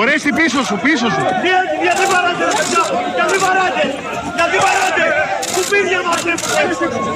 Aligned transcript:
Ωραία, 0.00 0.18
στη 0.18 0.32
πίσω 0.38 0.60
σου, 0.68 0.76
πίσω 0.86 1.06
σου. 1.14 1.22
Γιατί 1.86 2.04
βαράτε, 2.12 2.46
γιατί 3.18 3.36
βαράτε, 3.44 3.84
γιατί 4.38 4.56
βαράτε. 4.64 5.04
Σκουπίδια 5.50 6.00
μαζεύετε, 6.08 6.62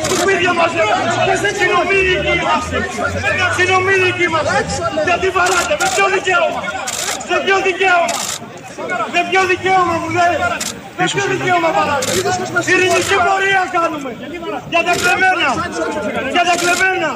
σκουπίδια 0.05 0.53
μαζεύετε. 0.59 1.49
Συνομήλικοι 1.59 2.33
είμαστε, 2.41 2.79
συνομήλικοι 3.57 4.25
είμαστε. 4.29 4.59
Γιατί 5.09 5.29
βαράτε, 5.37 5.75
με 5.81 5.87
ποιο 5.95 6.07
δικαίωμα, 6.15 6.61
με 7.31 7.37
ποιο 7.45 7.57
δικαίωμα. 7.69 8.19
Με 9.15 9.21
ποιο 9.31 9.43
δικαίωμα 9.53 9.95
μου 10.01 10.09
λέει. 10.19 10.37
Με 10.99 11.05
ποιο 11.13 11.25
δικαίωμα 11.33 11.69
βαράτε. 11.77 12.11
Ειρηνική 12.73 13.17
πορεία 13.27 13.63
κάνουμε. 13.77 14.11
Για 14.73 14.83
τα 14.87 14.93
κλεμμένα. 15.01 15.51
Για 16.35 16.45
τα 16.49 16.55
κλεμμένα. 16.61 17.11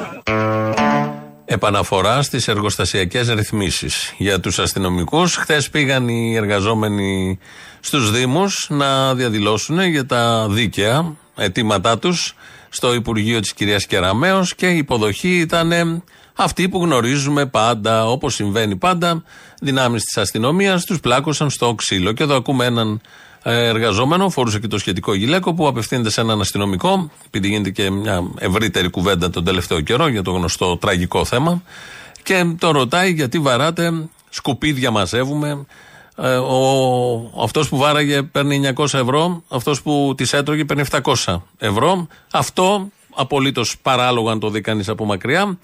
Επαναφορά 1.53 2.21
στις 2.21 2.47
εργοστασιακές 2.47 3.29
ρυθμίσεις 3.29 4.13
για 4.17 4.39
τους 4.39 4.59
αστυνομικούς. 4.59 5.35
Χθες 5.35 5.69
πήγαν 5.69 6.07
οι 6.07 6.35
εργαζόμενοι 6.35 7.39
στους 7.79 8.11
Δήμους 8.11 8.67
να 8.69 9.15
διαδηλώσουν 9.15 9.81
για 9.81 10.05
τα 10.05 10.47
δίκαια 10.49 11.15
αιτήματά 11.35 11.99
τους 11.99 12.35
στο 12.69 12.93
Υπουργείο 12.93 13.39
της 13.39 13.53
κυρίας 13.53 13.85
Κεραμέο 13.85 14.45
και 14.55 14.67
η 14.67 14.77
υποδοχή 14.77 15.37
ήταν 15.37 16.03
αυτή 16.35 16.69
που 16.69 16.83
γνωρίζουμε 16.83 17.45
πάντα, 17.45 18.09
όπως 18.09 18.33
συμβαίνει 18.33 18.75
πάντα. 18.75 19.23
Δυνάμεις 19.61 20.03
της 20.03 20.17
αστυνομίας 20.17 20.85
τους 20.85 20.99
πλάκωσαν 20.99 21.49
στο 21.49 21.75
ξύλο. 21.75 22.11
Και 22.11 22.23
εδώ 22.23 22.35
ακούμε 22.35 22.65
έναν 22.65 22.91
ε, 22.91 23.01
εργαζόμενο, 23.43 24.29
φορούσε 24.29 24.59
και 24.59 24.67
το 24.67 24.77
σχετικό 24.77 25.13
γυλαίκο, 25.13 25.53
που 25.53 25.67
απευθύνεται 25.67 26.09
σε 26.09 26.21
έναν 26.21 26.41
αστυνομικό, 26.41 27.11
επειδή 27.25 27.47
γίνεται 27.47 27.69
και 27.69 27.89
μια 27.89 28.23
ευρύτερη 28.37 28.89
κουβέντα 28.89 29.29
τον 29.29 29.43
τελευταίο 29.43 29.81
καιρό 29.81 30.07
για 30.07 30.21
το 30.21 30.31
γνωστό 30.31 30.77
τραγικό 30.77 31.25
θέμα. 31.25 31.61
Και 32.23 32.55
το 32.59 32.71
ρωτάει 32.71 33.11
γιατί 33.11 33.39
βαράτε, 33.39 33.91
σκουπίδια 34.29 34.91
μαζεύουμε. 34.91 35.65
Ε, 36.17 36.35
ο, 36.35 37.43
αυτός 37.43 37.69
που 37.69 37.77
βάραγε 37.77 38.23
παίρνει 38.23 38.73
900 38.75 38.83
ευρώ, 38.83 39.43
αυτός 39.47 39.81
που 39.81 40.13
τις 40.17 40.33
έτρωγε 40.33 40.65
παίρνει 40.65 40.83
700 41.25 41.41
ευρώ. 41.57 42.07
Αυτό 42.31 42.87
απολύτως 43.15 43.77
παράλογο 43.81 44.29
αν 44.29 44.39
το 44.39 44.49
δει 44.49 44.61
κανείς 44.61 44.89
από 44.89 45.05
μακριά 45.05 45.57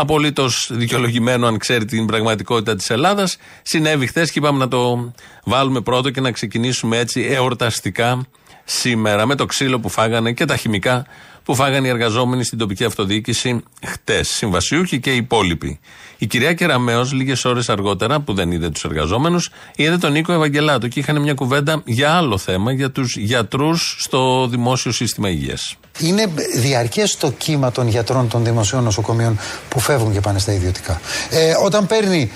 απολύτως 0.00 0.70
δικαιολογημένο 0.72 1.46
αν 1.46 1.58
ξέρει 1.58 1.84
την 1.84 2.06
πραγματικότητα 2.06 2.76
της 2.76 2.90
Ελλάδας. 2.90 3.36
Συνέβη 3.62 4.06
χθες 4.06 4.30
και 4.30 4.38
είπαμε 4.38 4.58
να 4.58 4.68
το 4.68 5.12
βάλουμε 5.44 5.80
πρώτο 5.80 6.10
και 6.10 6.20
να 6.20 6.30
ξεκινήσουμε 6.30 6.98
έτσι 6.98 7.20
εορταστικά 7.30 8.26
σήμερα 8.64 9.26
με 9.26 9.34
το 9.34 9.46
ξύλο 9.46 9.80
που 9.80 9.88
φάγανε 9.88 10.32
και 10.32 10.44
τα 10.44 10.56
χημικά 10.56 11.06
που 11.48 11.54
φάγανε 11.54 11.86
οι 11.86 11.90
εργαζόμενοι 11.90 12.44
στην 12.44 12.58
τοπική 12.58 12.84
αυτοδιοίκηση 12.84 13.62
χτες. 13.86 14.28
Συμβασιούχοι 14.28 15.00
και 15.00 15.12
οι 15.12 15.16
υπόλοιποι. 15.16 15.80
Η 16.18 16.26
κυρία 16.26 16.54
Κεραμέο, 16.54 17.08
λίγες 17.12 17.44
ώρες 17.44 17.68
αργότερα, 17.68 18.20
που 18.20 18.34
δεν 18.34 18.50
είδε 18.50 18.70
τους 18.70 18.84
εργαζόμενους, 18.84 19.50
είδε 19.76 19.98
τον 19.98 20.12
Νίκο 20.12 20.32
Ευαγγελάτο 20.32 20.88
και 20.88 21.00
είχαν 21.00 21.20
μια 21.20 21.34
κουβέντα 21.34 21.82
για 21.84 22.12
άλλο 22.12 22.38
θέμα, 22.38 22.72
για 22.72 22.90
τους 22.90 23.16
γιατρούς 23.16 23.96
στο 23.98 24.46
δημόσιο 24.50 24.92
σύστημα 24.92 25.28
υγείας. 25.28 25.76
Είναι 25.98 26.32
διαρκές 26.56 27.16
το 27.16 27.30
κύμα 27.30 27.70
των 27.70 27.88
γιατρών 27.88 28.28
των 28.28 28.44
δημοσίων 28.44 28.82
νοσοκομείων 28.84 29.38
που 29.68 29.80
φεύγουν 29.80 30.12
και 30.12 30.20
πάνε 30.20 30.38
στα 30.38 30.52
ιδιωτικά. 30.52 31.00
Ε, 31.30 31.52
όταν 31.64 31.86
παίρνει 31.86 32.30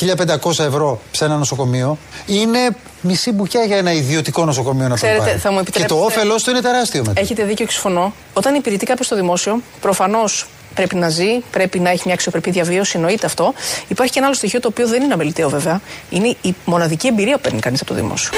1500 0.00 0.64
ευρώ 0.64 1.00
σε 1.10 1.24
ένα 1.24 1.36
νοσοκομείο, 1.36 1.98
είναι 2.26 2.58
μισή 3.00 3.32
μπουκιά 3.32 3.64
για 3.64 3.76
ένα 3.76 3.92
ιδιωτικό 3.92 4.44
νοσοκομείο 4.44 4.88
να 4.88 4.94
Ξέρετε, 4.94 5.18
το 5.18 5.24
πάρει. 5.24 5.38
θα 5.38 5.52
μου 5.52 5.62
και 5.62 5.84
το 5.84 5.94
όφελό 6.04 6.34
του 6.34 6.50
είναι 6.50 6.60
τεράστιο 6.60 7.02
μετά. 7.06 7.20
Έχετε 7.20 7.44
δίκιο 7.44 7.66
και 7.66 7.72
συμφωνώ. 7.72 8.12
Όταν 8.32 8.54
υπηρετεί 8.54 8.86
κάποιος 8.86 9.06
στο 9.06 9.16
δημόσιο, 9.16 9.62
προφανώς 9.80 10.46
πρέπει 10.74 10.94
να 10.94 11.08
ζει, 11.08 11.38
πρέπει 11.50 11.80
να 11.80 11.90
έχει 11.90 12.02
μια 12.04 12.14
αξιοπρεπή 12.14 12.50
διαβίωση, 12.50 12.92
εννοείται 12.94 13.26
αυτό. 13.26 13.54
Υπάρχει 13.88 14.12
και 14.12 14.18
ένα 14.18 14.26
άλλο 14.26 14.36
στοιχείο 14.36 14.60
το 14.60 14.68
οποίο 14.68 14.88
δεν 14.88 15.02
είναι 15.02 15.12
αμεληταίο 15.12 15.48
βέβαια. 15.48 15.80
Είναι 16.10 16.36
η 16.42 16.54
μοναδική 16.64 17.06
εμπειρία 17.06 17.34
που 17.34 17.40
παίρνει 17.40 17.60
κανείς 17.60 17.80
από 17.80 17.90
το 17.90 17.96
δημόσιο. 17.96 18.30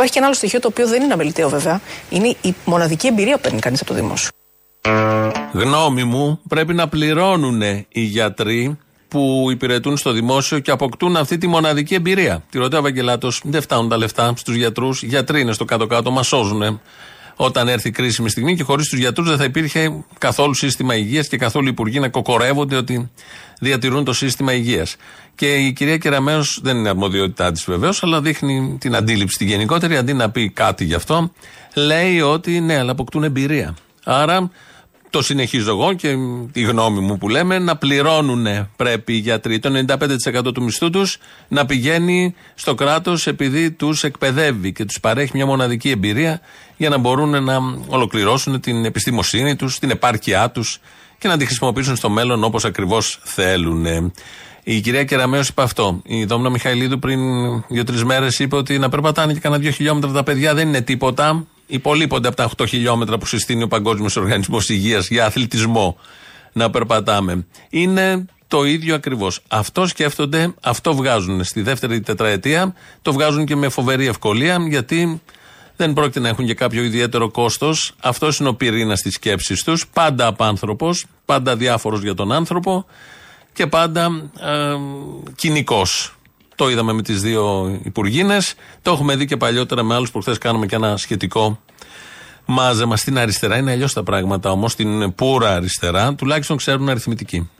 Υπάρχει 0.00 0.18
και 0.18 0.24
ένα 0.24 0.32
άλλο 0.32 0.40
στοιχείο 0.40 0.60
το 0.60 0.68
οποίο 0.68 0.88
δεν 0.88 1.02
είναι 1.02 1.12
αμεληταίο 1.12 1.48
βέβαια. 1.48 1.80
Είναι 2.10 2.36
η 2.40 2.54
μοναδική 2.64 3.06
εμπειρία 3.06 3.34
που 3.34 3.40
παίρνει 3.40 3.58
κανείς 3.58 3.80
από 3.80 3.90
το 3.90 3.96
δημόσιο. 3.96 4.30
Γνώμη 5.52 6.04
μου, 6.04 6.40
πρέπει 6.48 6.74
να 6.74 6.88
πληρώνουν 6.88 7.62
οι 7.88 8.00
γιατροί 8.00 8.78
που 9.08 9.48
υπηρετούν 9.50 9.96
στο 9.96 10.12
δημόσιο 10.12 10.58
και 10.58 10.70
αποκτούν 10.70 11.16
αυτή 11.16 11.38
τη 11.38 11.46
μοναδική 11.46 11.94
εμπειρία. 11.94 12.42
Τη 12.50 12.58
ρωτάει 12.58 12.80
ο 12.80 12.82
Ευαγγελάτο, 12.82 13.30
δεν 13.42 13.62
φτάνουν 13.62 13.88
τα 13.88 13.96
λεφτά 13.96 14.34
στους 14.36 14.54
γιατρούς. 14.54 15.02
Γιατροί 15.02 15.40
είναι 15.40 15.52
στο 15.52 15.64
κάτω-κάτω, 15.64 16.10
μας 16.10 16.26
σώζουν 16.26 16.80
όταν 17.36 17.68
έρθει 17.68 17.88
η 17.88 17.90
κρίσιμη 17.90 18.30
στιγμή 18.30 18.56
και 18.56 18.62
χωρίς 18.62 18.88
τους 18.88 18.98
γιατρούς 18.98 19.28
δεν 19.28 19.38
θα 19.38 19.44
υπήρχε 19.44 20.04
καθόλου 20.18 20.54
σύστημα 20.54 20.94
υγείας 20.94 21.28
και 21.28 21.36
καθόλου 21.36 21.68
υπουργοί 21.68 22.00
να 22.00 22.08
κοκορεύονται 22.08 22.76
ότι 22.76 23.10
διατηρούν 23.60 24.04
το 24.04 24.12
σύστημα 24.12 24.52
υγείας. 24.52 24.96
Και 25.40 25.54
η 25.54 25.72
κυρία 25.72 25.96
Κεραμέο 25.96 26.42
δεν 26.62 26.76
είναι 26.76 26.88
αρμοδιότητά 26.88 27.52
της 27.52 27.64
βεβαίως, 27.64 28.02
αλλά 28.02 28.20
δείχνει 28.20 28.76
την 28.80 28.96
αντίληψη 28.96 29.38
τη 29.38 29.44
γενικότερη. 29.44 29.96
Αντί 29.96 30.12
να 30.12 30.30
πει 30.30 30.50
κάτι 30.50 30.84
γι' 30.84 30.94
αυτό, 30.94 31.32
λέει 31.74 32.20
ότι 32.20 32.60
ναι, 32.60 32.78
αλλά 32.78 32.90
αποκτούν 32.90 33.24
εμπειρία. 33.24 33.74
Άρα 34.04 34.50
το 35.10 35.22
συνεχίζω 35.22 35.70
εγώ 35.70 35.92
και 35.92 36.16
τη 36.52 36.62
γνώμη 36.62 37.00
μου 37.00 37.18
που 37.18 37.28
λέμε 37.28 37.58
να 37.58 37.76
πληρώνουν 37.76 38.46
πρέπει 38.76 39.12
οι 39.12 39.16
γιατροί 39.16 39.58
το 39.58 39.84
95% 40.48 40.54
του 40.54 40.62
μισθού 40.62 40.90
τους 40.90 41.18
να 41.48 41.66
πηγαίνει 41.66 42.34
στο 42.54 42.74
κράτος 42.74 43.26
επειδή 43.26 43.70
τους 43.70 44.04
εκπαιδεύει 44.04 44.72
και 44.72 44.84
τους 44.84 45.00
παρέχει 45.00 45.30
μια 45.34 45.46
μοναδική 45.46 45.90
εμπειρία 45.90 46.40
για 46.76 46.88
να 46.88 46.98
μπορούν 46.98 47.44
να 47.44 47.58
ολοκληρώσουν 47.86 48.60
την 48.60 48.84
επιστημοσύνη 48.84 49.56
τους, 49.56 49.78
την 49.78 49.90
επάρκειά 49.90 50.50
τους 50.50 50.80
και 51.18 51.28
να 51.28 51.36
τη 51.36 51.44
χρησιμοποιήσουν 51.44 51.96
στο 51.96 52.10
μέλλον 52.10 52.44
όπως 52.44 52.64
ακριβώς 52.64 53.20
θέλουν. 53.22 54.12
Η 54.62 54.80
κυρία 54.80 55.04
Κεραμέο 55.04 55.40
είπε 55.48 55.62
αυτό. 55.62 56.00
Η 56.04 56.24
Δόμνα 56.24 56.50
Μιχαηλίδου 56.50 56.98
πριν 56.98 57.20
δύο-τρεις 57.68 58.04
μέρες 58.04 58.38
είπε 58.38 58.56
ότι 58.56 58.78
να 58.78 58.88
περπατάνε 58.88 59.32
και 59.32 59.40
κανένα 59.40 59.62
δύο 59.62 59.70
χιλιόμετρα 59.70 60.10
τα 60.10 60.22
παιδιά 60.22 60.54
δεν 60.54 60.68
είναι 60.68 60.80
τίποτα. 60.80 61.46
Υπολείπονται 61.66 62.28
από 62.28 62.36
τα 62.36 62.50
8 62.56 62.68
χιλιόμετρα 62.68 63.18
που 63.18 63.26
συστήνει 63.26 63.62
ο 63.62 63.68
Παγκόσμιος 63.68 64.16
Οργανισμός 64.16 64.68
Υγείας 64.68 65.08
για 65.08 65.26
αθλητισμό 65.26 65.96
να 66.52 66.70
περπατάμε. 66.70 67.46
Είναι 67.70 68.24
το 68.48 68.64
ίδιο 68.64 68.94
ακριβώς. 68.94 69.42
Αυτό 69.48 69.86
σκέφτονται, 69.86 70.54
αυτό 70.62 70.94
βγάζουν 70.94 71.44
στη 71.44 71.62
δεύτερη 71.62 72.00
τετραετία. 72.00 72.74
Το 73.02 73.12
βγάζουν 73.12 73.44
και 73.44 73.56
με 73.56 73.68
φοβερή 73.68 74.06
ευκολία 74.06 74.58
γιατί 74.68 75.20
δεν 75.76 75.92
πρόκειται 75.92 76.20
να 76.20 76.28
έχουν 76.28 76.46
και 76.46 76.54
κάποιο 76.54 76.82
ιδιαίτερο 76.82 77.30
κόστος. 77.30 77.94
Αυτός 78.00 78.38
είναι 78.38 78.48
ο 78.48 78.54
πυρήνας 78.54 79.00
της 79.00 79.14
σκέψης 79.14 79.62
τους. 79.62 79.86
Πάντα 79.92 80.26
απάνθρωπος, 80.26 81.06
πάντα 81.24 81.56
διάφορος 81.56 82.02
για 82.02 82.14
τον 82.14 82.32
άνθρωπο 82.32 82.86
και 83.52 83.66
πάντα 83.66 84.30
ε, 84.40 84.76
κοινικός. 85.34 86.14
Το 86.54 86.70
είδαμε 86.70 86.92
με 86.92 87.02
τις 87.02 87.20
δύο 87.20 87.78
υπουργίνες. 87.82 88.54
Το 88.82 88.92
έχουμε 88.92 89.16
δει 89.16 89.24
και 89.24 89.36
παλιότερα 89.36 89.82
με 89.82 89.94
άλλους 89.94 90.10
που 90.10 90.20
χθες 90.20 90.38
κάνουμε 90.38 90.66
και 90.66 90.74
ένα 90.74 90.96
σχετικό 90.96 91.60
μάζεμα 92.44 92.96
στην 92.96 93.18
αριστερά. 93.18 93.56
Είναι 93.56 93.70
αλλιώς 93.70 93.92
τα 93.92 94.02
πράγματα 94.02 94.50
όμως. 94.50 94.72
Στην 94.72 95.14
πουρα 95.14 95.54
αριστερά 95.54 96.14
τουλάχιστον 96.14 96.56
ξέρουν 96.56 96.88
αριθμητική. 96.88 97.50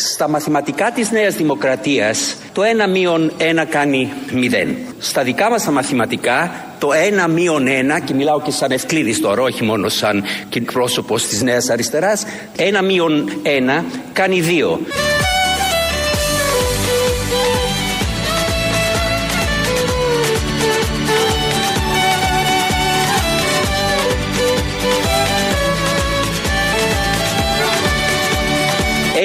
Στα 0.00 0.28
μαθηματικά 0.28 0.90
της 0.90 1.10
Νέας 1.10 1.34
Δημοκρατίας 1.34 2.36
το 2.52 2.62
1 2.86 2.90
μείον 2.90 3.32
1 3.38 3.64
κάνει 3.70 4.12
0. 4.32 4.76
Στα 4.98 5.22
δικά 5.22 5.50
μας 5.50 5.64
τα 5.64 5.70
μαθηματικά 5.70 6.50
το 6.78 6.88
1 7.26 7.30
μείον 7.30 7.66
1 7.66 8.00
και 8.04 8.14
μιλάω 8.14 8.40
και 8.40 8.50
σαν 8.50 8.70
Ευκλήδης 8.70 9.20
τώρα 9.20 9.42
όχι 9.42 9.64
μόνο 9.64 9.88
σαν 9.88 10.24
πρόσωπος 10.72 11.26
της 11.26 11.42
Νέας 11.42 11.70
Αριστεράς 11.70 12.24
1 12.56 12.84
μείον 12.84 13.28
1 13.42 13.84
κάνει 14.12 14.40
2. 14.40 14.78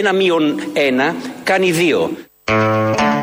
Ένα 0.03 0.13
μείον 0.13 0.59
ένα 0.73 1.15
κάνει 1.43 1.71
δύο. 1.71 2.11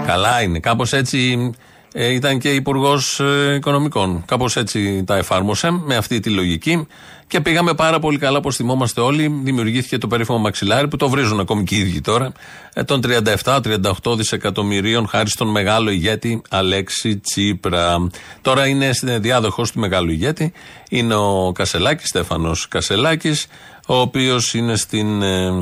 Καλά 0.06 0.43
είναι. 0.43 0.59
Κάπως 0.59 0.93
έτσι 0.93 1.50
ε, 1.93 2.12
ήταν 2.12 2.38
και 2.38 2.55
υπουργός 2.55 3.21
ε, 3.21 3.55
Οικονομικών. 3.55 4.25
Κάπως 4.27 4.56
έτσι 4.56 5.05
τα 5.06 5.17
εφάρμοσε 5.17 5.71
με 5.71 5.97
αυτή 5.97 6.21
τη 6.21 6.31
λογική. 6.31 6.87
Και 7.31 7.41
πήγαμε 7.41 7.75
πάρα 7.75 7.99
πολύ 7.99 8.19
καλά, 8.19 8.38
όπως 8.38 8.56
θυμόμαστε 8.56 9.00
όλοι. 9.00 9.41
Δημιουργήθηκε 9.43 9.99
το 9.99 10.06
περίφημο 10.06 10.38
μαξιλάρι 10.38 10.88
που 10.88 10.97
το 10.97 11.09
βρίζουν 11.09 11.41
ακόμη 11.41 11.65
και 11.65 11.75
οι 11.75 11.79
ίδιοι 11.79 12.00
τώρα. 12.00 12.32
Ε, 12.75 12.82
των 12.82 13.00
37-38 13.35 14.17
δισεκατομμυρίων 14.17 15.09
χάρη 15.09 15.31
στον 15.31 15.49
μεγάλο 15.49 15.91
ηγέτη 15.91 16.43
Αλέξη 16.49 17.19
Τσίπρα. 17.19 18.09
Τώρα 18.41 18.67
είναι 18.67 18.91
διάδοχος 19.03 19.73
του 19.73 19.79
μεγάλου 19.79 20.11
ηγέτη. 20.11 20.53
Είναι 20.88 21.15
ο 21.15 21.53
Κασελάκης, 21.55 22.09
Στέφανος 22.09 22.69
Κασελάκης 22.69 23.47
ο 23.87 23.94
οποίος 23.94 24.55
είναι 24.55 24.77
στην 24.77 25.23
ε, 25.23 25.53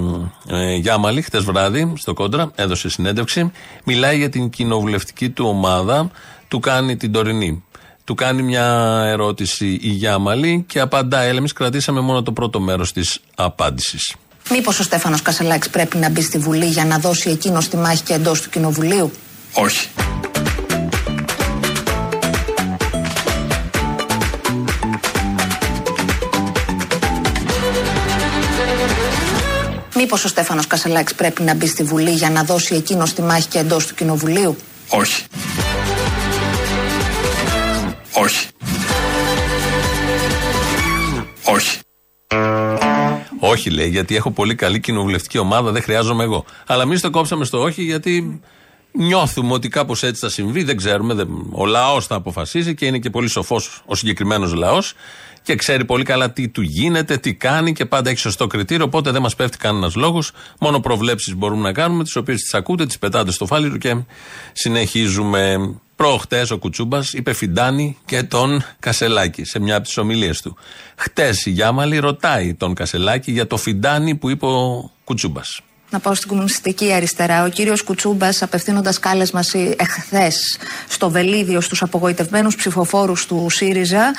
ε, 0.49 0.75
Γιάμαλη 0.75 1.23
χτες 1.23 1.45
βράδυ, 1.45 1.93
στο 1.97 2.15
κόντρα, 2.15 2.51
έδωσε 2.55 2.89
συνέντευξη. 2.89 3.53
Μιλάει 3.85 4.17
για 4.17 4.29
την 4.29 4.51
κοινοβουλευτική 4.51 5.31
του 5.31 5.45
ομάδα, 5.49 6.11
του 6.49 6.61
κάνει 6.61 6.97
την 6.97 7.13
τωρινή. 7.13 7.63
Του 8.09 8.15
κάνει 8.15 8.43
μια 8.43 9.03
ερώτηση 9.07 9.79
η 9.83 9.89
Γιάμαλη 9.89 10.65
και 10.69 10.81
απαντάει. 10.81 11.37
Εμείς 11.37 11.53
κρατήσαμε 11.53 12.01
μόνο 12.01 12.23
το 12.23 12.33
πρώτο 12.33 12.61
μέρος 12.61 12.93
της 12.93 13.21
απάντησης. 13.35 14.15
Μήπως 14.51 14.79
ο 14.79 14.83
Στέφανος 14.83 15.23
Κασελάκης 15.23 15.71
πρέπει 15.71 15.97
να 15.97 16.11
μπει 16.11 16.23
στη 16.23 16.39
Βουλή 16.39 16.67
για 16.67 16.85
να 16.85 16.99
δώσει 16.99 17.31
εκείνος 17.31 17.69
τη 17.69 17.77
μάχη 17.77 18.03
και 18.03 18.15
εντός 18.15 18.41
του 18.41 18.51
Κοινοβουλίου; 18.51 19.11
Όχι. 19.53 19.89
Μήπως 29.95 30.25
ο 30.25 30.29
Στέφανος 30.29 30.67
Κασελάκης 30.67 31.15
πρέπει 31.15 31.43
να 31.43 31.55
μπει 31.55 31.67
στη 31.67 31.83
Βουλή 31.83 32.11
για 32.11 32.31
να 32.31 32.43
δώσει 32.43 32.75
εκείνος 32.75 33.13
τη 33.13 33.23
μάχη 33.23 33.47
και 33.47 33.59
εντός 33.59 33.87
του 33.87 33.95
Κοινοβουλίου; 33.95 34.57
Όχι. 34.89 35.25
Όχι. 38.21 38.49
Όχι. 41.45 41.79
Όχι, 43.41 43.71
λέει, 43.71 43.89
γιατί 43.89 44.17
έχω 44.17 44.31
πολύ 44.31 44.55
καλή 44.55 44.81
κοινοβουλευτική 44.81 45.39
ομάδα, 45.39 45.71
δεν 45.73 45.83
χρειάζομαι 45.83 46.25
εγώ. 46.25 46.45
Αλλά 46.67 46.83
εμείς 46.83 47.01
το 47.01 47.11
κόψαμε 47.11 47.45
στο 47.45 47.61
όχι, 47.61 47.83
γιατί 47.83 48.41
νιώθουμε 48.93 49.53
ότι 49.53 49.69
κάπως 49.69 50.03
έτσι 50.03 50.21
θα 50.21 50.29
συμβεί. 50.29 50.63
Δεν 50.63 50.77
ξέρουμε. 50.77 51.15
Δεν... 51.15 51.29
Ο 51.51 51.67
λαός 51.67 52.07
θα 52.07 52.15
αποφασίσει 52.15 52.75
και 52.75 52.87
είναι 52.87 52.99
και 52.99 53.11
πολύ 53.11 53.29
σοφός 53.29 53.83
ο 53.87 53.95
συγκεκριμένος 53.95 54.55
λαός 54.55 54.95
και 55.43 55.55
ξέρει 55.55 55.85
πολύ 55.85 56.05
καλά 56.05 56.31
τι 56.33 56.49
του 56.49 56.63
γίνεται, 56.63 57.17
τι 57.17 57.35
κάνει 57.35 57.73
και 57.73 57.87
πάντα 57.87 58.11
έχει 58.11 58.19
σωστό 58.19 58.47
κριτήριο. 58.47 58.85
Οπότε 58.85 59.11
δεν 59.11 59.23
μας 59.23 59.35
πέφτει 59.35 59.59
κανένας 59.59 59.95
λόγος. 59.95 60.31
Μόνο 60.61 60.81
προβλέψεις 60.81 61.35
μπορούμε 61.35 61.63
να 61.63 61.73
κάνουμε, 61.73 62.05
τις 62.05 62.17
οποίες 62.17 62.41
τις 62.41 62.55
ακούτε, 62.55 62.87
τις 62.87 62.99
πετάτε 62.99 63.33
στο 63.33 63.47
φάλιρο 63.47 63.77
και 63.77 63.97
συνεχίζουμε. 64.53 65.57
Προχτές 65.99 66.51
ο 66.51 66.59
Κουτσούμπας 66.59 67.13
είπε 67.13 67.33
Φιντάνη 67.33 67.97
και 68.05 68.23
τον 68.23 68.65
Κασελάκη 68.79 69.45
σε 69.45 69.59
μια 69.59 69.77
από 69.77 69.85
τις 69.87 69.97
ομιλίες 69.97 70.43
του. 70.43 70.57
Χτες 70.97 71.47
η 71.47 71.51
Γιάμαλη 71.51 71.99
ρωτάει 71.99 72.55
τον 72.55 72.75
Κασελάκη 72.75 73.33
για 73.33 73.47
το 73.47 73.57
Φιντάνη 73.57 74.15
που 74.15 74.29
είπε 74.29 74.47
ο 74.47 74.91
Κουτσούμπας 75.05 75.61
να 75.91 75.99
πάω 75.99 76.15
στην 76.15 76.29
κομμουνιστική 76.29 76.93
αριστερά. 76.93 77.45
Ο 77.45 77.49
κύριος 77.49 77.83
Κουτσούμπας, 77.83 78.43
απευθύνοντας 78.43 78.99
κάλεσμα 78.99 79.41
εχθές 79.77 80.59
στο 80.89 81.11
Βελίδιο 81.11 81.61
στους 81.61 81.83
απογοητευμένους 81.83 82.57
ψηφοφόρους 82.57 83.27
του 83.27 83.47
ΣΥΡΙΖΑ, 83.51 84.15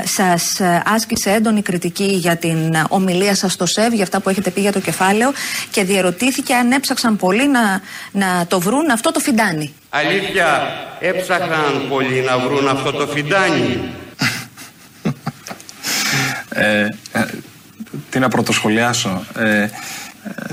ε, 0.00 0.06
σας 0.06 0.60
ε, 0.60 0.82
άσκησε 0.86 1.30
έντονη 1.30 1.62
κριτική 1.62 2.04
για 2.04 2.36
την 2.36 2.74
ομιλία 2.88 3.34
σας 3.34 3.52
στο 3.52 3.66
ΣΕΒ, 3.66 3.92
για 3.92 4.02
αυτά 4.02 4.20
που 4.20 4.28
έχετε 4.28 4.50
πει 4.50 4.60
για 4.60 4.72
το 4.72 4.80
κεφάλαιο 4.80 5.32
και 5.70 5.84
διερωτήθηκε 5.84 6.54
αν 6.54 6.72
έψαξαν 6.72 7.16
πολύ 7.16 7.48
να, 7.48 7.80
να 8.12 8.46
το 8.46 8.60
βρουν 8.60 8.90
αυτό 8.90 9.10
το 9.12 9.20
φιντάνι. 9.20 9.74
Αλήθεια, 9.88 10.62
έψαχναν 11.00 11.86
πολύ 11.88 12.20
να 12.20 12.38
βρουν 12.38 12.68
αυτό 12.68 12.92
το 12.92 13.06
φιντάνι. 13.06 13.80
ε, 16.48 16.86
ε, 17.12 17.24
τι 18.10 18.18
να 18.18 18.28
πρωτοσχολιάσω. 18.28 19.24
Ε, 19.38 19.68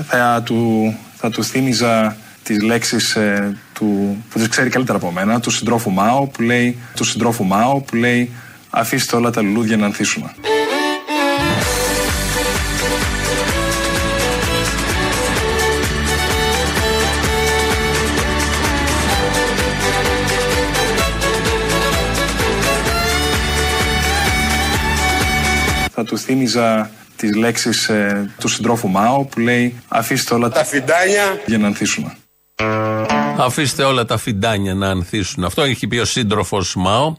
θα 0.06 0.42
του, 0.44 0.94
θα 1.16 1.30
του 1.30 1.44
θύμιζα 1.44 2.16
τις 2.42 2.62
λέξεις 2.62 3.14
ε, 3.14 3.56
του, 3.72 4.16
που 4.30 4.38
τις 4.38 4.48
ξέρει 4.48 4.70
καλύτερα 4.70 4.98
από 4.98 5.10
μένα, 5.10 5.40
του 5.40 5.50
συντρόφου 5.50 5.90
Μάο 5.90 6.26
που 6.26 6.42
λέει, 6.42 6.78
του 6.94 7.04
συντρόφου 7.04 7.44
Μάο 7.44 7.80
που 7.80 7.96
λέει 7.96 8.30
αφήστε 8.70 9.16
όλα 9.16 9.30
τα 9.30 9.42
λουλούδια 9.42 9.76
να 9.76 9.86
ανθίσουν. 9.86 10.30
Θα 26.02 26.08
του 26.08 26.18
θύμιζα 26.18 26.90
τις 27.16 27.34
λέξεις 27.34 27.88
ε, 27.88 28.30
του 28.38 28.48
συντρόφου 28.48 28.88
Μάο 28.88 29.24
που 29.24 29.40
λέει 29.40 29.80
αφήστε 29.88 30.34
όλα 30.34 30.48
τα 30.48 30.64
φιντάνια 30.64 31.40
για 31.46 31.58
να 31.58 31.66
ανθίσουν. 31.66 32.12
Αφήστε 33.38 33.82
όλα 33.82 34.04
τα 34.04 34.16
φιντάνια 34.16 34.74
να 34.74 34.88
ανθίσουν. 34.88 35.44
Αυτό 35.44 35.62
έχει 35.62 35.86
πει 35.86 35.98
ο 35.98 36.04
σύντροφος 36.04 36.74
Μάο. 36.76 37.14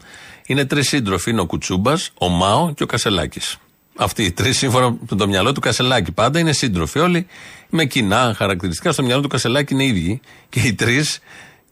Είναι 0.46 0.64
τρεις 0.64 0.88
σύντροφοι. 0.88 1.30
Είναι 1.30 1.40
ο 1.40 1.46
Κουτσούμπας, 1.46 2.10
ο 2.18 2.28
Μάο 2.28 2.74
και 2.74 2.82
ο 2.82 2.86
Κασελάκης. 2.86 3.56
Αυτοί 3.96 4.22
οι 4.22 4.32
τρεις, 4.32 4.58
σύμφωνα 4.58 4.90
με 4.90 5.16
το 5.16 5.26
μυαλό 5.26 5.52
του 5.52 5.60
Κασελάκη, 5.60 6.12
πάντα 6.12 6.38
είναι 6.38 6.52
σύντροφοι. 6.52 6.98
Όλοι 6.98 7.26
με 7.68 7.84
κοινά 7.84 8.34
χαρακτηριστικά. 8.36 8.92
Στο 8.92 9.02
μυαλό 9.02 9.22
του 9.22 9.28
Κασελάκη 9.28 9.74
είναι 9.74 9.84
ίδιοι. 9.84 10.20
Και 10.48 10.60
οι 10.60 10.74
τρεις 10.74 11.18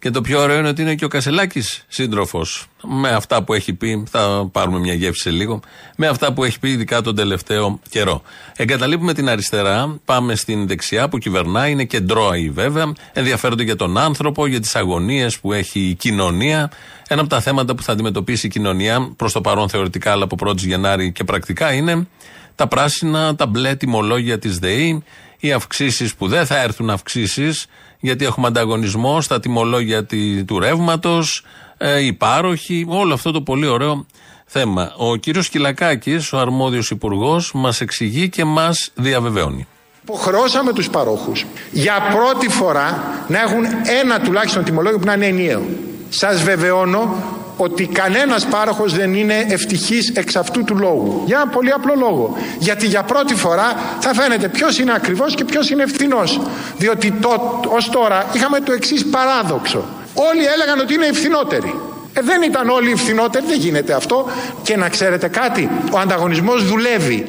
και 0.00 0.11
το 0.11 0.20
πιο 0.20 0.41
ωραίο 0.41 0.58
είναι 0.58 0.69
ότι 0.69 0.82
είναι 0.82 0.94
και 0.94 1.05
ο 1.05 1.08
Κασελάκης 1.08 1.85
σύντροφος. 1.88 2.67
Με 2.82 3.08
αυτά 3.08 3.43
που 3.43 3.55
έχει 3.55 3.73
πει, 3.73 4.05
θα 4.11 4.49
πάρουμε 4.52 4.79
μια 4.79 4.94
γεύση 4.94 5.20
σε 5.23 5.31
λίγο, 5.31 5.61
με 5.97 6.06
αυτά 6.06 6.32
που 6.32 6.44
έχει 6.44 6.58
πει 6.58 6.70
ειδικά 6.70 7.02
τον 7.02 7.17
τελευταίο 7.17 7.81
καιρό. 7.88 8.23
Εγκαταλείπουμε 8.56 9.14
την 9.14 9.29
αριστερά, 9.29 10.00
πάμε 10.05 10.35
στην 10.35 10.67
δεξιά 10.67 11.08
που 11.08 11.19
κυβερνάει, 11.19 11.70
είναι 11.70 11.85
κεντρώαη 11.85 12.50
βέβαια. 12.50 12.93
Ενδιαφέρονται 13.12 13.62
για 13.62 13.76
τον 13.76 13.99
άνθρωπο, 13.99 14.47
για 14.47 14.61
τις 14.61 14.76
αγωνίες 14.76 15.38
που 15.38 15.52
έχει 15.52 15.81
η 15.81 15.94
κοινωνία. 15.94 16.70
Ένα 17.08 17.20
από 17.20 17.31
τα 17.31 17.41
θέματα 17.41 17.75
που 17.75 17.82
θα 17.82 17.93
αντιμετωπίσει 17.93 18.46
η 18.46 18.50
κοινωνία, 18.50 19.12
προς 19.17 19.32
το 19.32 19.41
παρόν 19.41 19.69
θεωρητικά, 19.69 20.11
αλλά 20.12 20.25
από 20.25 20.37
1η 20.46 20.56
Γενάρη 20.56 21.12
και 21.12 21.25
πρακτικά, 21.25 21.73
είναι 21.73 22.06
τα 22.55 22.69
πράσινα, 22.69 23.35
τα 23.35 23.46
μπλε 23.46 23.75
τιμολόγια 23.75 24.38
της 24.38 24.58
ΔΕΗ, 24.58 25.03
οι 25.41 25.53
αυξήσεις 25.53 26.15
που 26.15 26.29
δεν 26.29 26.47
θα 26.47 26.59
έρθουν 26.63 26.91
αυξήσεις 26.91 27.67
γιατί 28.01 28.25
έχουμε 28.25 28.47
ανταγωνισμό 28.47 29.21
στα 29.21 29.41
τιμολόγια 29.41 30.07
του 30.47 30.59
ρεύματος, 30.59 31.45
ε, 31.77 32.05
οι 32.05 32.13
πάροχοι, 32.13 32.87
όλο 32.89 33.15
αυτό 33.15 33.31
το 33.31 33.43
πολύ 33.43 33.67
ωραίο 33.67 34.07
θέμα. 34.47 34.95
Ο 34.97 35.17
κύριος 35.17 35.49
Κυλακάκης, 35.49 36.33
ο 36.33 36.39
αρμόδιος 36.39 36.91
υπουργός, 36.91 37.53
μας 37.55 37.81
εξηγεί 37.81 38.29
και 38.29 38.44
μας 38.44 38.91
διαβεβαιώνει. 38.94 39.67
Υποχρεώσαμε 40.03 40.73
τους 40.73 40.91
παρόχους 40.91 41.47
για 41.70 41.94
πρώτη 42.13 42.49
φορά 42.49 43.03
να 43.29 43.41
έχουν 43.41 43.65
ένα 44.03 44.20
τουλάχιστον 44.20 44.65
τιμολόγιο 44.65 44.99
που 44.99 45.06
να 45.06 45.13
είναι 45.13 45.27
ενιαίο. 45.27 45.63
Σας 46.10 46.43
βεβαιώνω 46.43 47.14
ότι 47.56 47.86
κανένας 47.86 48.46
πάροχος 48.46 48.94
δεν 48.94 49.14
είναι 49.14 49.46
ευτυχής 49.48 50.12
εξ 50.14 50.36
αυτού 50.36 50.64
του 50.64 50.76
λόγου. 50.76 51.22
Για 51.26 51.40
ένα 51.43 51.50
πολύ 51.50 51.72
απλό 51.72 51.94
λόγο. 51.96 52.36
Γιατί 52.58 52.86
για 52.86 53.02
πρώτη 53.02 53.34
φορά 53.34 53.74
θα 54.00 54.14
φαίνεται 54.14 54.48
ποιος 54.48 54.79
είναι 54.79 54.93
ακριβώς 54.94 55.34
και 55.34 55.44
ποιος 55.44 55.70
είναι 55.70 55.82
ευθυνός. 55.82 56.40
Διότι 56.76 57.12
το, 57.12 57.60
ως 57.69 57.90
τώρα 57.90 58.26
είχαμε 58.32 58.60
το 58.60 58.72
εξής 58.72 59.06
παράδοξο. 59.06 59.84
Όλοι 60.14 60.44
έλεγαν 60.44 60.81
ότι 60.81 60.94
είναι 60.94 61.06
ευθυνότεροι. 61.06 61.74
Ε, 62.12 62.20
δεν 62.20 62.43
ήταν 62.43 62.69
όλοι 62.69 62.90
ευθυνότεροι, 62.93 63.44
δεν 63.46 63.58
γίνεται 63.58 63.93
αυτό. 63.93 64.26
Και 64.62 64.76
να 64.76 64.88
ξέρετε 64.88 65.29
κάτι, 65.29 65.70
ο 65.93 65.98
ανταγωνισμός 65.98 66.64
δουλεύει. 66.64 67.29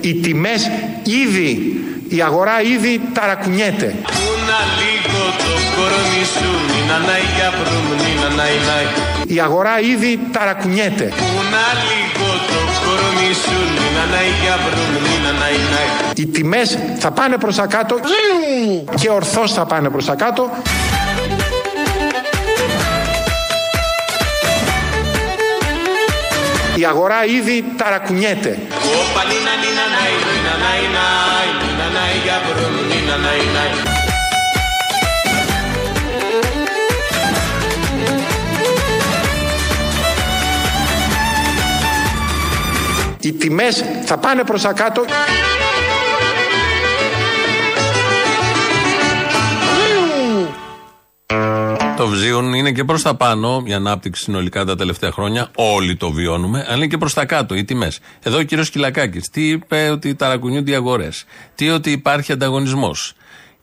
Οι 0.00 0.14
τιμές 0.14 0.70
ήδη, 1.04 1.84
η 2.08 2.22
αγορά 2.22 2.62
ήδη 2.62 3.00
ταρακουνιέται. 3.12 3.94
Η 9.36 9.40
αγορά 9.46 9.74
ήδη 9.92 10.10
ταρακουνιέται. 10.32 11.06
Οι 16.20 16.26
τιμές 16.26 16.78
θα 16.98 17.10
πάνε 17.10 17.36
προς 17.36 17.56
τα 17.56 17.66
κάτω 17.66 17.94
και 19.00 19.08
ορθώς 19.10 19.52
θα 19.52 19.64
πάνε 19.66 19.88
προς 19.90 20.04
τα 20.04 20.14
κάτω. 20.14 20.50
Η 26.76 26.84
αγορά 26.84 27.24
ήδη 27.24 27.64
ταρακουνιέται. 27.76 28.58
Οι 43.24 43.32
τιμές 43.32 43.84
θα 44.04 44.18
πάνε 44.18 44.44
προς 44.44 44.62
τα 44.62 44.72
κάτω. 44.72 45.04
Το 51.96 52.06
βζίον 52.06 52.52
είναι 52.52 52.72
και 52.72 52.84
προς 52.84 53.02
τα 53.02 53.14
πάνω, 53.14 53.62
η 53.66 53.72
ανάπτυξη 53.72 54.22
συνολικά 54.22 54.64
τα 54.64 54.76
τελευταία 54.76 55.10
χρόνια. 55.10 55.50
Όλοι 55.54 55.96
το 55.96 56.10
βιώνουμε, 56.10 56.64
αλλά 56.66 56.76
είναι 56.76 56.86
και 56.86 56.98
προς 56.98 57.14
τα 57.14 57.24
κάτω 57.24 57.54
οι 57.54 57.64
τιμές. 57.64 57.98
Εδώ 58.22 58.38
ο 58.38 58.42
κύριος 58.42 58.70
Κυλακάκης, 58.70 59.28
τι 59.30 59.48
είπε 59.48 59.88
ότι 59.88 60.14
ταρακουνιούνται 60.14 60.70
οι 60.70 60.74
αγορές, 60.74 61.24
τι 61.54 61.70
ότι 61.70 61.90
υπάρχει 61.90 62.32
ανταγωνισμός. 62.32 63.14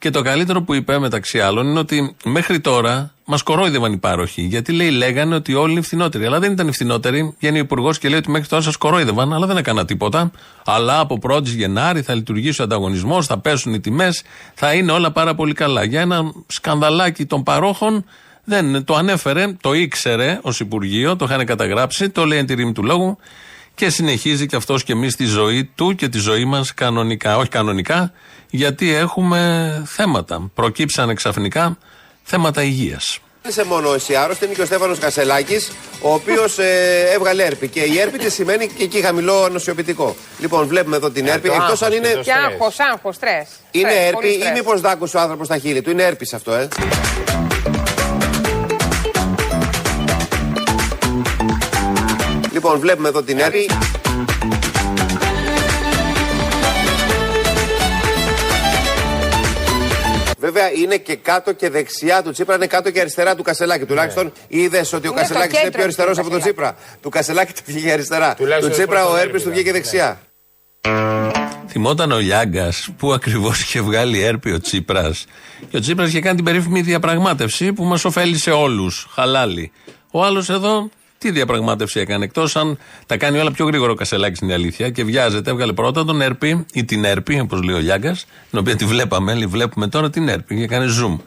Και 0.02 0.10
το 0.10 0.22
καλύτερο 0.22 0.62
που 0.62 0.74
είπε 0.74 1.00
μεταξύ 1.00 1.40
άλλων 1.40 1.68
είναι 1.68 1.80
ότι 1.80 2.16
μέχρι 2.24 2.60
τώρα 2.60 3.14
μας 3.26 3.44
κορόιδευαν 3.44 3.94
οι 3.94 3.98
πάροχοι. 3.98 4.42
Γιατί 4.42 4.72
λέει, 4.72 4.90
λέγανε 4.90 5.36
ότι 5.36 5.54
όλοι 5.54 5.72
είναι 5.72 5.82
φθηνότεροι. 5.82 6.26
Αλλά 6.26 6.40
δεν 6.40 6.52
ήταν 6.52 6.74
φθηνότεροι. 6.74 7.36
Βγαίνει 7.40 7.58
ο 7.58 7.62
Υπουργός 7.62 8.00
και 8.00 8.10
λέει 8.10 8.18
ότι 8.18 8.32
μέχρι 8.32 8.48
τώρα 8.48 8.62
σας 8.62 8.78
κορόιδευαν, 8.78 9.34
αλλά 9.34 9.46
δεν 9.46 9.58
έκανα 9.58 9.86
τίποτα. 9.86 10.32
Αλλά 10.66 11.00
από 11.00 11.20
1η 11.22 11.44
Γενάρη 11.44 12.02
θα 12.02 12.14
λειτουργήσει 12.14 12.62
ο 12.62 12.64
ανταγωνισμός, 12.64 13.28
θα 13.28 13.40
πέσουν 13.40 13.74
οι 13.74 13.80
τιμές, 13.80 14.24
θα 14.54 14.74
είναι 14.74 14.92
όλα 14.92 15.12
πάρα 15.12 15.36
πολύ 15.36 15.54
καλά. 15.54 15.84
Για 15.84 16.02
ένα 16.02 16.32
σκανδαλάκι 16.48 17.26
των 17.26 17.44
παρόχων 17.44 18.06
Δεν 18.44 18.84
το 18.84 18.96
ανέφερε, 18.96 19.58
το 19.62 19.74
ήξερε 19.74 20.40
ως 20.42 20.60
Υπουργείο, 20.60 21.16
το 21.16 21.26
είχαν 21.26 21.46
καταγράψει, 21.46 22.10
το 22.10 22.26
λέει 22.26 22.38
εν 22.38 22.46
τη 22.46 22.54
ρήμη 22.54 22.72
του 22.72 22.84
λόγου 22.84 23.18
και 23.82 23.90
συνεχίζει 23.90 24.46
και 24.46 24.56
αυτός 24.56 24.84
και 24.84 24.92
εμείς 24.92 25.16
τη 25.16 25.26
ζωή 25.26 25.66
του 25.76 25.96
και 25.96 26.10
τη 26.10 26.18
ζωή 26.18 26.46
μας 26.46 26.74
κανονικά. 26.74 27.38
Όχι 27.38 27.50
κανονικά, 27.50 28.12
γιατί 28.50 28.94
έχουμε 28.94 29.84
θέματα. 29.88 30.52
Προκύψανε 30.54 31.14
ξαφνικά 31.14 31.78
θέματα 32.24 32.64
υγείας. 32.64 33.20
Δεν 33.42 33.52
είσαι 33.52 33.64
μόνο 33.64 33.94
εσύ 33.94 34.16
άρρωστη, 34.16 34.46
είναι 34.46 34.54
και 34.54 34.62
ο 34.62 34.66
Στέφανος 34.66 35.00
Κασελάκης, 35.00 35.72
ο 36.02 36.14
οποίος 36.14 36.58
ε, 36.58 37.10
έβγαλε 37.14 37.44
έρπη. 37.44 37.68
Και 37.68 37.80
η 37.80 38.00
έρπη 38.00 38.18
τι 38.18 38.32
σημαίνει 38.32 38.68
και 38.68 38.84
εκεί 38.84 39.02
χαμηλό 39.02 39.50
νοσιοποιητικό. 39.50 40.16
Λοιπόν, 40.40 40.68
βλέπουμε 40.68 40.96
εδώ 40.96 41.10
την 41.10 41.28
έρπη. 41.28 41.50
Εκτός 41.50 41.82
αν 41.82 41.92
είναι. 41.92 42.20
Και 42.24 42.34
άγχος, 42.34 42.80
άγχος, 42.80 43.16
στρες. 43.16 43.48
Είναι 43.72 43.94
έρπη 44.08 44.28
ή 44.28 44.52
μήπως 44.54 44.82
δάκουσε 44.82 45.18
ο 45.18 45.20
άνθρωπος 45.20 45.46
στα 45.48 45.58
χείλη 45.58 45.82
του. 45.82 45.90
Είναι 45.90 46.04
έρπης 46.04 46.34
αυτό, 46.34 46.52
ε. 46.54 46.68
Λοιπόν, 52.64 52.80
βλέπουμε 52.80 53.08
εδώ 53.08 53.24
την 53.24 53.40
έρπη. 53.40 53.70
Βέβαια 60.38 60.72
είναι 60.72 60.98
και 60.98 61.16
κάτω 61.16 61.54
και 61.54 61.70
δεξιά 61.70 62.24
του 62.24 62.32
Τσίπρα, 62.32 62.56
είναι 62.56 62.68
κάτω 62.68 62.92
και 62.92 63.00
αριστερά 63.00 63.36
του 63.36 63.44
Κασελάκη. 63.44 63.86
Τουλάχιστον 63.86 64.32
είδες 64.48 64.94
ότι 64.94 65.08
ο 65.08 65.14
Κασελάκης 65.14 65.62
είναι 65.62 65.72
πιο 65.72 65.84
αριστερός 65.84 66.18
από 66.18 66.30
τον 66.30 66.40
Τσίπρα. 66.40 66.76
Του 67.02 67.10
Κασελάκη 67.10 67.54
του 67.54 67.62
βγήκε 67.66 67.92
αριστερά. 67.92 68.36
Του 68.60 68.70
Τσίπρα 68.70 69.08
ο 69.08 69.16
Έρπης 69.16 69.44
του 69.44 69.50
βγήκε 69.50 69.72
δεξιά. 69.72 70.22
Θυμόταν 71.68 72.12
ο 72.12 72.18
Λιάγκας 72.20 72.90
που 72.98 73.14
ακριβώς 73.14 73.62
είχε 73.62 73.82
βγάλει 73.82 74.22
έρπη 74.22 74.52
ο 74.52 74.60
Τσίπρας. 74.60 75.26
Και 75.70 75.78
ο 75.78 75.80
Τσίπρας 75.80 76.10
είχε 76.10 76.20
κάνει 76.20 76.36
την 76.36 76.46
περίφημη 76.46 76.82
διαπραγμάτευση 76.82 77.74
που 77.74 77.84
μας 77.84 78.06
ωφέλησε 78.06 78.52
όλους. 78.52 79.08
Χαλάλι. 79.14 79.72
Ο 80.12 80.24
άλλος 80.24 80.50
εδώ 80.50 80.90
τι 81.22 81.32
διαπραγμάτευση 81.32 82.00
έκανε, 82.00 82.24
εκτός 82.24 82.56
αν 82.56 82.78
τα 83.06 83.18
κάνει 83.18 83.40
όλα 83.40 83.52
πιο 83.52 83.66
γρήγορο 83.66 83.92
ο 83.92 83.96
Κασελάκης 83.96 84.38
στην 84.38 84.52
αλήθεια 84.52 84.90
και 84.90 85.04
βιάζεται. 85.04 85.50
Έβγαλε 85.52 85.74
πρώτα 85.74 86.06
τον 86.06 86.22
Έρπη 86.22 86.66
ή 86.74 86.86
την 86.86 87.04
Έρπη, 87.04 87.40
όπως 87.40 87.62
λέει 87.62 87.76
ο 87.76 87.80
Λιάγκας, 87.80 88.26
την 88.50 88.60
οποία 88.60 88.76
τη 88.76 88.86
βλέπαμε, 88.86 89.34
λέει, 89.34 89.46
βλέπουμε 89.46 89.88
τώρα 89.88 90.10
την 90.10 90.28
Έρπη 90.28 90.56
και 90.56 90.64
έκανε 90.64 90.86
zoom. 90.86 91.18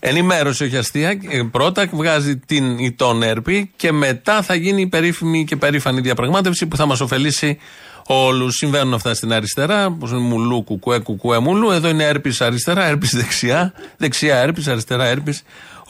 Ενημέρωση 0.00 0.64
όχι 0.64 0.76
αστεία. 0.76 1.18
Πρώτα 1.50 1.88
βγάζει 1.92 2.36
την 2.36 2.78
ή 2.78 2.92
τον 2.92 3.22
Έρπη 3.22 3.70
και 3.76 3.92
μετά 3.92 4.42
θα 4.42 4.54
γίνει 4.54 4.80
η 4.80 4.86
περίφημη 4.86 5.44
και 5.44 5.56
περήφανη 5.56 6.00
διαπραγμάτευση 6.00 6.66
που 6.66 6.76
θα 6.76 6.86
μας 6.86 7.00
ωφελήσει 7.00 7.58
όλους. 8.06 8.56
Συμβαίνουν 8.56 8.94
αυτά 8.94 9.14
στην 9.14 9.32
αριστερά. 9.32 9.86
Όπως 9.86 10.10
είναι 10.10 10.20
μουλού, 10.20 10.64
κουκουέ, 10.64 10.98
κουκουέ, 10.98 11.38
μουλού. 11.38 11.70
Εδώ 11.70 11.88
είναι 11.88 12.04
έρπης 12.04 12.40
αριστερά, 12.40 12.84
έρπης 12.84 13.10
δεξιά. 13.16 13.72
Δεξιά 13.96 14.38
έρπης, 14.38 14.68
αριστερά 14.68 15.04
έρπης. 15.04 15.42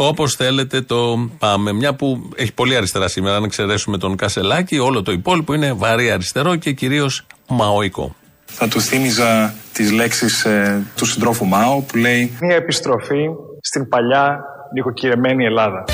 Όπως 0.06 0.34
θέλετε 0.34 0.80
το 0.80 1.28
πάμε. 1.38 1.72
Μια 1.72 1.94
που 1.94 2.30
έχει 2.36 2.52
πολύ 2.52 2.76
αριστερά 2.76 3.08
σήμερα, 3.08 3.36
αν 3.36 3.44
εξαιρέσουμε 3.44 3.98
τον 3.98 4.16
Κασελάκη, 4.16 4.78
όλο 4.78 5.02
το 5.02 5.12
υπόλοιπο 5.12 5.54
είναι 5.54 5.72
βαρύ 5.72 6.10
αριστερό 6.10 6.56
και 6.56 6.72
κυρίως 6.72 7.26
μαοϊκό. 7.48 8.14
Θα 8.44 8.68
του 8.68 8.80
θύμιζα 8.80 9.54
τις 9.72 9.92
λέξεις 9.92 10.44
ε, 10.44 10.82
του 10.96 11.04
συντρόφου 11.04 11.46
Μάο 11.46 11.80
που 11.80 11.96
λέει 11.96 12.36
«Μια 12.40 12.56
επιστροφή 12.56 13.28
στην 13.60 13.88
παλιά 13.88 14.40
νοικοκυρεμένη 14.72 15.44
Ελλάδα». 15.44 15.84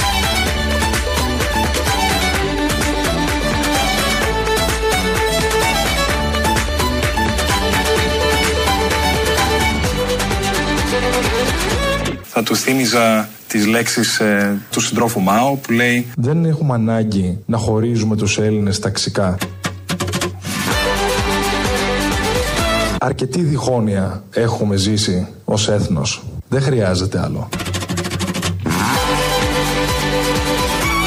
Θα 12.23 12.43
του 12.43 12.57
θύμιζα 12.57 13.29
τις 13.49 13.67
λέξεις 13.67 14.21
ε, 14.21 14.59
του 14.71 14.81
συντρόφου 14.81 15.21
Μάο 15.21 15.55
που 15.55 15.73
λέει 15.73 16.07
«Δεν 16.17 16.45
έχουμε 16.45 16.75
ανάγκη 16.75 17.39
να 17.47 17.57
χωρίζουμε 17.57 18.17
τους 18.17 18.39
Έλληνες 18.39 18.79
ταξικά». 18.79 19.39
Αρκετή 23.01 23.41
διχόνοια 23.41 24.23
έχουμε 24.33 24.77
ζήσει 24.77 25.27
ως 25.45 25.69
έθνος. 25.69 26.23
Δεν 26.49 26.63
χρειάζεται 26.63 27.21
άλλο. 27.21 27.49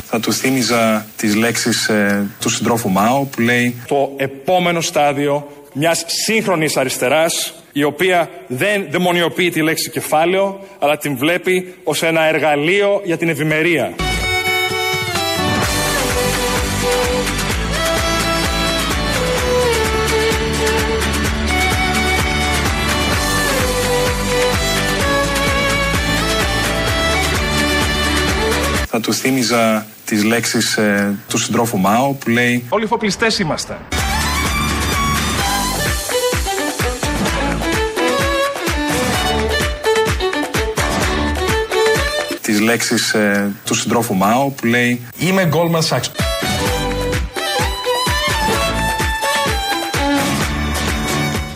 Θα 0.06 0.20
του 0.20 0.34
θύμιζα 0.34 1.06
τις 1.16 1.36
λέξεις 1.36 1.90
ε, 1.90 2.28
του 2.40 2.50
συντρόφου 2.50 2.90
Μάο 2.90 3.24
που 3.24 3.42
λέει 3.42 3.76
«Το 3.88 4.12
επόμενο 4.18 4.82
στάδιο 4.82 5.48
μιας 5.74 6.06
σύγχρονης 6.08 6.78
αριστεράς 6.78 7.54
η 7.72 7.84
οποία 7.84 8.30
δεν 8.48 8.88
δαιμονιοποιεί 8.90 9.50
τη 9.50 9.62
λέξη 9.62 9.90
κεφάλαιο, 9.90 10.60
αλλά 10.80 10.98
την 10.98 11.18
βλέπει 11.18 11.74
ως 11.84 12.04
ένα 12.04 12.22
εργαλείο 12.24 13.02
για 13.04 13.18
την 13.18 13.30
ευημερία. 13.30 13.94
Θα 28.94 29.00
του 29.00 29.14
θύμιζα 29.14 29.86
τις 30.06 30.24
λέξεις 30.24 30.78
ε, 30.78 31.16
του 31.30 31.38
συντρόφου 31.38 31.78
Μάου 31.78 32.18
που 32.18 32.30
λέει 32.30 32.66
«Όλοι 32.70 32.86
φοπλιστές 32.86 33.40
είμαστε». 33.40 33.78
Λέξεις 42.62 43.14
ε, 43.14 43.52
του 43.66 43.76
συντρόφου 43.76 44.16
Μάο 44.16 44.50
που 44.50 44.66
λέει 44.66 45.02
Είμαι 45.18 45.50
Goldman 45.54 45.82
Sachs. 45.90 46.10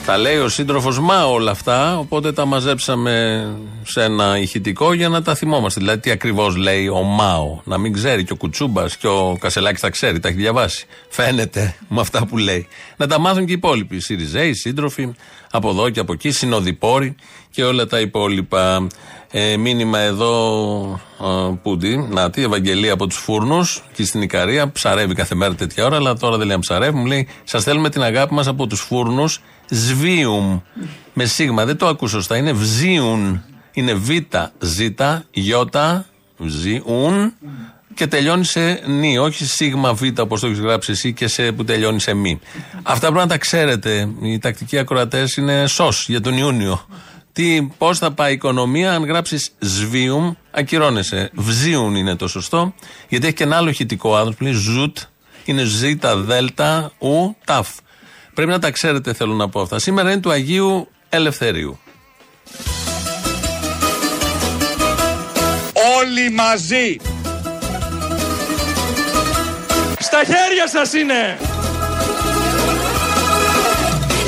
Τα 0.06 0.18
λέει 0.18 0.38
ο 0.38 0.50
σύντροφος 0.50 1.00
Μα 1.00 1.26
όλα 1.26 1.52
αυτά, 1.52 1.98
οπότε 1.98 2.32
τα 2.34 2.46
μαζέψαμε 2.46 3.46
σε 3.84 4.04
ένα 4.04 4.38
ηχητικό 4.40 4.94
για 4.94 5.10
να 5.10 5.22
τα 5.22 5.36
θυμόμαστε. 5.36 5.80
Δηλαδή, 5.80 6.00
τι 6.00 6.12
ακριβώς 6.12 6.56
λέει 6.56 6.88
ο 6.88 7.02
Μάο. 7.02 7.60
Να 7.64 7.78
μην 7.78 7.94
ξέρει 7.94 8.24
και 8.24 8.34
ο 8.34 8.36
Κουτσούμπας 8.36 8.98
και 8.98 9.08
ο 9.08 9.38
Κασελάκης 9.40 9.82
τα 9.82 9.90
ξέρει, 9.90 10.20
τα 10.20 10.28
έχει 10.28 10.38
διαβάσει. 10.38 10.86
Φαίνεται 11.10 11.76
με 11.88 12.02
αυτά 12.02 12.26
που 12.26 12.38
λέει. 12.38 12.68
Να 12.98 13.08
τα 13.08 13.20
μάθουν 13.20 13.46
και 13.46 13.52
οι 13.52 13.56
υπόλοιποι. 13.56 14.00
Σιριζέοι, 14.00 14.54
σύντροφοι, 14.54 15.14
από 15.52 15.70
εδώ 15.70 15.90
και 15.90 16.00
από 16.00 16.14
εκεί, 16.14 16.32
συνοδοιπόροι 16.32 17.16
και 17.50 17.64
όλα 17.64 17.88
τα 17.88 18.00
υπόλοιπα. 18.00 18.88
Ε, 19.38 19.58
μήνυμα 19.58 20.00
εδώ 20.00 21.00
ε, 21.22 21.54
Πούντι, 21.62 21.98
να 21.98 22.30
τη 22.30 22.44
Ευαγγελία 22.44 22.94
από 22.94 23.08
τους 23.08 23.18
φούρνους 23.18 23.84
και 23.94 24.06
στην 24.06 24.22
Ικαρία. 24.22 24.72
Ψαρεύει 24.72 25.14
κάθε 25.14 25.36
μέρα 25.36 25.56
τέτοια 25.56 25.86
ώρα, 25.86 25.96
αλλά 25.96 26.14
τώρα 26.16 26.38
δεν 26.38 26.48
λέει 26.48 26.60
ψαρεύει. 26.60 26.98
Μου 26.98 27.06
λέει: 27.06 27.28
Σας 27.44 27.64
θέλουμε 27.64 27.90
την 27.90 28.04
αγάπη 28.04 28.34
μας 28.34 28.48
από 28.48 28.68
τους 28.68 28.80
φούρνους. 28.80 29.42
Σβίουμ. 29.70 30.60
Με 31.14 31.26
σίγμα, 31.26 31.66
δεν 31.66 31.78
το 31.78 31.88
ακούσω 31.88 32.16
σωστά. 32.16 32.38
Είναι 32.38 32.52
βζίουν. 32.52 33.44
Είναι 33.72 33.94
β, 33.94 34.10
ζ, 34.60 34.80
ι, 34.80 34.96
βζίουν 36.38 37.34
και 37.94 38.08
τελειώνει 38.08 38.46
σε 38.46 38.82
νι, 38.88 39.18
όχι 39.18 39.46
σίγμα 39.46 39.94
β 39.94 40.02
όπως 40.20 40.40
το 40.40 40.48
έχεις 40.48 40.60
γράψει 40.60 40.92
εσύ 40.92 41.14
και 41.14 41.28
σε, 41.28 41.52
που 41.52 41.64
τελειώνει 41.64 42.00
σε 42.00 42.14
μη. 42.14 42.40
Αυτά 42.84 43.08
πρέπει 43.08 43.22
να 43.22 43.28
τα 43.28 43.38
ξέρετε. 43.38 44.10
Οι 44.22 44.40
τακτικοί 44.40 44.78
ακροατές 44.78 45.36
είναι 45.36 45.68
σο 45.68 45.92
για 46.08 46.22
τον 46.22 46.38
Ιούνιο. 46.38 46.86
Τι, 47.36 47.68
πώς 47.78 47.98
θα 47.98 48.12
πάει 48.12 48.32
η 48.32 48.34
οικονομία 48.34 48.94
αν 48.94 49.06
γράψεις 49.06 49.56
σβίουμ, 49.60 50.34
ακυρώνεσαι. 50.52 51.30
Βζίουν 51.34 51.96
είναι 51.96 52.16
το 52.16 52.28
σωστό, 52.28 52.74
γιατί 53.08 53.26
έχει 53.26 53.36
και 53.36 53.44
ένα 53.44 53.58
άλλο 53.58 53.70
ηχητικό 53.70 54.16
άνθρωπο 54.16 54.38
που 54.38 54.44
λέει 54.44 54.54
ζουτ, 54.54 54.98
είναι 55.46 55.64
ζήτα, 55.64 56.16
δέλτα, 56.16 56.92
ου, 56.98 57.36
ταφ. 57.46 57.70
Πρέπει 58.34 58.52
να 58.52 58.60
τα 58.60 58.72
ξέρετε, 58.72 59.14
θέλω 59.14 59.34
να 59.34 59.50
πω 59.50 59.62
αυτά. 59.62 59.80
Σήμερα 59.80 60.12
είναι 60.12 60.22
του 60.22 60.32
Αγίου 60.32 60.88
Ελευθερίου. 61.10 61.80
Όλοι 66.00 66.32
μαζί. 66.32 66.98
Στα 70.00 70.24
χέρια 70.24 70.68
σας 70.68 70.94
είναι. 70.94 71.38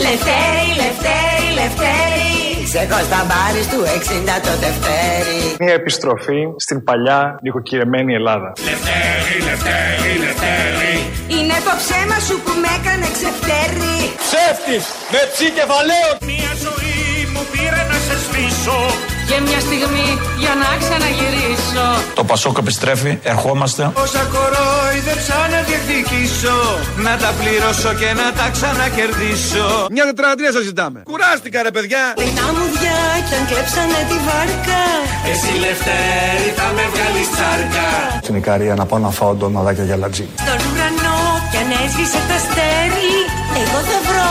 Λευτέρη, 0.02 0.68
Λευτέρη, 0.76 1.54
Λευτέρη 1.54 2.27
Σε 2.74 2.80
κοσταμπάρι 2.92 3.64
του 3.72 3.80
60 4.38 4.42
το 4.46 4.54
Δευτέρη 4.64 5.42
Μια 5.60 5.74
επιστροφή 5.74 6.42
στην 6.66 6.84
παλιά 6.84 7.40
νοικοκυρεμένη 7.42 8.14
Ελλάδα. 8.14 8.52
Λευτέρη, 8.68 9.36
Λευτέρη, 9.50 10.12
Λευτέρη 10.24 10.96
Είναι 11.38 11.58
το 11.68 11.74
ψέμα 11.82 12.18
σου 12.28 12.36
που 12.44 12.52
με 12.62 12.70
έκανε 12.78 13.08
ξεφτέρη 13.16 13.96
Ψεύτης, 14.26 14.86
με 15.14 15.22
ψή 15.32 15.48
κεφαλαίο 15.58 16.10
Μια 16.32 16.52
ζωή 16.66 16.98
μου 17.34 17.44
πήρε 17.52 17.82
να 17.92 17.98
σε 18.06 18.16
σβήσω 18.24 18.80
Και 19.30 19.38
μια 19.48 19.60
στιγμή 19.68 20.08
για 20.44 20.54
να 20.62 20.70
ξαναγυρίσω. 20.82 21.86
Το 22.20 22.24
Πασόκ 22.24 22.58
επιστρέφει, 22.58 23.12
ερχόμαστε. 23.34 23.82
Όσα 24.04 24.24
κορόιδεψα 24.34 25.38
να 25.54 25.60
διεκδικήσω 25.68 26.58
Να 27.08 27.14
τα 27.24 27.30
πληρώσω 27.40 27.92
και 28.02 28.10
να 28.22 28.28
τα 28.40 28.46
ξανακερδίσω. 28.56 29.66
Μια 29.96 30.06
τετραετία 30.10 30.52
σας 30.56 30.64
ζητάμε. 30.70 31.00
Κουράστηκα 31.12 31.58
ρε 31.68 31.72
παιδιά. 31.76 32.04
Την 32.24 32.36
άμμουδια 32.48 32.98
κι 33.28 33.34
αν 33.38 33.44
κλέψανε 33.50 34.00
τη 34.10 34.18
βάρκα. 34.28 34.82
Εσύ 35.32 35.52
Λευτέρη 35.64 36.50
θα 36.60 36.68
με 36.76 36.84
βγάλεις 36.94 37.28
τσάρκα. 37.34 37.88
Στην 38.26 38.36
Ικαρία 38.42 38.74
να 38.80 38.86
πάω 38.90 39.00
να 39.08 39.12
φάω 39.18 39.34
ντοναδάκια 39.38 39.84
για 39.90 39.98
λατζί. 40.04 40.26
Στον 40.44 40.60
ουρανό 40.68 41.20
κι 41.52 41.58
αν 41.64 41.70
έσβησε 41.84 42.20
το 42.28 42.34
αστέρι 42.40 43.14
Εγώ 43.62 43.80
θα 43.90 44.00
βρω 44.08 44.30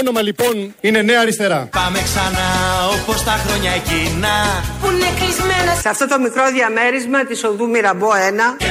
όνομα 0.00 0.22
λοιπόν 0.22 0.74
είναι 0.80 1.02
Νέα 1.02 1.20
Αριστερά. 1.20 1.68
Πάμε 1.70 1.98
ξανά 2.08 2.48
όπως 2.96 3.24
τα 3.24 3.40
χρόνια 3.44 3.70
εκείνα. 3.80 4.34
Που 4.80 4.90
είναι 4.90 5.10
κλεισμένα. 5.18 5.72
Σε 5.80 5.88
αυτό 5.88 6.08
το 6.08 6.18
μικρό 6.18 6.44
διαμέρισμα 6.56 7.24
της 7.24 7.44
οδού 7.44 7.68
Μυραμπό 7.68 8.08
1 8.08 8.62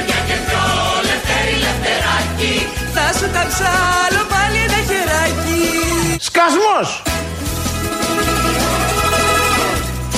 Θα 2.94 3.06
σου 3.18 3.26
τα 3.36 3.42
ψάλω 3.50 4.22
πάλι 4.32 4.58
ένα 4.66 4.80
χεράκι. 4.88 5.62
Σκασμός! 6.20 7.02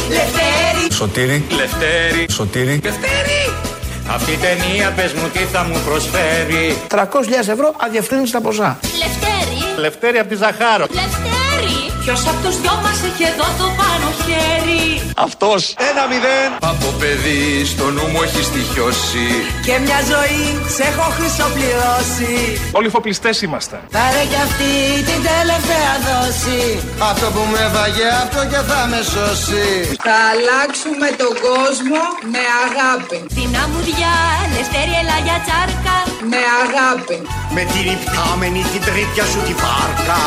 Λευτέρη. 0.08 0.92
Σωτήρι, 0.92 1.46
Λευτέρη. 1.50 2.26
Σωτήρη. 2.30 2.80
Λευτέρη. 2.84 3.52
Αυτή 4.08 4.32
η 4.32 4.36
ταινία 4.36 4.92
πες 4.96 5.12
μου 5.12 5.28
τι 5.32 5.38
θα 5.38 5.64
μου 5.64 5.80
προσφέρει. 5.86 6.76
300.000 6.90 7.02
ευρώ 7.48 7.74
αδιαφθύνει 7.76 8.30
τα 8.30 8.40
ποσά. 8.40 8.78
Λευτέρη 8.82 9.63
Λευτέρη 9.76 10.18
από 10.18 10.28
τη 10.28 10.34
Ζαχάρο. 10.34 10.86
Λευτέρη 10.90 11.33
Ποιος 12.04 12.26
από 12.26 12.40
τους 12.44 12.60
δυο 12.60 12.74
μας 12.84 12.98
έχει 13.08 13.24
εδώ 13.32 13.46
το 13.60 13.66
πάνω 13.80 14.08
χέρι. 14.24 15.12
Αυτός. 15.16 15.60
Ένα 15.90 16.02
μηδέν. 16.10 16.50
Από 16.72 16.88
παιδί 17.00 17.64
στο 17.72 17.86
νου 17.94 18.06
μου 18.12 18.20
έχει 18.26 18.42
στοιχειώσει. 18.50 19.26
Και 19.66 19.74
μια 19.84 20.00
ζωή 20.12 20.44
σε 20.74 20.82
έχω 20.90 21.06
χρυσοπληρώσει. 21.16 22.34
Όλοι 22.78 22.88
φοπλιστές 22.96 23.36
είμαστε. 23.44 23.76
Πάρε 23.96 24.22
κι 24.30 24.40
αυτή 24.48 24.72
την 25.08 25.20
τελευταία 25.30 25.92
δόση. 26.06 26.62
Αυτό 27.10 27.26
που 27.34 27.42
με 27.54 27.64
βαγε 27.74 28.08
αυτό 28.24 28.40
και 28.50 28.60
θα 28.70 28.80
με 28.90 29.00
σώσει. 29.12 29.68
Θα 30.06 30.18
αλλάξουμε 30.32 31.08
τον 31.22 31.32
κόσμο 31.46 32.00
με 32.32 32.42
αγάπη. 32.64 33.18
Την 33.38 33.50
αμμουδιά, 33.62 34.16
Λευτέρη 34.54 34.94
έλα 35.02 35.18
για 35.26 35.38
τσάρκα. 35.44 35.96
Με 36.32 36.40
αγάπη. 36.62 37.18
Με 37.56 37.62
την 37.72 37.86
υπτάμενη 37.96 38.60
την 38.72 38.82
τρίπια 38.88 39.24
σου 39.30 39.40
τη 39.46 39.54
βάρκα. 39.62 40.20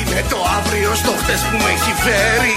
Είναι 0.00 0.22
το 0.32 0.38
αύριο 0.56 0.90
στο 1.02 1.12
χτες 1.20 1.40
που 1.48 1.56
με 1.62 1.70
έχει 1.76 1.92
φέρει. 2.04 2.54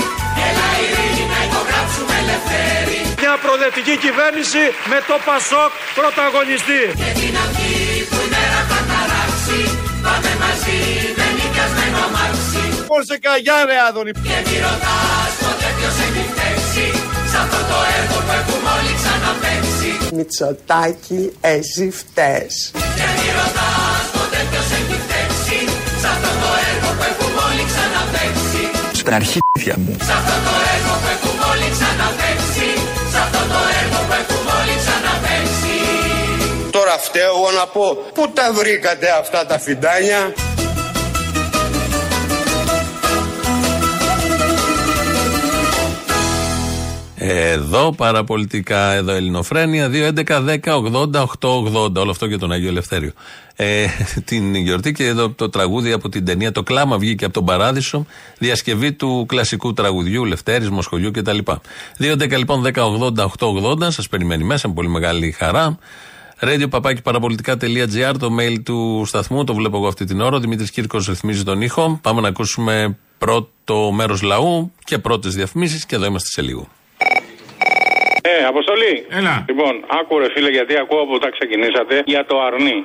Έλα 0.48 0.68
ειρήνη 0.84 1.24
να 1.34 1.40
υπογράψουμε 1.48 2.14
ελευθέρη. 2.24 3.00
Μια 3.24 3.36
προοδευτική 3.44 3.96
κυβέρνηση 4.06 4.64
με 4.92 4.98
το 5.10 5.16
Πασόκ 5.28 5.72
πρωταγωνιστή. 6.00 6.82
Και 7.02 7.12
την 7.20 7.34
αυγή 7.44 7.82
που 8.10 8.18
η 8.26 8.28
μέρα 8.34 8.62
θα 8.70 8.80
ταράξει 8.90 9.60
Πάμε 10.06 10.32
μαζί 10.44 10.80
με 11.18 11.26
νοικιασμένο 11.38 11.98
αμάξι. 12.08 12.64
Πόρσε 12.90 13.18
καγιά 13.26 13.60
ρε 13.70 13.78
Άδωνη. 13.88 14.12
Και 14.28 14.38
μη 14.46 14.58
ρωτάς 14.66 15.32
ποτέ 15.42 15.70
ποιος 15.78 15.96
έχει 16.06 16.24
φταίξει. 16.32 16.86
Σ' 17.32 17.38
αυτό 17.44 17.60
το 17.72 17.78
έργο 17.98 18.18
που 18.26 18.34
έχουμε 18.40 18.70
όλοι 18.78 18.94
ξαναπέξει 19.00 19.90
Μητσοτάκι 20.16 21.22
εσύ 21.42 21.88
φταίς. 22.00 22.54
Και 22.98 23.08
μη 23.16 23.28
ρωτάς 23.38 23.81
Στην 29.02 29.14
αρχίδια 29.14 29.76
μου. 29.84 29.96
Σ' 30.08 30.14
αυτό 30.20 30.36
το 30.48 30.54
έργο 30.76 30.94
που 31.02 31.08
έχουμε 31.16 31.44
όλοι 31.52 31.68
ξαναπέξει 31.76 32.68
Σ' 33.14 33.20
αυτό 33.24 33.42
το 33.54 33.60
έργο 33.82 34.00
που 34.08 34.14
έχουμε 34.22 34.52
όλοι 34.60 34.76
ξαναπέξει 34.84 35.76
Τώρα 36.78 36.96
φταίω 37.06 37.34
εγώ 37.38 37.52
να 37.60 37.66
πω 37.74 37.86
Πού 38.16 38.24
τα 38.38 38.48
βρήκατε 38.54 39.08
αυτά 39.22 39.46
τα 39.46 39.58
φιντάνια; 39.60 40.20
Εδώ 47.24 47.92
παραπολιτικά, 47.92 48.92
εδώ 48.92 49.12
Ελληνοφρένια 49.12 49.90
2.11.10.80.880. 49.94 51.96
Όλο 51.96 52.10
αυτό 52.10 52.26
για 52.26 52.40
τον 52.40 52.52
Άγιο 52.52 52.70
Ελευθέριο. 52.70 53.12
Ε, 53.56 53.86
την 54.26 54.56
γιορτή 54.56 54.92
και 54.92 55.06
εδώ 55.06 55.30
το 55.30 55.50
τραγούδι 55.50 55.92
από 55.92 56.10
την 56.10 56.26
ταινία 56.26 56.52
Το 56.52 56.64
Κλάμα 56.64 56.98
βγήκε 56.98 57.26
από 57.26 57.34
τον 57.34 57.46
Παράδεισο. 57.46 58.06
Διασκευή 58.38 58.92
του 58.92 59.26
κλασικού 59.28 59.74
τραγουδιού 59.74 60.26
Λευτέρης, 60.26 60.70
Μοσχολιού 60.70 61.12
κτλ. 61.12 61.38
2.11 62.00 62.38
λοιπόν 62.38 62.64
10.80.880. 62.74 63.88
Σας 63.88 64.08
περιμένει 64.08 64.44
μέσα 64.44 64.68
με 64.68 64.74
πολύ 64.74 64.88
μεγάλη 64.88 65.32
χαρά. 65.32 65.78
Radio 66.40 66.70
παπάκι 66.70 67.02
παραπολιτικά.gr, 67.02 68.14
το 68.20 68.30
mail 68.40 68.56
του 68.64 69.04
σταθμού, 69.06 69.44
το 69.44 69.54
βλέπω 69.54 69.78
εγώ 69.78 69.88
αυτή 69.88 70.06
την 70.06 70.22
ώρα. 70.22 70.36
Ο 70.36 70.40
Δημήτρης 70.40 70.72
Κύρκος 70.72 71.08
ρυθμίζει 71.08 71.44
τον 71.44 71.62
ήχο. 71.62 72.00
Πάμε 72.02 72.22
να 72.22 72.28
ακούσουμε 72.28 72.98
πρώτο 73.18 73.92
μέρος 73.92 74.22
λαού 74.22 74.72
και 74.84 74.98
πρώτες 74.98 75.36
διαφημίσεις 75.36 75.86
και 75.86 75.96
εδώ 75.96 76.06
είμαστε 76.06 76.30
σε 76.30 76.42
λίγο. 76.42 76.68
Ε, 78.32 78.46
αποστολή. 78.46 79.06
Έλα. 79.10 79.46
Λοιπόν, 79.48 79.74
άκου 80.00 80.20
ρε 80.20 80.30
φίλε, 80.34 80.50
γιατί 80.50 80.74
ακούω 80.78 81.02
από 81.02 81.14
όταν 81.14 81.32
ξεκινήσατε 81.38 82.02
για 82.06 82.26
το 82.26 82.36
αρνί. 82.48 82.78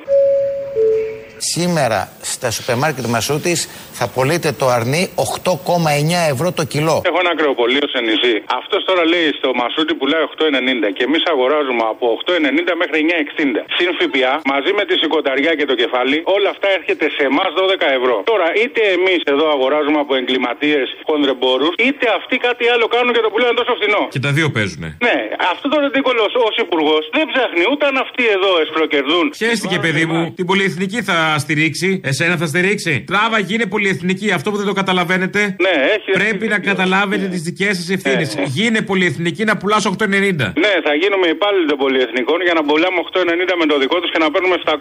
Σήμερα 1.37 2.09
στα 2.39 2.49
σούπερ 2.55 2.75
μάρκετ 2.83 3.05
Μασούτης 3.15 3.59
θα 3.99 4.05
πωλείται 4.15 4.51
το 4.61 4.65
αρνί 4.77 5.01
8,9 5.15 6.33
ευρώ 6.33 6.49
το 6.59 6.63
κιλό. 6.73 6.97
Έχω 7.11 7.19
ένα 7.25 7.33
κρεοπολείο 7.39 7.85
σε 7.93 7.99
νησί. 8.07 8.35
Αυτός 8.59 8.81
τώρα 8.89 9.03
λέει 9.13 9.27
στο 9.39 9.49
Μασούτι 9.59 9.93
πουλάει 9.99 10.23
8,90 10.31 10.89
και 10.97 11.03
εμείς 11.09 11.21
αγοράζουμε 11.33 11.83
από 11.93 12.05
8,90 12.17 12.81
μέχρι 12.81 12.97
9,60. 13.03 13.61
Συν 13.75 13.89
ΦΠΑ, 13.99 14.33
μαζί 14.53 14.71
με 14.77 14.83
τη 14.89 14.93
σηκωταριά 15.01 15.51
και 15.59 15.65
το 15.71 15.75
κεφάλι, 15.81 16.17
όλα 16.35 16.49
αυτά 16.55 16.67
έρχεται 16.77 17.05
σε 17.17 17.23
εμάς 17.29 17.49
12 17.59 17.87
ευρώ. 17.99 18.15
Τώρα, 18.31 18.47
είτε 18.61 18.81
εμείς 18.97 19.19
εδώ 19.33 19.45
αγοράζουμε 19.55 19.99
από 20.05 20.13
εγκληματίες 20.19 20.87
χονδρεμπόρους, 21.09 21.73
είτε 21.87 22.05
αυτοί 22.19 22.35
κάτι 22.47 22.63
άλλο 22.73 22.85
κάνουν 22.95 23.11
και 23.15 23.23
το 23.25 23.29
πουλάνε 23.33 23.55
τόσο 23.61 23.73
φθηνό. 23.79 24.01
Και 24.15 24.21
τα 24.25 24.31
δύο 24.37 24.47
παίζουνε. 24.55 24.89
Ναι, 25.07 25.17
αυτό 25.53 25.65
το 25.71 25.77
ρεντίκολο 25.83 26.21
ως 26.49 26.55
υπουργός 26.65 27.03
δεν 27.17 27.25
ψάχνει 27.31 27.63
ούτε 27.71 27.83
αν 27.89 27.95
αυτοί 28.05 28.23
εδώ 28.37 28.51
εσπροκερδούν. 28.65 29.25
Χαίστηκε, 29.41 29.77
παιδί 29.85 30.05
μου. 30.11 30.19
Την 30.39 30.45
πολυεθνική 30.49 30.99
θα 31.09 31.17
στηρίξει. 31.43 31.89
Εσένα 32.11 32.26
θα 32.37 32.45
στηρίξει. 32.45 33.03
Τράβα, 33.07 33.39
γίνε 33.39 33.65
πολυεθνική. 33.65 34.31
Αυτό 34.31 34.51
που 34.51 34.57
δεν 34.57 34.65
το 34.65 34.73
καταλαβαίνετε. 34.81 35.39
Ναι, 35.65 35.75
έχει. 35.95 36.11
Πρέπει 36.11 36.45
να 36.47 36.59
καταλάβετε 36.59 37.25
τις 37.33 37.41
δικές 37.41 37.73
σας 37.77 37.89
ευθύνες. 37.89 38.35
Ναι. 38.35 38.43
Γίνε 38.57 38.81
πολυεθνική 38.81 39.43
να 39.43 39.57
πουλάς 39.57 39.83
8,90. 39.85 40.53
Ναι, 40.63 40.73
θα 40.87 40.93
γίνουμε 41.01 41.27
υπάλληλοι 41.35 41.65
των 41.71 41.77
πολυεθνικών 41.83 42.37
για 42.47 42.53
να 42.57 42.61
πουλάμε 42.67 42.97
8,90 43.05 43.53
με 43.61 43.65
το 43.71 43.75
δικό 43.83 43.97
τους 44.01 44.11
και 44.13 44.19
να 44.23 44.27
παίρνουμε 44.33 44.55
700. 44.65 44.73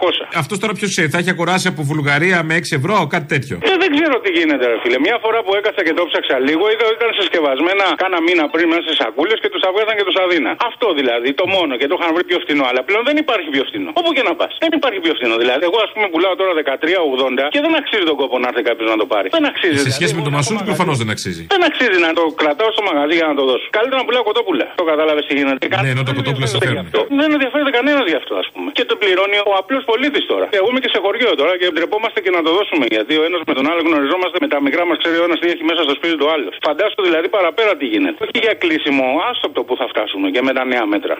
Αυτός 0.43 0.57
τώρα 0.63 0.73
ποιος 0.79 0.91
ξέρει, 0.95 1.09
θα 1.15 1.19
έχει 1.23 1.31
αγοράσει 1.37 1.67
από 1.73 1.83
Βουλγαρία 1.91 2.39
με 2.49 2.55
6 2.63 2.77
ευρώ, 2.81 2.97
κάτι 3.15 3.27
τέτοιο. 3.35 3.57
Ε, 3.71 3.73
δεν 3.83 3.91
ξέρω 3.97 4.15
τι 4.25 4.31
γίνεται, 4.39 4.65
ρε 4.73 4.77
φίλε. 4.83 4.99
Μια 5.07 5.17
φορά 5.25 5.39
που 5.45 5.53
έκασα 5.61 5.81
και 5.87 5.95
το 5.99 6.03
ψάξα 6.11 6.37
λίγο, 6.49 6.63
είδα 6.73 6.85
ότι 6.91 6.97
ήταν 7.01 7.11
συσκευασμένα 7.19 7.85
κάνα 8.03 8.19
μήνα 8.27 8.45
πριν 8.55 8.67
μέσα 8.73 8.85
σε 8.91 8.95
σακούλες 9.01 9.39
και 9.43 9.51
τους 9.55 9.63
αβγάζαν 9.69 9.95
και 9.99 10.07
τους 10.09 10.17
αδίνα. 10.25 10.51
Αυτό 10.71 10.87
δηλαδή, 11.01 11.29
το 11.41 11.45
μόνο 11.55 11.73
και 11.81 11.87
το 11.91 11.95
είχαν 11.99 12.11
βρει 12.17 12.25
πιο 12.31 12.39
φθηνό. 12.45 12.65
Αλλά 12.71 12.81
πλέον 12.89 13.03
δεν 13.09 13.17
υπάρχει 13.25 13.49
πιο 13.55 13.65
φθηνό. 13.69 13.91
Όπου 14.01 14.11
και 14.17 14.25
να 14.29 14.33
πας. 14.39 14.53
Δεν 14.65 14.71
υπάρχει 14.79 14.99
πιο 15.05 15.13
φθηνό. 15.19 15.35
Δηλαδή, 15.43 15.63
εγώ 15.69 15.79
ας 15.87 15.91
πούμε 15.95 16.07
πουλάω 16.13 16.35
τώρα 16.41 16.53
13,80 16.61 17.36
και 17.55 17.61
δεν 17.65 17.73
αξίζει 17.81 18.05
τον 18.11 18.17
κόπο 18.21 18.35
να 18.43 18.49
έρθει 18.51 18.63
κάποιος 18.69 18.89
να 18.95 18.99
το 19.03 19.07
πάρει. 19.13 19.29
Δεν 19.39 19.47
αξίζει. 19.53 19.79
Σε 19.79 19.83
δηλαδή. 19.83 19.99
σχέση 19.99 20.13
με 20.19 20.23
το 20.27 20.31
Μασούτη, 20.37 20.63
προφανώς 20.71 20.97
δεν 21.03 21.09
αξίζει. 21.15 21.43
Δεν 21.55 21.63
αξίζει 21.69 21.99
να 22.07 22.11
το 22.19 22.23
κρατάω 22.41 22.71
στο 22.77 22.83
μαγαζί 22.89 23.15
για 23.21 23.27
να 23.31 23.35
το 23.39 23.45
δώσω. 23.51 23.67
Καλύτερα 23.77 23.99
να 24.03 24.07
πουλάω 24.07 24.25
κοτόπουλα. 24.31 24.67
Το 24.81 24.85
κατάλαβες 24.93 25.25
τι 25.29 25.33
γίνεται. 25.39 25.63
Ναι, 25.85 25.91
ενώ 25.95 26.03
τα 26.09 26.13
κοτόπουλα 26.19 26.47
σε 26.53 26.57
φέρνουν. 26.63 26.87
Δεν 27.21 27.29
ενδιαφέρεται 27.37 27.73
κανένας 27.79 28.05
γι' 28.13 28.19
αυτό, 28.23 28.35
ας 28.43 28.49
πούμε. 28.53 28.69
Και 28.77 28.85
το 28.91 28.95
πληρώνει 29.03 29.37
ο 29.51 29.53
απλός 29.61 29.83
πολίτης 29.91 30.25
τώρα. 30.33 30.47
Εγώ 30.59 30.67
είμαι 30.71 30.81
και 30.85 30.91
σε 30.95 30.99
χωριό 31.05 31.31
τώρα 31.41 31.53
και 31.61 31.67
ντρεπόμαστε 31.75 32.19
και 32.25 32.33
να 32.37 32.41
το 32.47 32.51
δώσουμε. 32.57 32.85
Γιατί 32.95 33.13
ο 33.21 33.23
ένας 33.29 33.41
με 33.49 33.55
τον 33.59 33.65
άλλο 33.71 33.81
γνωριζόμαστε 33.89 34.37
με 34.45 34.49
τα 34.53 34.59
μικρά 34.67 34.83
μας, 34.89 34.97
ξέρει 35.03 35.17
ο 35.23 35.25
ένας 35.29 35.39
τι 35.43 35.49
έχει 35.55 35.65
μέσα 35.71 35.81
στο 35.87 35.95
σπίτι 35.99 36.17
του 36.21 36.29
άλλου. 36.35 36.49
Φαντάσου 36.67 37.01
δηλαδή 37.09 37.29
παραπέρα 37.37 37.73
τι 37.79 37.87
γίνεται. 37.93 38.19
Όχι 38.25 38.39
για 38.47 38.55
κλείσιμο, 38.63 39.05
άστοπτο 39.31 39.61
που 39.67 39.75
θα 39.81 39.87
φτάσουμε 39.93 40.27
και 40.35 40.43
με 40.47 40.53
τα 40.59 40.65
νέα 40.73 40.85
μέτρα. 40.93 41.15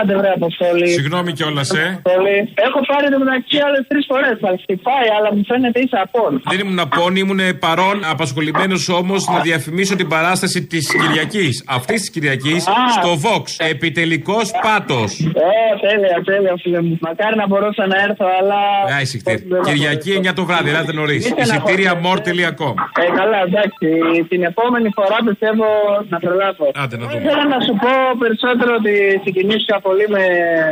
Άντε 0.00 0.14
βρε 0.16 0.30
Αποστόλη. 0.40 0.88
Συγγνώμη 0.88 1.32
κιόλας, 1.32 1.70
ε. 1.70 2.00
Αποστόλη. 2.04 2.36
Έχω 2.66 2.78
πάρει 2.90 3.06
το 3.12 3.18
μεταξύ 3.24 3.56
άλλες 3.66 3.82
τρεις 3.90 4.04
φορές. 4.10 4.34
Θα 4.44 4.50
χτυπάει, 4.62 5.08
αλλά 5.16 5.28
μου 5.34 5.42
φαίνεται 5.50 5.78
είσαι 5.84 5.98
απόν. 6.06 6.32
Δεν 6.50 6.58
ήμουν 6.64 6.78
απόν, 6.86 7.16
ήμουν 7.22 7.40
παρόν, 7.66 7.96
απασχολημένος 8.14 8.88
όμως 9.00 9.20
να 9.34 9.38
διαφημίσω 9.48 9.94
την 10.00 10.08
παράσταση 10.14 10.58
της 10.72 10.84
Κυριακής. 11.00 11.64
Αυτής 11.78 11.98
της 12.00 12.10
Κυριακής 12.10 12.62
στο 12.96 13.10
Vox. 13.24 13.44
Επιτελικός 13.74 14.46
πάτος. 14.64 15.10
Ε, 15.20 15.60
τέλεια, 15.86 16.16
τέλεια, 16.30 16.54
φίλε 16.62 16.80
μου. 16.82 16.98
Μακάρι 17.06 17.36
να 17.42 17.46
μπορούσα 17.46 17.86
να 17.92 17.96
έρθω, 18.06 18.26
αλλά. 18.40 18.60
Α, 18.96 19.00
εισιτήρια. 19.00 19.60
Κυριακή 19.68 20.10
9 20.12 20.32
το 20.38 20.44
βράδυ, 20.48 20.68
ελάτε 20.68 20.92
νωρίς. 20.92 21.22
Είτε 21.28 21.44
να 21.46 21.54
Εισιτήρια 21.56 21.90
χω- 21.90 22.00
more.com. 22.04 22.74
Ε, 23.02 23.06
καλά, 23.20 23.38
εντάξει. 23.48 23.88
Την 24.32 24.42
επόμενη 24.50 24.88
φορά 24.98 25.16
πιστεύω 25.28 25.66
να 26.12 26.18
προλάβω. 26.24 26.66
Άντε 26.82 26.96
να 27.00 27.04
δούμε. 27.06 27.20
Ήθελα 27.20 27.44
να 27.54 27.58
σου 27.66 27.74
πω 27.82 27.92
περισσότερο 28.22 28.72
ότι 28.80 28.94
συγκινήθηκα 29.24 29.76
πολύ 29.86 30.06
με 30.16 30.22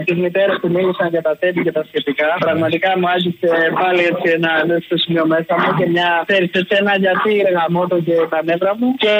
τις 0.07 0.17
μητέρες 0.25 0.57
που 0.61 0.69
μίλησαν 0.75 1.09
για 1.15 1.23
τα 1.29 1.35
τέτοια 1.43 1.63
και 1.67 1.75
τα 1.79 1.83
σχετικά. 1.89 2.29
Πραγματικά 2.47 2.91
μου 2.99 3.09
άγγιξε 3.15 3.51
πάλι 3.83 4.03
έτσι 4.11 4.27
ένα 4.39 4.51
στο 4.87 4.97
σημείο 5.03 5.25
μέσα 5.35 5.53
μου 5.61 5.69
και 5.79 5.87
μια 5.95 6.09
ξέρεις, 6.29 6.51
έτσι, 6.61 6.73
ένα 6.83 6.95
γιατί 7.05 7.33
γαμώτο 7.57 7.97
και 8.07 8.17
τα 8.33 8.41
νεύρα 8.49 8.73
μου. 8.79 8.89
Και 9.05 9.15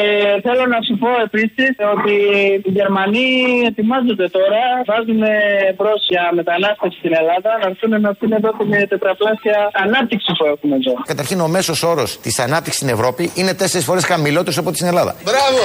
θέλω 0.47 0.65
να 0.75 0.79
σου 0.87 0.95
πω 1.03 1.11
επίσης 1.29 1.73
ότι 1.95 2.15
οι 2.67 2.73
Γερμανοί 2.79 3.29
ετοιμάζονται 3.71 4.27
τώρα, 4.39 4.63
βάζουν 4.91 5.23
μπρος 5.77 6.03
για 6.13 6.25
μετανάστευση 6.39 6.99
στην 7.03 7.13
Ελλάδα 7.21 7.51
να 7.61 7.67
έρθουν 7.71 7.93
να 8.05 8.09
αφήνουν 8.13 8.35
εδώ 8.41 8.51
την 8.59 8.71
τετραπλάσια 8.93 9.57
ανάπτυξη 9.85 10.31
που 10.39 10.45
έχουμε 10.53 10.75
εδώ. 10.81 10.95
Καταρχήν, 11.13 11.39
ο 11.47 11.49
μέσος 11.57 11.79
όρος 11.83 12.11
της 12.25 12.39
ανάπτυξης 12.47 12.81
στην 12.81 12.89
Ευρώπη 12.97 13.23
είναι 13.35 13.53
τέσσερις 13.55 13.87
φορές 13.87 14.05
χαμηλότερος 14.05 14.59
από 14.59 14.69
ό,τι 14.69 14.77
στην 14.77 14.89
Ελλάδα. 14.89 15.13
Μπράβο! 15.25 15.61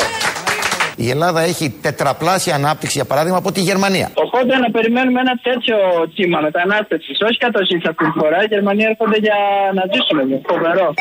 Η 0.96 1.10
Ελλάδα 1.10 1.42
έχει 1.42 1.70
τετραπλάσια 1.82 2.56
ανάπτυξη, 2.56 2.98
για 2.98 3.06
παράδειγμα, 3.06 3.38
από 3.38 3.52
τη 3.52 3.62
Γερμανία. 3.62 4.12
Οπότε 4.14 4.58
να 4.58 4.70
περιμένουμε 4.72 5.20
ένα 5.20 5.36
τέτοιο 5.44 5.78
κύμα 6.14 6.40
μετανάστευσης. 6.40 7.18
Όχι 7.22 7.38
κατοχή 7.38 7.76
αυτή 7.76 8.04
τη 8.06 8.20
φορά. 8.20 8.44
Οι 8.44 8.48
Γερμανοί 8.50 8.84
έρχονται 8.84 9.18
για 9.18 9.38
να 9.74 9.84
ζήσουν 9.94 10.20
εδώ. 10.20 10.42
Φοβερό. 10.52 10.94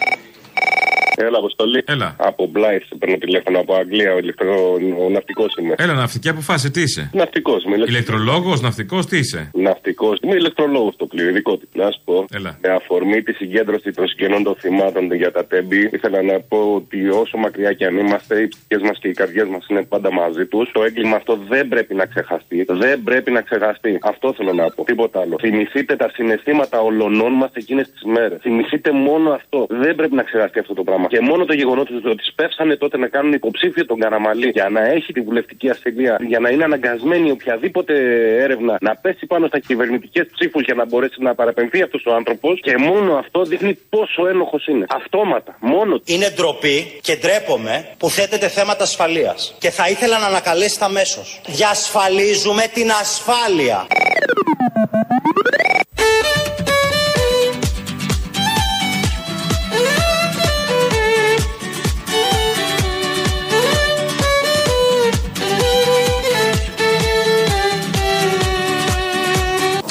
Έλα, 1.17 1.39
Αποστολή. 1.39 1.83
Έλα. 1.87 2.17
Από 2.19 2.47
Μπλάιθ 2.47 2.83
παίρνω 2.99 3.17
τηλέφωνο 3.17 3.59
από 3.61 3.75
Αγγλία. 3.75 4.15
Ο, 4.15 4.19
ηλεκτρο... 4.19 4.73
ο 5.05 5.09
ναυτικός 5.11 5.55
είμαι. 5.61 5.75
Έλα, 5.79 5.93
ναυτική 5.95 6.29
αποφάση, 6.29 6.71
τι 6.71 6.81
είσαι; 6.83 7.11
Ναυτικός 7.13 7.65
είμαι. 7.65 7.77
Ηλεκτρολόγος, 7.87 8.61
ναυτικός, 8.61 9.07
τι 9.07 9.19
είσαι; 9.19 9.51
Ναυτικός. 9.55 10.19
Είμαι 10.23 10.35
ηλεκτρολόγος 10.35 10.97
το 10.97 11.07
πλοίο, 11.07 11.33
δικό 11.33 11.57
του. 11.57 11.69
Να 11.75 11.91
σου 11.91 12.01
πω. 12.05 12.25
Έλα. 12.33 12.59
Με 12.63 12.69
αφορμή 12.69 13.23
τη 13.23 13.33
συγκέντρωση 13.33 13.91
των 13.91 14.09
συγγενών 14.09 14.43
των 14.43 14.55
θυμάτων 14.55 15.13
για 15.15 15.33
τα 15.33 15.45
τέμπη, 15.47 15.89
ήθελα 15.93 16.23
να 16.23 16.41
πω 16.41 16.73
ότι 16.75 17.09
όσο 17.09 17.37
μακριά 17.39 17.73
και 17.73 17.85
αν 17.85 17.97
είμαστε, 17.97 18.41
οι 18.41 18.49
ψυχέ 18.49 18.79
μας 18.87 18.99
και 18.99 19.09
οι 19.09 19.13
καρδιές 19.13 19.49
μας 19.49 19.67
είναι 19.69 19.83
πάντα 19.83 20.13
μαζί 20.13 20.47
τους. 20.47 20.71
Το 20.73 20.83
έγκλημα 20.83 21.17
αυτό 21.17 21.39
δεν 21.49 21.69
πρέπει 21.69 21.95
να 21.95 22.07
ξεχαστεί. 22.07 22.65
Δεν 22.69 23.03
πρέπει 23.03 23.31
να 23.31 23.41
ξεχαστεί. 23.41 23.99
Αυτό 24.03 24.35
θέλω 24.37 24.53
να 24.53 24.71
πω. 24.71 24.85
Τίποτα 24.85 25.21
άλλο. 25.21 25.37
Θυμηθείτε 25.41 25.97
τα 25.97 26.11
συναισθήματα 26.15 26.81
ολονών 26.81 27.33
μας 27.33 27.51
εκείνες 27.53 27.91
τις 27.91 28.03
μέρες. 28.03 28.39
Θυμηθείτε 28.41 28.93
μόνο 28.93 29.31
αυτό. 29.31 29.67
Δεν 29.71 29.95
πρέπει 29.95 30.15
να 30.15 30.23
ξεχαστεί 30.23 30.59
αυτό 30.59 30.75
το 30.75 30.83
πράγμα. 30.83 31.04
Και 31.09 31.21
μόνο 31.21 31.45
το 31.45 31.55
γεγονός 31.55 31.87
ότι 32.05 32.25
σπεύσανε 32.25 32.77
τότε 32.77 32.99
να 32.99 33.09
κάνουν 33.09 33.33
υποψήφιο 33.33 33.87
τον 33.87 33.99
Καραμαλή 33.99 34.49
για 34.49 34.69
να 34.69 34.85
έχει 34.85 35.13
τη 35.13 35.21
βουλευτική 35.21 35.69
ασυλία, 35.71 36.19
για 36.27 36.39
να 36.39 36.49
είναι 36.51 36.65
αναγκασμένη 36.65 37.31
οποιαδήποτε 37.31 37.95
έρευνα 38.43 38.79
να 38.81 38.97
πέσει 38.97 39.27
πάνω 39.27 39.47
στα 39.47 39.59
κυβερνητικές 39.59 40.27
ψήφους 40.33 40.63
για 40.63 40.75
να 40.75 40.85
μπορέσει 40.87 41.23
να 41.23 41.35
παραπεμφθεί 41.35 41.83
αυτός 41.83 42.05
ο 42.07 42.15
άνθρωπος. 42.15 42.61
Και 42.61 42.77
μόνο 42.77 43.15
αυτό 43.17 43.45
δείχνει 43.45 43.79
πόσο 43.89 44.27
ένοχος 44.27 44.67
είναι. 44.67 44.85
Αυτόματα. 44.89 45.57
Μόνο 45.61 45.97
του. 45.97 46.03
Είναι 46.07 46.31
ντροπή 46.37 46.99
και 47.01 47.17
ντρέπομαι 47.17 47.89
που 47.99 48.11
θέτεται 48.11 48.49
θέματα 48.49 48.83
ασφαλείας. 48.83 49.57
Και 49.59 49.71
θα 49.71 49.89
ήθελα 49.89 50.19
να 50.19 50.27
ανακαλέσετε 50.27 50.85
αμέσως. 50.85 51.41
Διασφαλίζουμε 51.47 52.63
την 52.75 52.91
ασφάλεια. 52.91 53.87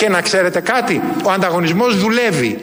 Και 0.04 0.10
να 0.10 0.22
ξέρετε 0.22 0.60
κάτι, 0.60 1.02
ο 1.24 1.32
ανταγωνισμός 1.32 1.98
δουλεύει. 1.98 2.62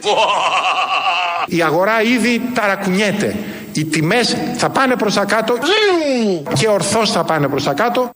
Η 1.45 1.61
αγορά 1.61 2.01
ήδη 2.01 2.41
ταρακουνιέται. 2.53 3.35
Οι 3.73 3.85
τιμές 3.85 4.37
θα 4.57 4.69
πάνε 4.69 4.95
προς 4.95 5.13
τα 5.13 5.25
κάτω 5.25 5.53
και 6.53 6.67
ορθώς 6.67 7.11
θα 7.11 7.23
πάνε 7.23 7.47
προς 7.47 7.63
τα 7.63 7.73
κάτω. 7.73 8.09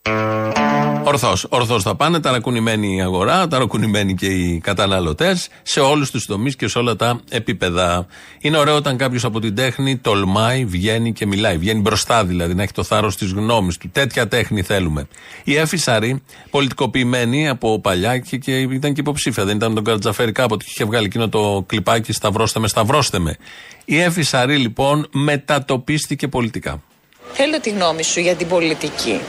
Ορθώς. 1.07 1.45
Ορθώς 1.49 1.83
θα 1.83 1.95
πάνε, 1.95 2.19
ταρακουνημένη 2.19 2.95
η 2.95 3.01
αγορά, 3.01 3.47
ταρακουνημένοι 3.47 4.13
και 4.13 4.25
οι 4.25 4.59
καταναλωτές 4.59 5.47
σε 5.63 5.79
όλους 5.79 6.11
τους 6.11 6.25
τομείς 6.25 6.55
και 6.55 6.67
σε 6.67 6.77
όλα 6.77 6.95
τα 6.95 7.19
επίπεδα. 7.29 8.07
Είναι 8.39 8.57
ωραίο 8.57 8.75
όταν 8.75 8.97
κάποιος 8.97 9.23
από 9.25 9.39
την 9.39 9.55
τέχνη 9.55 9.97
τολμάει, 9.97 10.65
βγαίνει 10.65 11.13
και 11.13 11.25
μιλάει. 11.25 11.57
Βγαίνει 11.57 11.81
μπροστά 11.81 12.25
δηλαδή, 12.25 12.53
να 12.53 12.63
έχει 12.63 12.71
το 12.71 12.83
θάρρος 12.83 13.15
της 13.15 13.31
γνώμης 13.31 13.77
του. 13.77 13.89
Τέτοια 13.91 14.27
τέχνη 14.27 14.61
θέλουμε. 14.61 15.07
Η 15.43 15.55
Εφη 15.55 15.77
Σαρή, 15.77 16.21
πολιτικοποιημένη 16.49 17.49
από 17.49 17.79
παλιά 17.79 18.17
και, 18.17 18.37
και 18.37 18.59
ήταν 18.59 18.93
και 18.93 19.01
υποψήφια. 19.01 19.45
Δεν 19.45 19.55
ήταν 19.55 19.73
τον 19.73 19.83
Καρτζαφέρη 19.83 20.31
κάποτε 20.31 20.63
και 20.63 20.71
είχε 20.73 20.85
βγάλει 20.85 21.05
εκείνο 21.05 21.29
το 21.29 21.63
κλιπάκι 21.67 22.13
Σταυρώστε 22.13 22.59
με, 22.59 22.67
σταυρώστε 22.67 23.19
με. 23.19 23.37
Η 23.85 23.99
Εφη 23.99 24.21
Σαρή 24.21 24.57
λοιπόν 24.57 25.07
μετατοπίστηκε 25.11 26.27
πολιτικά. 26.27 26.81
Θέλω 27.37 27.59
τη 27.59 27.69
γνώμη 27.69 28.03
σου 28.03 28.19
για 28.19 28.35
την 28.35 28.47
πολιτική. 28.47 29.21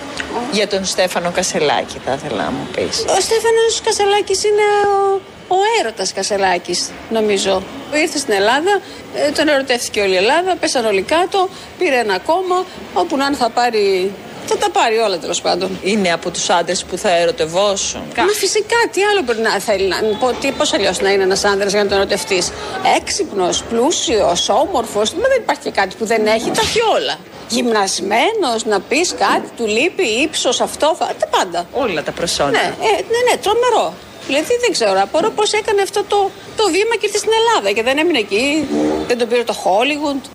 Για 0.52 0.68
τον 0.68 0.84
Στέφανο 0.84 1.30
Κασελάκη 1.30 1.98
θα 2.04 2.12
ήθελα 2.12 2.42
να 2.42 2.50
μου 2.50 2.68
πεις. 2.74 3.04
Ο 3.16 3.20
Στέφανος 3.20 3.80
Κασελάκης 3.84 4.44
είναι 4.44 4.66
ο, 4.86 5.20
ο 5.48 5.56
έρωτας 5.80 6.12
Κασελάκης, 6.12 6.90
νομίζω. 7.10 7.62
Ήρθε 7.94 8.18
στην 8.18 8.32
Ελλάδα, 8.32 8.80
ε, 9.14 9.30
τον 9.30 9.48
ερωτεύτηκε 9.48 10.00
όλη 10.00 10.12
η 10.12 10.16
Ελλάδα, 10.16 10.56
πέσαν 10.60 10.84
όλοι 10.86 11.02
κάτω, 11.02 11.48
πήρε 11.78 11.96
ένα 11.96 12.18
κόμμα, 12.18 12.64
όπου 12.94 13.16
να 13.16 13.26
είναι 13.26 13.36
θα 13.36 13.50
πάρει... 13.50 14.12
Θα 14.48 14.56
τα 14.56 14.70
πάρει 14.70 14.96
όλα 14.96 15.18
τέλος 15.18 15.40
πάντων. 15.40 15.78
Είναι 15.82 16.12
από 16.12 16.30
τους 16.30 16.50
άντρες 16.50 16.84
που 16.84 16.96
θα 16.98 17.16
ερωτευόσουν. 17.16 18.02
Μα 18.16 18.32
φυσικά, 18.38 18.76
τι 18.92 19.02
άλλο 19.02 19.22
μπορεί 19.22 19.38
να 19.38 19.50
θέλει 19.50 19.88
να 19.88 19.96
πω, 20.20 20.32
τι, 20.40 20.52
πώς 20.52 20.72
αλλιώς 20.72 21.00
να 21.00 21.10
είναι 21.10 21.22
ένας 21.22 21.44
άνδρας 21.44 21.72
για 21.72 21.82
να 21.82 21.88
τον 21.88 21.98
ερωτευτείς. 21.98 22.52
Έξυπνος, 22.96 23.62
πλούσιος, 23.62 24.48
όμορφος, 24.48 25.12
μα 25.12 25.28
δεν 25.28 25.38
υπάρχει 25.42 25.62
και 25.62 25.70
κάτι 25.70 25.94
που 25.98 26.06
δεν 26.06 26.26
έχει, 26.26 26.50
τα 26.50 26.60
έχει 26.60 26.80
όλα. 26.96 27.18
Γυμνασμένος, 27.48 28.64
να 28.64 28.80
πεις 28.80 29.14
κάτι, 29.18 29.48
του 29.56 29.66
λείπει, 29.66 30.02
ύψος, 30.22 30.60
αυτό, 30.60 30.94
φα- 30.98 31.14
τα 31.20 31.26
πάντα. 31.26 31.66
Όλα 31.72 32.02
τα 32.02 32.12
προσόντα. 32.12 32.50
Ναι, 32.50 32.58
ε, 32.58 32.92
ναι, 33.12 33.20
ναι, 33.30 33.36
τρομερό. 33.42 33.94
Δηλαδή 34.26 34.52
δεν 34.60 34.72
ξέρω, 34.72 35.00
απορώ 35.02 35.30
πώς 35.30 35.52
έκανε 35.52 35.82
αυτό 35.82 36.04
το, 36.08 36.30
το 36.56 36.64
βήμα 36.64 36.94
και 37.00 37.06
ήρθε 37.06 37.18
στην 37.18 37.30
Ελλάδα 37.40 37.72
και 37.74 37.82
δεν 37.82 37.98
έμεινε 37.98 38.18
εκεί, 38.18 38.66
δεν 39.06 39.18
τον 39.18 39.28
πήρε 39.28 39.42
το 39.44 39.54
Hollywood. 39.64 40.30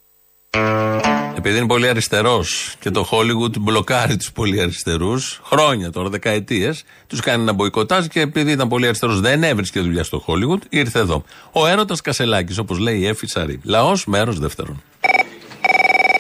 Επειδή 1.38 1.58
είναι 1.58 1.68
πολύ 1.68 1.88
αριστερός 1.88 2.76
και 2.80 2.90
το 2.92 3.08
Hollywood 3.12 3.60
μπλοκάρει 3.60 4.18
τους 4.18 4.32
πολύ 4.32 4.62
αριστερούς, 4.62 5.42
χρόνια 5.44 5.92
τώρα, 5.92 6.10
δεκαετίες, 6.10 6.84
τους 7.08 7.20
κάνει 7.20 7.44
να 7.44 7.52
μποϊκοτάζ 7.54 8.06
και 8.06 8.20
επειδή 8.20 8.52
ήταν 8.52 8.68
πολύ 8.68 8.86
αριστερός 8.86 9.20
δεν 9.20 9.44
έβρισκε 9.44 9.80
δουλειά 9.80 10.04
στο 10.04 10.24
Hollywood, 10.28 10.62
ήρθε 10.70 11.00
εδώ. 11.00 11.24
Ο 11.52 11.68
έρωτας 11.68 12.02
Κασελάκης, 12.02 12.58
όπως 12.58 12.78
λέει 12.78 12.98
η 13.00 13.08
Εφη 13.08 13.28
Σαρή. 13.28 13.60
Λαός 13.64 14.06
μέρος 14.06 14.40
δεύτερον. 14.40 14.84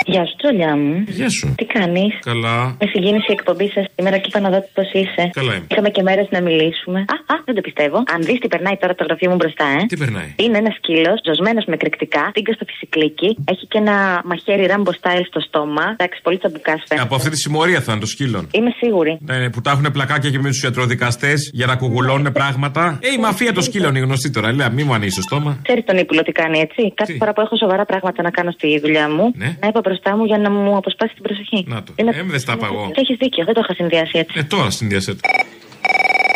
Γεια 0.05 0.25
σου, 0.27 0.35
τσολιά 0.41 0.75
μου. 0.77 1.03
Γεια 1.07 1.29
σου. 1.29 1.53
Τι 1.57 1.65
κάνεις; 1.65 2.13
Καλά. 2.31 2.57
Με 2.81 2.85
συγκίνησε 2.93 3.29
η 3.33 3.35
εκπομπή 3.39 3.67
σας 3.75 3.85
σήμερα 3.95 4.17
και 4.17 4.27
είπα 4.29 4.39
να 4.39 4.49
δω 4.49 4.59
πώς 4.73 4.89
είσαι. 4.93 5.23
Καλά 5.39 5.53
είμαι. 5.55 5.65
Είχαμε 5.71 5.89
και 5.89 6.01
μέρες 6.01 6.27
να 6.35 6.41
μιλήσουμε. 6.41 6.99
Α, 6.99 7.15
α, 7.33 7.35
δεν 7.45 7.55
το 7.55 7.61
πιστεύω. 7.61 7.97
Αν 8.13 8.19
δεις 8.27 8.39
τι 8.39 8.47
περνάει 8.47 8.77
τώρα 8.81 8.93
το 8.95 9.03
γραφείο 9.07 9.29
μου 9.31 9.35
μπροστά, 9.35 9.65
ε. 9.79 9.85
Τι 9.85 9.97
περνάει; 9.97 10.29
Είναι 10.43 10.57
ένας 10.57 10.75
σκύλος, 10.79 11.17
ζωσμένο 11.27 11.59
με 11.71 11.75
κρυκτικά, 11.77 12.23
τίγκα 12.33 12.53
στο 12.53 12.65
φυσικλίκι, 12.69 13.29
έχει 13.51 13.65
και 13.71 13.77
ένα 13.83 13.95
μαχαίρι 14.29 14.65
ράμπο 14.71 14.91
style 14.99 15.25
στο 15.31 15.39
στόμα. 15.47 15.85
Εντάξει, 15.97 16.17
πολύ 16.25 16.37
τσαμπουκά 16.37 16.73
φαίνεται. 16.87 17.05
Από 17.07 17.15
αυτή 17.15 17.29
τη 17.29 17.37
συμμορία 17.37 17.79
θα 17.81 17.91
είναι 17.91 18.01
το 18.01 18.07
σκύλων. 18.15 18.43
Είμαι 18.57 18.71
σίγουρη. 18.81 19.17
Ναι, 19.27 19.37
ναι, 19.37 19.49
που 19.49 19.61
τα 19.61 19.71
έχουν 19.71 19.87
πλακάκια 19.91 20.29
και 20.29 20.39
με 20.39 20.49
τους 20.49 20.63
ιατροδικαστές 20.63 21.49
για 21.53 21.65
να 21.65 21.75
κουγουλώνουν 21.75 22.31
πράγματα. 22.31 22.99
Ε, 23.01 23.07
η 23.17 23.17
μαφία 23.17 23.53
των 23.53 23.63
σκύλων 23.63 23.95
είναι 23.95 24.05
γνωστή 24.05 24.29
τώρα. 24.31 24.53
Λέει, 24.53 24.67
μη 24.71 24.83
μου 24.83 24.93
ανοίξεις 24.93 25.15
το 25.15 25.21
στόμα. 25.21 25.59
Ξέρεις 25.63 25.83
τον 25.85 25.97
ύπουλο 25.97 26.21
τι 26.21 26.31
κάνει, 26.31 26.59
έτσι. 26.59 26.93
Κάθε 26.95 27.13
φορά 27.19 27.33
που 27.33 27.41
έχω 27.41 27.55
σοβαρά 27.57 27.85
πράγματα 27.85 28.21
να 28.23 28.29
κάνω 28.29 28.51
στη 28.51 28.79
δουλειά 28.79 29.09
μου, 29.09 29.31
Ναι. 29.35 29.57
να 29.61 29.67
είπα 29.67 29.81
μπροστά 29.91 30.17
μου 30.17 30.23
για 30.25 30.37
να 30.37 30.49
μου 30.51 30.75
αποσπάσει 30.77 31.13
την 31.13 31.23
προσοχή. 31.23 31.59
Να 31.67 31.83
το. 31.83 31.93
Είναι- 31.95 32.11
Ε, 32.15 32.23
δεν 32.23 32.39
στα 32.39 32.53
είπα 32.53 32.65
εγώ. 32.71 32.91
Έχεις 32.95 33.17
δίκιο, 33.17 33.45
δεν 33.45 33.53
το 33.53 33.61
είχα 33.63 33.73
συνδυάσει 33.73 34.17
έτσι. 34.17 34.39
Ε, 34.39 34.43
τώρα 34.43 34.69
συνδυασέ 34.69 35.11
το. 35.15 35.19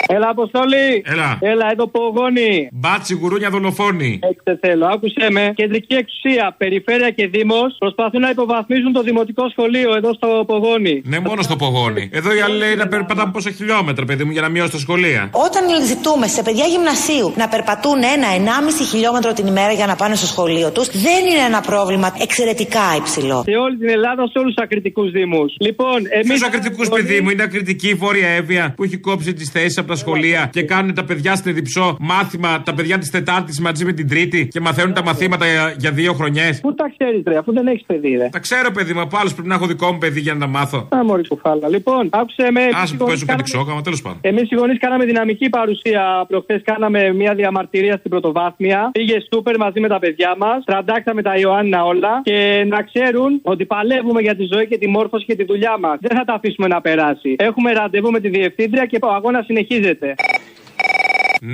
Έλα, 0.08 0.28
Αποστολή! 0.30 0.88
Έλα. 1.14 1.38
Έλα, 1.52 1.66
εδώ 1.72 1.88
πογόνι! 1.88 2.70
Μπάτσι, 2.72 3.14
γουρούνια 3.14 3.50
δολοφόνη. 3.50 4.20
Έτσι 4.32 4.60
θέλω, 4.64 4.86
άκουσε 4.94 5.28
με. 5.32 5.54
Κεντρική 5.56 5.96
εξουσία, 6.04 6.56
περιφέρεια 6.58 7.10
και 7.18 7.28
δήμος 7.28 7.76
προσπαθούν 7.80 8.22
να 8.22 8.30
υποβαθμίσουν 8.30 8.92
το 8.94 9.02
δημοτικό 9.02 9.50
σχολείο 9.50 9.96
εδώ 9.96 10.14
στο 10.14 10.44
Πογόνι. 10.48 11.02
Ναι, 11.06 11.20
μόνο 11.20 11.42
στο 11.42 11.56
πογόνι. 11.56 12.10
Εδώ 12.14 12.36
οι 12.36 12.40
άλλοι 12.46 12.58
λέει 12.58 12.76
να 12.76 12.88
περπατάμε 12.88 13.32
πόσα 13.32 13.52
χιλιόμετρα, 13.52 14.06
παιδί 14.06 14.24
μου, 14.24 14.32
για 14.32 14.42
να 14.42 14.50
μειώσει 14.50 14.72
τα 14.72 14.78
σχολεία. 14.78 15.30
Όταν 15.48 15.64
ζητούμε 15.86 16.28
σε 16.28 16.42
παιδιά 16.44 16.66
γυμνασίου 16.66 17.34
να 17.36 17.48
περπατούν 17.48 18.00
ένα-ενάμιση 18.16 18.84
χιλιόμετρο 18.84 19.34
την 19.34 19.48
ημέρα 19.48 19.72
για 19.72 19.86
να 19.86 19.96
πάνε 19.96 20.16
στο 20.16 20.26
σχολείο 20.26 20.72
τους, 20.72 20.88
δεν 21.06 21.22
είναι 21.30 21.44
ένα 21.52 21.62
πρόβλημα 21.62 22.16
εξαιρετικά 22.20 22.86
υψηλό. 22.98 23.44
Σε 23.50 23.56
όλη 23.66 23.78
την 23.78 23.90
Ελλάδα, 23.90 24.22
σε 24.32 24.38
όλους 24.40 24.54
τους 24.54 24.64
ακριτικούς 24.64 25.12
δήμους. 25.12 25.56
Λοιπόν, 25.60 25.98
εμεί. 26.10 26.34
Ποιου 26.34 26.46
ακριτικούς, 26.46 26.90
παιδί 26.90 27.22
μου, 27.22 27.30
είναι 27.30 27.44
ακριτική 27.44 27.90
η 27.90 27.94
Βόρεια 27.94 28.28
Εύβοια 28.28 28.74
που 28.76 28.84
έχει 28.84 28.98
κόψει 28.98 29.34
τις 29.34 29.50
θέσεις 29.50 29.78
από 29.78 29.88
τα 29.88 29.95
τα 29.96 30.02
σχολεία 30.02 30.50
και 30.52 30.64
κάνουν 30.64 30.94
τα 30.94 31.04
παιδιά 31.04 31.36
στην 31.36 31.52
Εδιψό 31.52 31.98
μάθημα, 32.00 32.62
τα 32.62 32.74
παιδιά 32.74 32.98
της 32.98 33.10
Τετάρτης 33.10 33.60
μαζί 33.60 33.86
με 33.86 33.94
την 33.94 34.08
Τρίτη 34.08 34.48
και 34.48 34.60
μαθαίνουν 34.60 34.94
τα 34.94 35.04
μαθήματα 35.04 35.46
για, 35.46 35.76
για 35.78 35.92
δύο 35.92 36.14
χρονιές. 36.14 36.60
Πού 36.60 36.74
τα 36.74 36.86
ξέρεις, 36.98 37.24
ρε, 37.28 37.38
αφού 37.38 37.54
δεν 37.54 37.68
έχεις 37.68 37.84
παιδί, 37.86 38.16
ρε. 38.16 38.30
Τα 38.32 38.40
ξέρω, 38.40 38.72
παιδί 38.72 38.94
μου, 38.94 39.02
από 39.02 39.18
άλλους 39.18 39.34
πρέπει 39.34 39.48
να 39.48 39.56
έχω 39.56 39.66
δικό 39.66 39.92
μου 39.92 39.98
παιδί 39.98 40.20
για 40.20 40.34
να 40.34 40.40
τα 40.40 40.48
μάθω. 40.48 40.88
Α, 40.96 41.04
μωρή 41.04 41.28
κουφάλα. 41.28 41.68
Λοιπόν, 41.70 42.10
άκουσε 42.12 42.52
με. 42.52 42.62
Α 42.62 42.84
που 42.98 43.06
παίζω 43.06 43.26
κάτι 43.26 43.44
ξόκαμα, 43.44 43.82
τέλος 43.82 44.02
πάντων. 44.02 44.20
Εμείς 44.22 44.52
οι 44.52 44.56
γονείς 44.56 44.80
κάναμε 44.80 45.06
δυναμική 45.06 45.50
παρουσία. 45.50 46.26
Προχθές 46.28 46.62
κάναμε 46.64 47.14
μια 47.14 47.34
διαμαρτυρία 47.34 47.98
στην 47.98 48.10
πρωτοβάθμια. 48.10 48.90
Πήγε 48.92 49.18
σούπερ 49.34 49.58
μαζί 49.58 49.80
με 49.80 49.88
τα 49.88 50.00
παιδιά 50.00 50.36
μας. 50.38 50.64
Τραντάξαμε 50.66 51.22
τα 51.22 51.36
Ιωάννα 51.36 51.84
όλα. 51.84 52.22
Και 52.24 52.66
να 52.68 52.82
ξέρουν 52.84 53.40
ότι 53.42 53.66
παλεύουμε 53.66 54.22
για 54.22 54.36
τη 54.36 54.44
ζωή 54.54 54.68
και 54.68 54.78
τη 54.78 54.88
μόρφωση 54.88 55.26
και 55.26 55.36
τη 55.36 55.44
δουλειά 55.44 55.78
μας. 55.80 55.98
Δεν 56.02 56.18
θα 56.18 56.24
τα 56.24 56.34
αφήσουμε 56.34 56.68
να 56.68 56.82
περάσει. 56.82 57.36
Έχουμε 57.38 57.72
ραντεβού 57.72 58.12
με 58.12 58.20
τη 58.20 58.30
διευθύντρια 58.30 58.86
και 58.86 58.98
ο 59.02 59.14
αγώνας 59.14 59.46
συνεχίζεται. 59.46 59.85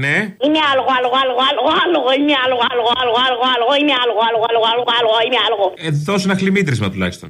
Ναι. 0.01 0.15
Είναι 0.45 0.59
άλογο, 0.71 0.91
άλογο, 0.97 1.17
άλογο, 1.21 1.41
άλογο, 1.49 1.71
άλογο, 1.83 2.09
είναι 2.19 2.35
άλογο, 2.43 2.63
άλογο, 2.71 2.91
άλογο, 3.01 3.19
άλογο, 3.25 3.45
άλογο, 3.53 3.73
είναι 3.81 3.93
άλογο, 4.03 4.21
άλογο, 4.27 4.45
άλογο, 4.49 4.67
άλογο, 4.71 4.91
άλογο, 4.97 5.17
είναι 5.25 5.39
άλογο. 5.45 5.65
Ε, 5.85 5.89
δώσε 6.07 6.25
ένα 6.29 6.37
χλιμίτρισμα 6.37 6.87
τουλάχιστον. 6.93 7.29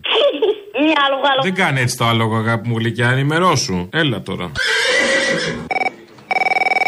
Είναι 0.79 0.93
άλογο, 1.05 1.25
άλογο. 1.31 1.43
Δεν 1.47 1.55
κάνει 1.63 1.79
έτσι 1.81 1.97
το 1.97 2.05
άλογο, 2.05 2.35
αγάπη 2.35 2.67
μου 2.67 2.77
γλυκιά, 2.77 3.07
ενημερώσου. 3.09 3.89
Έλα 3.91 4.21
τώρα. 4.21 4.51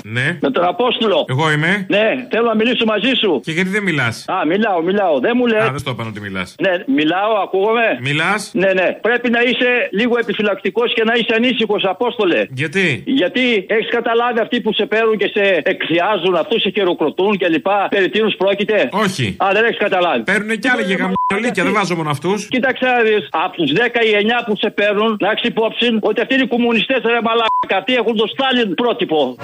Ναι. 0.04 0.38
Με 0.42 0.52
τον 0.52 0.63
Απόστολο. 0.63 1.26
Εγώ 1.30 1.52
είμαι. 1.52 1.86
Ναι, 1.89 2.08
θέλω 2.32 2.46
να 2.48 2.56
μιλήσω 2.56 2.86
μαζί 2.86 3.12
σου. 3.22 3.39
Και 3.44 3.52
γιατί 3.52 3.70
δεν 3.70 3.84
μιλάς; 3.84 4.26
Α, 4.28 4.46
μιλάω, 4.46 4.82
μιλάω. 4.82 5.20
Δεν 5.20 5.34
μου 5.36 5.46
λε. 5.48 5.60
Α, 5.63 5.70
δεν 5.70 5.80
στο 5.80 5.92
είπαν 5.92 6.08
ότι 6.08 6.20
μιλάς. 6.20 6.56
Ναι, 6.60 6.72
μιλάω, 6.98 7.34
ακούγομαι; 7.46 7.88
Μιλάς; 8.02 8.52
Ναι, 8.54 8.72
ναι. 8.80 8.88
Πρέπει 9.02 9.30
να 9.30 9.42
είσαι 9.42 9.70
λίγο 9.92 10.18
επιφυλακτικός 10.24 10.94
και 10.94 11.04
να 11.04 11.13
είσαι 11.13 11.34
ανήσυχος, 11.36 11.84
Απόστολε. 11.84 12.42
Γιατί; 12.50 13.04
Γιατί 13.06 13.66
έχεις 13.76 13.89
καταλάβει 13.89 14.39
αυτοί 14.39 14.62
που 14.62 14.74
σε 14.74 14.86
παίρνουν 14.86 15.18
και 15.18 15.30
σε 15.36 15.44
εκθιάζουν, 15.63 16.36
αυτούς 16.36 16.62
σε 16.62 16.70
χειροκροτούν 16.70 17.38
κλπ. 17.38 17.68
Περί 17.89 18.10
τίνους 18.10 18.36
πρόκειται; 18.36 18.89
Όχι. 18.92 19.36
Α, 19.44 19.48
δεν 19.54 19.63
έχεις 19.63 19.78
καταλάβει. 19.78 20.24
Παίρνουν 20.24 20.60
και 20.60 20.70
άλλοι 20.74 20.84
για 20.84 20.98
γαμιολίκια, 21.02 21.63
δεν 21.63 21.74
βάζω 21.74 21.96
μόνο 21.96 22.10
αυτούς. 22.10 22.48
Κοίταξε 22.48 22.86
να 22.86 23.02
δεις. 23.08 23.28
Από 23.32 23.56
τους 23.58 23.72
10 23.72 24.02
ή 24.10 24.12
9 24.22 24.44
που 24.46 24.56
σε 24.58 24.70
παίρνουν, 24.70 25.18
να 25.20 25.30
έχεις 25.32 25.44
υπόψη 25.44 25.88
ότι 26.02 26.22
αυτοί 26.22 26.34
είναι 26.34 26.44
οι 26.44 26.48
κομμουνιστές 26.48 27.02
ρε 27.06 27.22
μαλάκα. 27.28 27.76
Αυτοί 27.82 27.94
έχουν 27.94 28.16
το 28.16 28.28
Στάλιν 28.34 28.74
πρότυπο. 28.74 29.36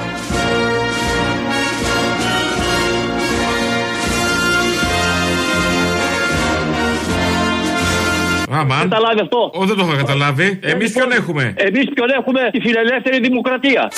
Αμάν. 8.50 8.90
Καταλάβει 8.90 9.20
αυτό. 9.22 9.52
Ω, 9.54 9.66
δεν 9.66 9.76
το 9.76 9.84
έχω 9.84 9.96
καταλάβει. 9.96 10.60
Εμείς 10.62 10.92
ποιον 10.94 11.12
έχουμε; 11.12 11.54
Εμείς 11.58 11.86
ποιον 11.94 12.10
έχουμε; 12.10 12.50
Τη 12.52 12.60
φιλελεύθερη 12.60 13.20
δημοκρατία. 13.20 13.92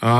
Α, 0.00 0.10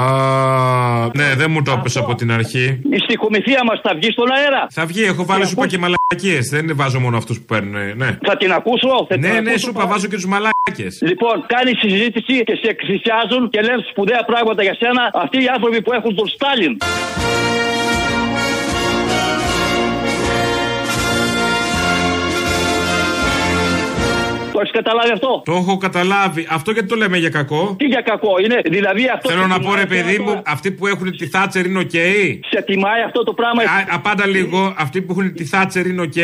ναι, 1.14 1.34
δεν 1.36 1.50
μου 1.50 1.62
το 1.62 1.70
έπεσε 1.78 1.98
από 1.98 2.14
την 2.14 2.32
αρχή. 2.32 2.80
Η 2.90 2.98
στιχομυθία 3.04 3.60
μας 3.64 3.80
θα 3.82 3.92
βγεις 3.94 4.12
στον 4.12 4.32
αέρα. 4.32 4.66
Θα 4.70 4.86
βγει, 4.86 5.02
έχω 5.04 5.24
βάλει 5.24 5.44
σου 5.46 5.54
είπα 5.56 5.66
και 5.66 5.78
μαλακίες. 5.78 6.48
Δεν 6.48 6.76
βάζω 6.76 7.00
μόνο 7.00 7.16
αυτούς 7.16 7.36
που 7.38 7.44
παίρνουν. 7.44 7.96
Ναι, 7.96 8.18
Θα 8.28 8.36
την 8.36 8.52
ακούσω. 8.52 9.06
Θα 9.08 9.14
την 9.14 9.20
ναι, 9.20 9.28
ναι, 9.28 9.38
ακούσω 9.38 9.58
σου 9.58 9.68
είπα, 9.70 9.78
πάρα- 9.80 9.90
βάζω 9.92 10.06
και 10.06 10.14
τους 10.14 10.26
μαλάκες. 10.26 10.86
Λοιπόν, 11.00 11.36
κάνει 11.46 11.70
συζήτηση 11.74 12.34
και 12.44 12.54
σε 12.62 12.68
εκθειάζουν 12.74 13.50
και 13.50 13.60
λένε 13.60 13.82
σπουδαία 13.90 14.22
πράγματα 14.30 14.62
για 14.62 14.74
σένα 14.82 15.02
αυτοί 15.14 15.42
οι 15.44 15.48
άνθρωποι 15.56 15.82
που 15.82 15.92
έχουν 15.92 16.14
τον 16.14 16.26
Στάλιν. 16.34 16.72
Το 24.60 24.66
έχεις 24.66 24.78
καταλάβει 24.82 25.12
αυτό; 25.12 25.42
Το 25.44 25.52
έχω 25.62 25.76
καταλάβει. 25.86 26.46
Αυτό 26.50 26.70
γιατί 26.70 26.88
το 26.88 26.96
λέμε 26.96 27.16
για 27.24 27.28
κακό; 27.38 27.74
Τι 27.78 27.84
για 27.94 28.00
κακό; 28.10 28.32
Είναι, 28.44 28.58
δηλαδή 28.76 29.02
αυτό. 29.14 29.28
Θέλω 29.30 29.42
σε 29.42 29.48
να 29.48 29.54
πω 29.54 29.60
τιμάει 29.60 29.78
ρε 29.82 29.86
παιδί 29.86 30.10
αυτό. 30.18 30.22
μου, 30.22 30.42
αυτοί 30.54 30.68
που 30.76 30.86
έχουν 30.86 31.16
τη 31.16 31.26
Θάτσερ 31.34 31.66
είναι 31.66 31.78
οκ; 31.78 31.96
Σε 32.52 32.60
τιμάει 32.66 33.02
αυτό 33.08 33.20
το 33.24 33.32
πράγμα; 33.32 33.62
Α, 33.62 33.66
απάντα 33.98 34.26
λίγο, 34.26 34.74
αυτοί 34.84 35.02
που 35.02 35.10
έχουν 35.12 35.34
τη 35.34 35.44
Θάτσερ 35.44 35.86
είναι 35.86 36.02
οκ; 36.08 36.18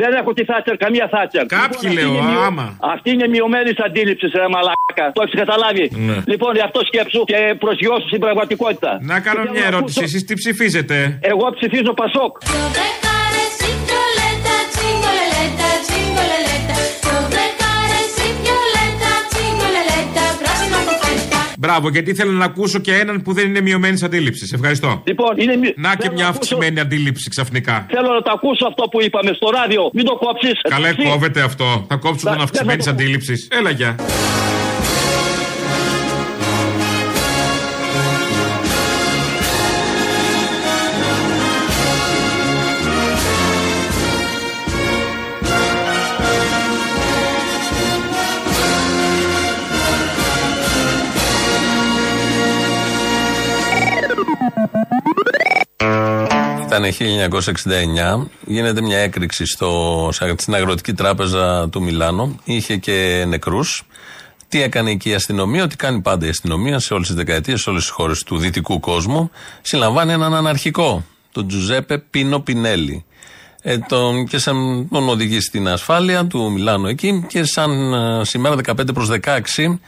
Δεν 0.00 0.10
έχω 0.20 0.32
τη 0.32 0.44
Θάτσερ, 0.44 0.76
καμία 0.76 1.08
Θάτσερ. 1.14 1.46
Κάποιοι 1.46 1.76
αυτή 1.76 1.88
λέω, 1.96 2.08
είναι 2.08 2.20
μειω- 2.30 2.42
άμα. 2.48 2.66
Αυτή 2.94 3.10
είναι 3.10 3.28
μειωμένης 3.28 3.76
αντίληψης, 3.86 4.30
ρε 4.32 4.48
μαλάκα. 4.54 5.04
Το 5.16 5.22
έχεις 5.24 5.34
καταλάβει; 5.42 5.90
Ναι. 6.08 6.16
Λοιπόν, 6.26 6.54
γι' 6.54 6.66
αυτό 6.68 6.80
σκέψου 6.90 7.24
και 7.24 7.38
προσγειώσου 7.58 8.06
στην 8.06 8.20
πραγματικότητα. 8.20 8.90
Να 9.02 9.20
κάνω 9.20 9.40
Και 9.40 9.46
θέλω 9.46 9.52
μια 9.52 9.60
να 9.60 9.66
ερώτηση, 9.66 9.98
ακούσω- 9.98 10.02
εσείς 10.02 10.24
τι 10.24 10.34
ψηφίζετε; 10.34 11.18
Εγώ 11.32 11.46
ψηφίζω 11.56 11.92
Πασόκ. 12.02 12.32
Μπράβο, 21.64 21.88
γιατί 21.88 22.10
ήθελα 22.10 22.32
να 22.32 22.44
ακούσω 22.44 22.78
και 22.78 22.94
έναν 22.94 23.22
που 23.22 23.32
δεν 23.32 23.48
είναι 23.48 23.60
μειωμένης 23.60 24.02
αντίληψης. 24.02 24.52
Ευχαριστώ. 24.52 25.02
Λοιπόν, 25.06 25.32
είναι 25.38 25.56
μη- 25.56 25.74
Να 25.76 25.90
και 25.94 26.02
θέλω 26.02 26.12
μια 26.14 26.22
να 26.22 26.28
ακούσω- 26.28 26.52
αυξημένη 26.54 26.80
αντίληψη 26.80 27.28
ξαφνικά. 27.30 27.86
Θέλω 27.90 28.12
να 28.12 28.22
το 28.22 28.30
ακούσω 28.34 28.66
αυτό 28.66 28.82
που 28.90 29.02
είπαμε 29.02 29.30
στο 29.32 29.50
ράδιο. 29.50 29.90
Μην 29.92 30.04
το 30.04 30.14
κόψεις. 30.16 30.60
Καλά, 30.68 30.94
κόβεται 31.10 31.40
αυτό. 31.40 31.84
Θα 31.88 31.96
κόψω 31.96 32.24
τον 32.24 32.32
δεν 32.32 32.42
αυξημένης 32.42 32.84
θα 32.84 32.94
το- 32.94 33.02
αντίληψης. 33.02 33.48
Έλα, 33.58 33.70
γεια. 33.70 33.96
Ήταν 56.76 56.92
1969, 58.24 58.26
γίνεται 58.46 58.80
μια 58.80 58.98
έκρηξη 58.98 59.46
στο, 59.46 60.08
στην 60.36 60.54
Αγροτική 60.54 60.92
Τράπεζα 60.92 61.68
του 61.68 61.82
Μιλάνο. 61.82 62.36
Είχε 62.44 62.76
και 62.76 63.24
νεκρούς. 63.28 63.82
Τι 64.48 64.62
έκανε 64.62 64.90
εκεί 64.90 65.10
η 65.10 65.14
αστυνομία, 65.14 65.62
ότι 65.62 65.76
κάνει 65.76 66.00
πάντα 66.00 66.26
η 66.26 66.28
αστυνομία 66.28 66.78
σε 66.78 66.94
όλες 66.94 67.06
τις 67.06 67.16
δεκαετίες, 67.16 67.60
σε 67.60 67.70
όλες 67.70 67.82
τις 67.82 67.90
χώρες 67.90 68.22
του 68.22 68.38
δυτικού 68.38 68.80
κόσμου. 68.80 69.30
Συλλαμβάνει 69.62 70.12
έναν 70.12 70.34
αναρχικό, 70.34 71.04
τον 71.32 71.48
Τζουζέπε 71.48 71.98
Πίνο 71.98 72.40
Πινέλη. 72.40 73.04
Ε, 73.62 73.78
τον, 73.78 74.26
και 74.26 74.38
σαν 74.38 74.88
τον 74.90 75.08
οδηγεί 75.08 75.40
στην 75.40 75.68
ασφάλεια 75.68 76.26
του 76.26 76.52
Μιλάνου 76.52 76.86
εκεί 76.86 77.24
και 77.28 77.44
σαν 77.44 77.92
ε, 77.92 78.24
σήμερα 78.24 78.54
15 78.66 78.94
προς 78.94 79.08
16 79.22 79.78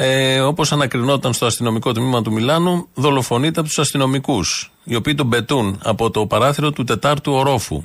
ε, 0.00 0.40
Όπως 0.40 0.72
ανακρινόταν 0.72 1.32
στο 1.32 1.46
αστυνομικό 1.46 1.92
τμήμα 1.92 2.22
του 2.22 2.32
Μιλάνου, 2.32 2.88
δολοφονείται 2.94 3.60
από 3.60 3.68
τους 3.68 3.78
αστυνομικούς, 3.78 4.72
οι 4.84 4.94
οποίοι 4.94 5.14
τον 5.14 5.28
πετούν 5.28 5.80
από 5.82 6.10
το 6.10 6.26
παράθυρο 6.26 6.72
του 6.72 6.84
τετάρτου 6.84 7.32
ορόφου. 7.32 7.82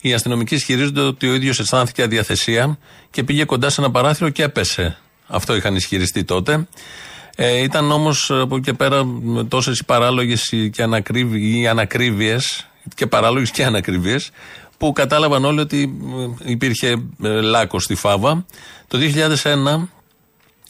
Οι 0.00 0.12
αστυνομικοί 0.12 0.54
ισχυρίζονται 0.54 1.00
ότι 1.00 1.28
ο 1.28 1.34
ίδιος 1.34 1.58
αισθάνθηκε 1.58 2.02
αδιαθεσία 2.02 2.78
και 3.10 3.24
πήγε 3.24 3.44
κοντά 3.44 3.70
σε 3.70 3.80
ένα 3.80 3.90
παράθυρο 3.90 4.28
και 4.30 4.42
έπεσε. 4.42 4.98
Αυτό 5.26 5.56
είχαν 5.56 5.74
ισχυριστεί 5.74 6.24
τότε. 6.24 6.68
Ε, 7.36 7.62
ήταν 7.62 7.90
όμως 7.90 8.30
από 8.30 8.56
εκεί 8.56 8.64
και 8.64 8.72
πέρα 8.72 9.06
τόσες 9.48 9.78
οι 9.78 9.84
παράλογες 9.84 10.54
και 10.72 10.82
ανακρίβειες, 11.68 12.66
και 12.94 13.06
παράλογες 13.06 13.50
και 13.50 13.64
ανακρίβειες, 13.64 14.30
που 14.78 14.92
κατάλαβαν 14.92 15.44
όλοι 15.44 15.60
ότι 15.60 15.98
ε, 16.44 16.50
υπήρχε 16.50 17.02
ε, 17.22 17.28
λάκκος 17.28 17.82
στη 17.82 17.94
φάβα. 17.94 18.46
Το 18.88 18.98
2001 18.98 19.88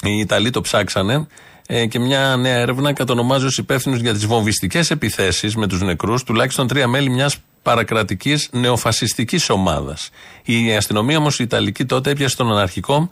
οι 0.03 0.19
Ιταλοί 0.19 0.51
το 0.51 0.61
ψάξανε 0.61 1.27
ε, 1.67 1.87
και 1.87 1.99
μια 1.99 2.37
νέα 2.37 2.57
έρευνα 2.57 2.93
κατονομάζει 2.93 3.47
ως 3.47 3.59
υπεύθυνου 3.59 3.97
για 3.97 4.13
τις 4.13 4.27
βομβιστικές 4.27 4.91
επιθέσεις 4.91 5.57
με 5.57 5.67
τους 5.67 5.81
νεκρούς 5.81 6.23
τουλάχιστον 6.23 6.67
τρία 6.67 6.89
μέλη 6.89 7.11
μιας 7.11 7.37
παρακρατικής 7.63 8.49
νεοφασιστικής 8.53 9.51
ομάδας. 9.51 10.11
Η 10.45 10.77
αστυνομία 10.77 11.19
όμως, 11.19 11.39
η 11.39 11.43
Ιταλική 11.45 11.85
τότε, 11.85 12.11
έπιασε 12.11 12.37
τον 12.37 12.51
αναρχικό 12.53 13.11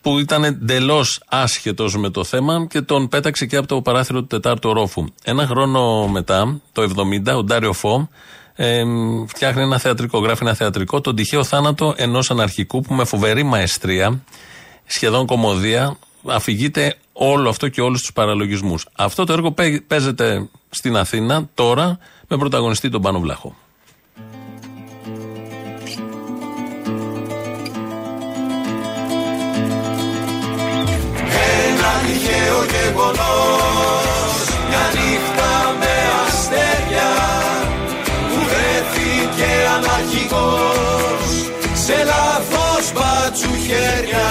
που 0.00 0.18
ήταν 0.18 0.44
εντελώς 0.44 1.22
άσχετος 1.28 1.96
με 1.96 2.10
το 2.10 2.24
θέμα 2.24 2.66
και 2.70 2.80
τον 2.80 3.08
πέταξε 3.08 3.46
και 3.46 3.56
από 3.56 3.66
το 3.66 3.82
παράθυρο 3.82 4.20
του 4.20 4.26
Τετάρτου 4.26 4.70
Ορόφου. 4.70 5.04
Ένα 5.24 5.46
χρόνο 5.46 6.08
μετά, 6.08 6.60
το 6.72 6.82
70, 7.26 7.36
ο 7.36 7.42
Ντάριο 7.42 7.72
Φω 7.72 8.08
ε, 8.54 8.82
φτιάχνει 9.26 9.62
ένα 9.62 9.78
θεατρικό, 9.78 10.18
γράφει 10.18 10.42
ένα 10.44 10.54
θεατρικό, 10.54 11.00
τον 11.00 11.16
τυχαίο 11.16 11.44
θάνατο 11.44 11.94
ενός 11.96 12.30
αναρχικού 12.30 12.80
που 12.80 12.94
με 12.94 13.04
φοβερή 13.04 13.42
μαεστρία 13.42 14.20
σχεδόν 14.86 15.26
κομμωδία, 15.26 15.96
αφηγείται 16.26 16.94
όλο 17.12 17.48
αυτό 17.48 17.68
και 17.68 17.80
όλους 17.80 18.00
τους 18.00 18.12
παραλογισμούς. 18.12 18.86
Αυτό 18.92 19.24
το 19.24 19.32
έργο 19.32 19.52
παί- 19.52 19.82
παίζεται 19.82 20.48
στην 20.70 20.96
Αθήνα 20.96 21.48
τώρα 21.54 21.98
με 22.28 22.36
πρωταγωνιστή 22.38 22.88
τον 22.90 23.02
Πάνο 23.02 23.20
Βλάχο. 23.20 23.54
Ένα 31.66 31.92
τυχαίο 32.06 32.58
γεγονός 32.74 34.34
Μια 34.68 34.84
νύχτα 34.94 35.76
με 35.80 35.94
αστέρια 36.26 37.10
Που 38.28 38.38
βρέθηκε 38.50 39.50
αναρχικός 39.74 41.28
Σε 41.84 42.04
λάθος 42.04 42.33
τσουχεριά 43.34 44.26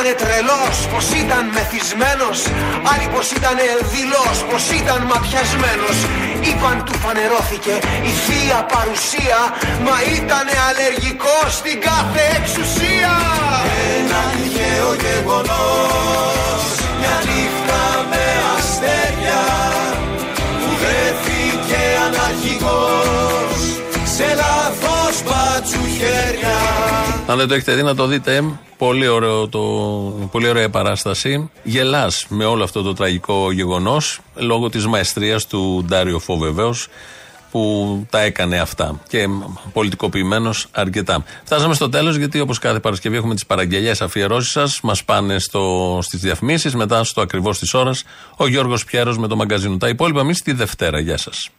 ήταν 0.00 0.16
τρελός, 0.22 0.76
πως 0.92 1.06
ήταν 1.22 1.44
μεθυσμένος. 1.56 2.38
Άλλοι 2.90 3.06
πως 3.14 3.26
ήταν 3.38 3.56
δηλός, 3.94 4.36
πως 4.50 4.64
ήταν 4.80 5.00
ματιασμένος. 5.10 5.96
Είπαν 6.48 6.78
του 6.86 6.94
φανερώθηκε 7.02 7.74
η 8.10 8.12
θεία 8.24 8.58
παρουσία 8.74 9.40
Μα 9.86 9.96
ήταν 10.18 10.46
αλλεργικός 10.68 11.48
στην 11.60 11.76
κάθε 11.88 12.22
εξουσία 12.38 13.12
Ένα 13.96 14.20
τυχαίο 14.34 14.90
γεγονός 15.04 16.64
Μια 17.00 17.16
νύχτα 17.28 17.82
με 18.10 18.24
αστέρια 18.54 19.42
Που 20.60 20.70
βρέθηκε 20.82 21.80
αναρχικός. 22.06 23.60
Σε 24.16 24.28
λάθος 24.40 24.65
μπάτσου 24.65 24.65
χέρια 24.65 24.65
Αν 27.28 27.36
δεν 27.36 27.48
το 27.48 27.54
έχετε 27.54 27.74
δει 27.74 27.82
να 27.82 27.94
το 27.94 28.06
δείτε, 28.06 28.58
πολύ, 28.76 29.08
ωραίο 29.08 29.48
το, 29.48 29.60
πολύ 30.30 30.48
ωραία 30.48 30.70
παράσταση. 30.70 31.50
Γελάς 31.62 32.26
με 32.28 32.44
όλο 32.44 32.64
αυτό 32.64 32.82
το 32.82 32.92
τραγικό 32.92 33.52
γεγονός 33.52 34.20
λόγω 34.34 34.68
της 34.68 34.86
μαεστρίας 34.86 35.46
του 35.46 35.84
Ντάριο 35.86 36.18
Φω 36.18 36.36
βεβαίως 36.36 36.88
που 37.50 38.06
τα 38.10 38.20
έκανε 38.20 38.58
αυτά 38.58 39.00
και 39.08 39.28
πολιτικοποιημένος 39.72 40.66
αρκετά. 40.70 41.24
Φτάσαμε 41.44 41.74
στο 41.74 41.88
τέλος 41.88 42.16
γιατί 42.16 42.40
όπως 42.40 42.58
κάθε 42.58 42.80
Παρασκευή 42.80 43.16
έχουμε 43.16 43.34
τις 43.34 43.46
παραγγελίε 43.46 43.94
αφιερώσεις 44.00 44.52
σας. 44.52 44.80
Μας 44.82 45.04
πάνε 45.04 45.36
στις 46.00 46.20
διαφημίσεις, 46.20 46.74
μετά 46.74 47.04
στο 47.04 47.20
ακριβώς 47.20 47.58
της 47.58 47.74
ώρας 47.74 48.04
ο 48.36 48.46
Γιώργος 48.46 48.84
Πιέρος 48.84 49.18
με 49.18 49.26
το 49.26 49.36
μαγκαζίνο. 49.36 49.76
Τα 49.76 49.88
υπόλοιπα 49.88 50.20
εμείς 50.20 50.42
τη 50.42 50.52
Δευτέρα. 50.52 51.00
Γεια 51.00 51.16
σας. 51.16 51.50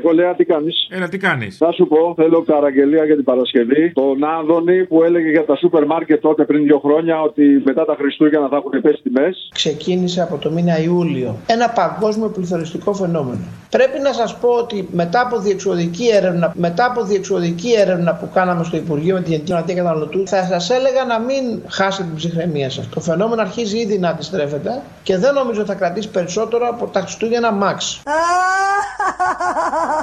Ρε 0.00 0.06
κολέα, 0.06 0.34
τι 0.34 0.44
κάνεις; 0.44 0.86
Έλα, 0.90 1.08
τι 1.08 1.18
κάνεις; 1.18 1.56
Θα 1.56 1.72
σου 1.72 1.86
πω, 1.86 2.14
θέλω 2.16 2.42
παραγγελία 2.42 3.04
για 3.04 3.14
την 3.14 3.24
Παρασκευή. 3.24 3.92
Τον 3.92 4.24
Άδωνη 4.24 4.84
που 4.84 5.02
έλεγε 5.02 5.30
για 5.30 5.44
τα 5.44 5.56
σούπερ 5.56 5.86
μάρκετ 5.86 6.20
τότε 6.20 6.44
πριν 6.44 6.62
δύο 6.62 6.78
χρόνια 6.78 7.20
ότι 7.20 7.62
μετά 7.64 7.84
τα 7.84 7.94
Χριστούγεννα 7.98 8.48
θα 8.48 8.56
έχουν 8.56 8.80
πέσει 8.80 9.00
τιμέ. 9.02 9.28
Ξεκίνησε 9.52 10.22
από 10.22 10.36
το 10.36 10.50
μήνα 10.50 10.80
Ιούλιο. 10.80 11.36
Ένα 11.46 11.68
παγκόσμιο 11.68 12.28
πληθωριστικό 12.28 12.92
φαινόμενο. 12.92 13.44
Πρέπει 13.70 13.98
να 13.98 14.12
σας 14.12 14.38
πω 14.38 14.48
ότι 14.48 14.88
μετά 14.92 15.20
από 15.20 15.38
διεξοδική 15.38 16.08
έρευνα, 16.12 16.52
μετά 16.56 16.84
από 16.84 17.04
διεξοδική 17.04 17.72
έρευνα 17.78 18.14
που 18.14 18.28
κάναμε 18.34 18.64
στο 18.64 18.76
Υπουργείο 18.76 19.14
με 19.14 19.20
την 19.20 19.30
Γενική 19.30 19.50
Γραμματεία 19.50 19.74
Καταναλωτού, 19.74 20.26
θα 20.26 20.44
σας 20.44 20.70
έλεγα 20.70 21.04
να 21.04 21.18
μην 21.18 21.62
χάσετε 21.68 22.08
την 22.08 22.16
ψυχραιμία 22.16 22.70
σας. 22.70 22.88
Το 22.88 23.00
φαινόμενο 23.00 23.40
αρχίζει 23.40 23.78
ήδη 23.78 23.98
να 23.98 24.08
αντιστρέφεται 24.08 24.82
και 25.02 25.16
δεν 25.16 25.34
νομίζω 25.34 25.64
θα 25.64 25.74
κρατήσει 25.74 26.10
περισσότερο 26.10 26.68
από 26.68 26.86
τα 26.86 27.00
Χριστούγεννα 27.00 27.50
Max. 27.62 27.78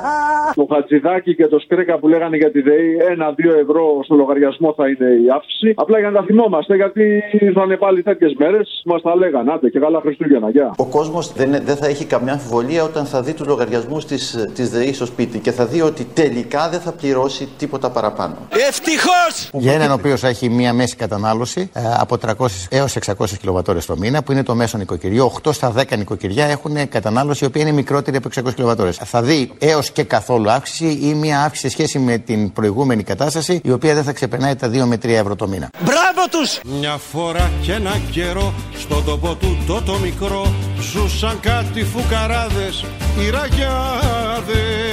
Το 0.56 0.68
Χατζηδάκι 0.74 1.36
και 1.36 1.48
το 1.48 1.60
Σκρέκα 1.60 1.98
που 2.00 2.08
λέγανε 2.08 2.38
για 2.38 2.52
τη 2.52 2.62
ΔΕΗ, 2.62 2.98
ένα-δύο 3.10 3.54
ευρώ 3.60 4.00
στο 4.04 4.16
λογαριασμό 4.16 4.74
θα 4.78 4.88
είναι 4.88 5.10
η 5.26 5.30
αύξηση. 5.36 5.74
Απλά 5.76 6.00
για 6.00 6.10
να 6.10 6.20
τα 6.20 6.24
θυμόμαστε, 6.26 6.76
γιατί 6.76 7.24
θα 7.54 7.64
είναι 7.64 7.78
πάλι 7.78 8.04
τέτοιες 8.04 8.34
μέρες, 8.38 8.82
μας 8.86 9.02
τα 9.02 9.16
λέγανε. 9.16 9.52
Άντε 9.52 9.70
και 9.70 9.80
καλά 9.80 10.00
Χριστούγεννα, 10.02 10.50
γεια. 10.50 10.74
Ο 10.78 10.86
κόσμος 10.86 11.34
δεν, 11.34 11.52
δεν 11.64 11.76
θα 11.76 11.88
έχει 11.88 12.06
καμιά 12.06 12.34
αμφιβολία 12.34 12.84
όταν 12.84 13.06
θα 13.06 13.22
δει 13.22 13.34
τους 13.34 13.48
λογαριασμούς 13.48 14.06
της 14.06 14.70
ΔΕΗ 14.72 14.94
στο 14.94 15.06
σπίτι 15.06 15.40
και 15.40 15.52
θα 15.52 15.66
δει 15.66 15.82
ότι 15.82 16.04
τελικά 16.14 16.70
δεν 16.70 16.80
θα 16.80 16.92
πληρώσει 16.92 17.48
τίποτα 17.58 17.90
παραπάνω. 17.92 18.36
Ευτυχώς! 18.68 19.50
Για 19.54 19.74
έναν 19.74 19.92
ο 19.92 19.94
οποίος 19.94 20.24
έχει 20.24 20.50
μία 20.50 20.74
μέση 20.74 20.96
κατανάλωση 20.96 21.70
ε, 21.74 21.82
από 22.00 22.16
300 22.26 22.46
έως 22.70 22.98
600 23.06 23.26
κιλοβατόρες 23.40 23.86
το 23.86 23.98
μήνα, 23.98 24.24
που 24.24 24.32
είναι 24.32 24.44
το 24.44 24.56
μέσο 24.56 24.78
νοικοκυριό, 24.78 25.32
8 25.44 25.50
στα 25.54 25.74
10 25.78 25.98
νοικοκυριά 25.98 26.46
έχουν 26.46 26.90
κατανάλωση 26.90 27.44
η 27.44 27.48
οποία 27.48 27.62
είναι 27.62 27.72
μικρότερη 27.72 28.18
από 28.18 28.30
600 28.50 28.54
κιλοβατόρες. 28.54 28.98
Θα 28.98 29.22
δει 29.22 29.52
έως 29.60 29.77
και 29.82 30.04
καθόλου 30.04 30.52
αύξηση 30.52 30.86
ή 31.02 31.13
μία 31.13 31.42
αύξηση 31.42 31.68
σε 31.68 31.70
σχέση 31.70 32.00
με 32.00 32.18
την 32.18 32.54
προηγούμενη 32.54 33.04
κατάσταση, 33.04 33.62
η 33.63 33.72
οποία 33.72 33.94
δεν 33.94 34.04
θα 34.04 34.13
ξεπερνάει 34.13 34.56
τα 34.56 34.70
2 34.70 34.84
με 34.86 34.96
3 34.96 35.08
ευρώ 35.10 35.36
το 35.36 35.48
μήνα. 35.48 35.70
Μπράβο 35.80 36.30
τους! 36.32 36.60
Μια 36.80 36.98
φορά 37.12 37.52
και 37.62 37.72
ένα 37.72 38.02
καιρό 38.12 38.54
στον 38.78 39.06
τόπο 39.06 39.36
του 39.36 39.58
το, 39.68 39.82
το 39.82 39.98
μικρό 40.00 40.54
ζούσαν 40.80 41.40
κάτι 41.40 41.84
φουκαράδες 41.84 42.86
οι 43.20 43.30
ραγιάδες 43.30 44.88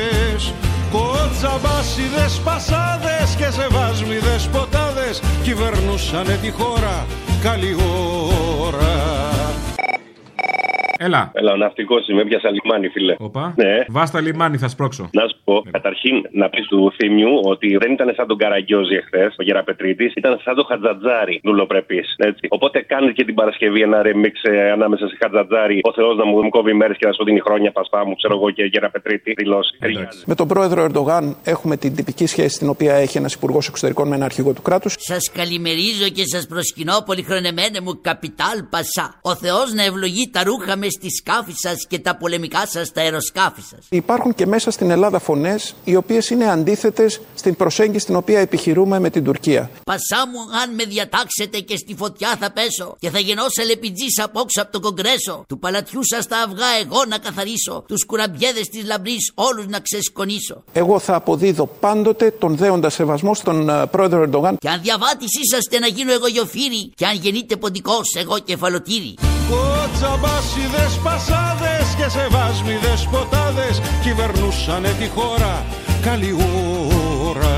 Κοτσαμπάσιδες 0.92 2.40
πασάδες 2.44 3.34
και 3.36 3.50
σεβάσμιδες 3.50 4.48
ποτάδες 4.52 5.22
κυβερνούσανε 5.42 6.38
τη 6.42 6.50
χώρα 6.50 7.06
καλή 7.42 7.76
ώρα 8.60 9.33
Έλα. 10.98 11.30
Έλα, 11.34 11.52
ο 11.52 11.56
ναυτικός 11.56 12.08
είμαι, 12.08 12.24
πιάσα 12.24 12.50
λιμάνι, 12.50 12.88
φίλε. 12.88 13.14
Οπα. 13.18 13.54
Ναι. 13.56 13.84
Βάστα 13.88 14.20
λιμάνι, 14.20 14.56
θα 14.56 14.68
σπρώξω. 14.68 15.08
Να 15.12 15.28
σου 15.28 15.36
πω, 15.44 15.62
καταρχήν 15.70 16.16
να 16.32 16.48
πεις 16.48 16.66
του 16.66 16.92
Θήμιου 16.96 17.40
ότι 17.42 17.76
δεν 17.76 17.92
ήταν 17.92 18.12
σαν 18.16 18.26
τον 18.26 18.38
Καραγκιόζη 18.38 18.94
εχθές, 18.94 19.34
ο 19.38 19.42
Γεραπετρίτης, 19.42 20.12
ήταν 20.14 20.40
σαν 20.44 20.54
τον 20.54 20.64
Χατζατζάρη, 20.68 21.40
δουλοπρεπή. 21.42 22.04
Οπότε 22.48 22.82
κάνεις 22.82 23.12
και 23.14 23.24
την 23.24 23.34
Παρασκευή 23.34 23.80
ένα 23.80 24.02
ρεμίξ 24.02 24.42
ε, 24.42 24.70
ανάμεσα 24.70 25.06
σε 25.08 25.16
Χατζατζάρη, 25.20 25.80
ο 25.82 25.92
Θεός 25.92 26.16
να 26.16 26.24
μου 26.24 26.42
μου 26.42 26.48
κόβει 26.48 26.72
μέρες 26.72 26.96
και 26.96 27.06
να 27.06 27.12
σου 27.12 27.24
δίνει 27.24 27.40
χρόνια 27.40 27.72
πασπά 27.72 28.06
μου, 28.06 28.14
ξέρω 28.14 28.34
εγώ 28.34 28.50
και 28.50 28.64
Γεραπετρίτη 28.64 29.32
δηλώσει. 29.32 29.72
Με 30.24 30.34
τον 30.34 30.48
πρόεδρο 30.48 30.82
Ερντογάν 30.82 31.36
έχουμε 31.44 31.76
την 31.76 31.94
τυπική 31.96 32.26
σχέση 32.26 32.58
την 32.58 32.68
οποία 32.68 32.94
έχει 32.94 33.16
ένας 33.18 33.34
υπουργός 33.34 33.68
εξωτερικών 33.68 34.08
με 34.08 34.14
ένα 34.14 34.24
αρχηγό 34.24 34.52
του 34.52 34.62
κράτους. 34.62 34.94
Σας 34.98 35.30
καλημερίζω 35.32 36.08
και 36.14 36.22
σας 36.24 36.46
προσκυνώ, 36.46 37.02
πολυχρονεμένε 37.06 37.80
μου 37.84 38.00
καπιτάλ 38.00 38.58
Πασά. 38.70 39.18
Ο 39.22 39.34
Θεός 39.34 39.72
να 39.72 39.84
ευλογεί 39.84 40.30
τα 40.32 40.42
ρούχα 40.44 40.76
μες 40.84 40.92
στη 40.92 41.10
σκάφη 41.10 41.52
σας 41.56 41.86
και 41.88 41.98
τα 41.98 42.16
πολεμικά 42.16 42.66
σας 42.66 42.92
τα 42.92 43.00
αεροσκάφη 43.00 43.62
σας. 43.70 43.86
Υπάρχουν 43.88 44.34
και 44.34 44.46
μέσα 44.46 44.70
στην 44.70 44.90
Ελλάδα 44.90 45.18
φωνές 45.18 45.74
οι 45.84 45.96
οποίες 45.96 46.30
είναι 46.30 46.50
αντίθετες 46.50 47.20
στην 47.34 47.56
προσέγγιση 47.56 48.06
την 48.06 48.16
οποία 48.16 48.38
επιχειρούμε 48.40 48.98
με 48.98 49.10
την 49.10 49.24
Τουρκία. 49.24 49.70
Πασά 49.84 50.26
μου, 50.30 50.38
αν 50.62 50.74
με 50.74 50.84
διατάξετε 50.84 51.58
και 51.58 51.76
στη 51.76 51.94
φωτιά 51.94 52.36
θα 52.40 52.52
πέσω 52.52 52.96
και 52.98 53.10
θα 53.10 53.18
γεννώ 53.18 53.44
σε 53.48 53.62
λεπιτζής 53.64 54.18
απόξω 54.22 54.62
από 54.62 54.72
το 54.72 54.80
κογκρέσο. 54.80 55.44
Του 55.48 55.58
παλατιού 55.58 56.00
σας 56.02 56.26
τα 56.26 56.38
αυγά 56.38 56.70
εγώ 56.82 57.04
να 57.08 57.18
καθαρίσω. 57.18 57.84
Τους 57.88 58.04
κουραμπιέδες 58.04 58.68
της 58.68 58.84
λαμπρή 58.84 59.16
όλους 59.34 59.66
να 59.66 59.78
ξεσκονίσω. 59.80 60.64
Εγώ 60.72 60.98
θα 60.98 61.14
αποδίδω 61.14 61.66
πάντοτε 61.66 62.30
τον 62.30 62.56
δέοντα 62.56 62.90
σεβασμό 62.90 63.34
στον 63.34 63.66
uh, 63.70 63.84
πρόεδρο 63.90 64.20
Ερντογάν. 64.22 64.56
Και 64.58 64.68
αν 64.68 64.80
διαβάτη 64.82 65.24
είσαστε 65.42 65.78
να 65.78 65.86
γίνω 65.86 66.12
εγώ 66.12 66.26
γιοφύρι, 66.26 66.92
και 66.94 67.06
αν 67.06 67.16
γεννείτε 67.16 67.56
ποντικός, 67.56 68.14
εγώ 68.18 68.38
κεφαλοτήρι. 68.38 69.14
Κοτσαμπάσιδες 70.74 71.00
πασάδες 71.04 71.94
και 71.98 72.08
σεβάσμιδες 72.08 73.08
ποτάδες 73.10 73.80
κυβερνούσανε 74.02 74.88
τη 74.88 75.08
χώρα 75.08 75.52
καλή 76.02 76.32
ώρα. 77.28 77.56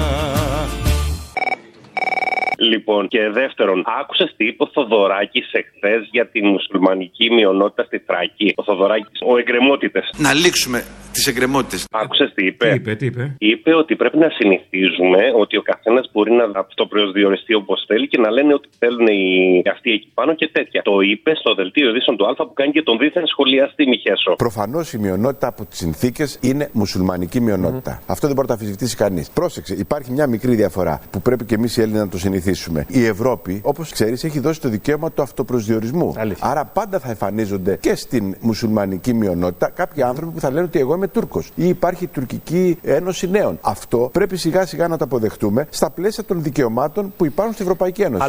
Λοιπόν, 2.59 3.09
και 3.09 3.29
δεύτερον, 3.29 3.85
άκουσες 4.01 4.35
τι 4.37 4.47
είπε 4.47 4.63
ο 4.63 4.71
Θοδωράκης 4.73 5.53
εχθές 5.53 6.09
για 6.11 6.27
τη 6.29 6.43
μουσουλμανική 6.43 7.31
μειονότητα 7.31 7.85
στη 7.85 7.99
Θράκη; 8.07 8.53
Ο 8.57 8.63
Θοδωράκης, 8.63 9.21
ο 9.27 9.39
εγκρεμότητες. 9.39 10.11
Να 10.17 10.35
λήξουμε 10.35 10.85
τις 11.17 11.27
εγκρεμότητε. 11.27 11.77
Άκουσε 11.91 12.25
τι 12.35 12.47
είπε. 12.47 12.67
Τι 12.69 12.75
είπε, 12.75 12.95
τι 12.95 13.07
είπε; 13.07 13.25
Είπε 13.39 13.75
ότι 13.75 13.97
πρέπει 13.97 14.19
να 14.19 14.31
συνηθίζουμε 14.39 15.23
ότι 15.43 15.55
ο 15.57 15.63
καθένας 15.63 16.05
μπορεί 16.13 16.33
να 16.33 16.45
αυτοπροσδιοριστεί 16.65 17.55
όπως 17.55 17.85
θέλει 17.87 18.07
και 18.09 18.19
να 18.25 18.31
λένε 18.31 18.55
ότι 18.55 18.69
θέλουν 18.79 19.07
οι 19.07 19.63
αυτοί 19.75 19.91
εκεί 19.91 20.09
πάνω 20.15 20.35
και 20.35 20.49
τέτοια. 20.53 20.83
Το 20.83 21.01
είπε 21.01 21.31
στο 21.35 21.55
δελτίο 21.55 21.89
ειδήσεων 21.91 22.17
του 22.17 22.27
Α 22.31 22.35
που 22.35 22.53
κάνει 22.55 22.73
και 22.73 22.83
τον 22.83 22.99
δίθεν 22.99 23.27
σχολιαστή 23.27 23.87
Μιχέσο. 23.87 24.33
Προφανώς 24.37 24.93
η 24.93 24.99
μειονότητα 24.99 25.47
από 25.49 25.65
τις 25.65 25.79
συνθήκες 25.79 26.39
είναι 26.43 26.69
μουσουλμανική 26.73 27.41
μειονότητα. 27.41 28.03
Αυτό 28.07 28.27
δεν 28.27 28.37
μπορεί 28.37 28.49
να 28.49 28.57
το 28.57 28.61
αμφισβητήσει 28.61 28.97
κανείς. 28.97 29.31
Πρόσεξε, 29.31 29.75
υπάρχει 29.75 30.13
μια 30.13 30.27
μικρή 30.27 30.55
διαφορά 30.55 31.01
που 31.11 31.21
πρέπει 31.21 31.45
και 31.45 31.55
εμείς 31.55 31.77
οι 31.77 31.81
Έλληνες 31.81 32.01
να 32.01 32.09
το 32.09 32.19
συνηθίσουμε. 32.19 32.87
Η 32.89 33.05
Ευρώπη, 33.05 33.61
όπως 33.65 33.91
ξέρεις, 33.91 34.25
έχει 34.25 34.41
δώσει 34.41 34.61
το 34.61 34.69
δικαίωμα 34.69 35.13
του 35.13 35.23
αυτοπροσδιορισμού. 35.23 36.15
Άρα 36.41 36.65
πάντα 36.65 36.99
θα 36.99 37.09
εμφανίζονται 37.09 37.79
και 37.81 37.95
στην 37.95 38.37
μουσουλμανική 38.41 39.15
μειονότητα 39.15 39.71
κάποιοι 39.71 40.03
άνθρωποι 40.03 40.33
που 40.33 40.41
θα 40.41 40.51
λένε 40.51 40.65
ότι 40.67 40.79
εγώ 40.79 40.95
είμαι 40.95 41.06
Τούρκο 41.09 41.43
ή 41.55 41.69
υπάρχει 41.69 42.05
η 42.05 42.07
Τουρκική 42.07 42.79
Ένωση 42.83 43.31
Νέων. 43.31 43.59
Αυτό 43.61 44.09
πρέπει 44.13 44.37
σιγά 44.37 44.67
σιγά 44.67 44.89
να 44.89 44.97
το 44.97 45.05
αποδεχτούμε 45.05 45.67
στα 45.71 45.91
πλαίσια 45.91 46.25
των 46.25 46.43
δικαιωμάτων 46.43 47.13
που 47.17 47.25
υπάρχουν 47.25 47.55
στην 47.55 47.65
Ευρωπαϊκή 47.67 48.03
Ένωση. 48.03 48.29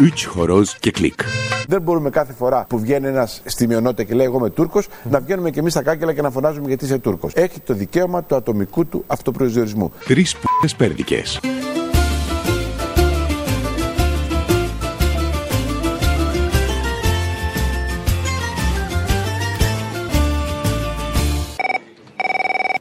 Üç 0.00 0.40
horoz 0.40 0.64
και 0.80 0.90
κλικ. 0.90 1.20
Δεν 1.68 1.82
μπορούμε 1.82 2.10
κάθε 2.10 2.32
φορά 2.32 2.64
που 2.68 2.78
βγαίνει 2.78 3.06
ένας 3.06 3.42
στη 3.44 3.66
μειονότητα 3.66 4.02
και 4.02 4.14
λέει 4.14 4.26
Εγώ 4.26 4.38
είμαι 4.38 4.50
Τούρκος, 4.50 4.88
να 5.10 5.20
βγαίνουμε 5.20 5.50
και 5.50 5.60
εμείς 5.60 5.72
στα 5.72 5.82
κάκελα 5.82 6.12
και 6.12 6.22
να 6.22 6.30
φωνάζουμε 6.30 6.68
γιατί 6.68 6.84
είσαι 6.84 6.98
Τούρκος. 6.98 7.32
Έχει 7.34 7.60
το 7.60 7.74
δικαίωμα 7.74 8.22
του 8.22 8.34
ατομικού 8.34 8.86
του 8.86 9.04
αυτοπροσδιορισμού. 9.06 9.92
Τρεις 10.04 10.36
π***ες 10.36 10.74
πέρδικες. 10.74 11.40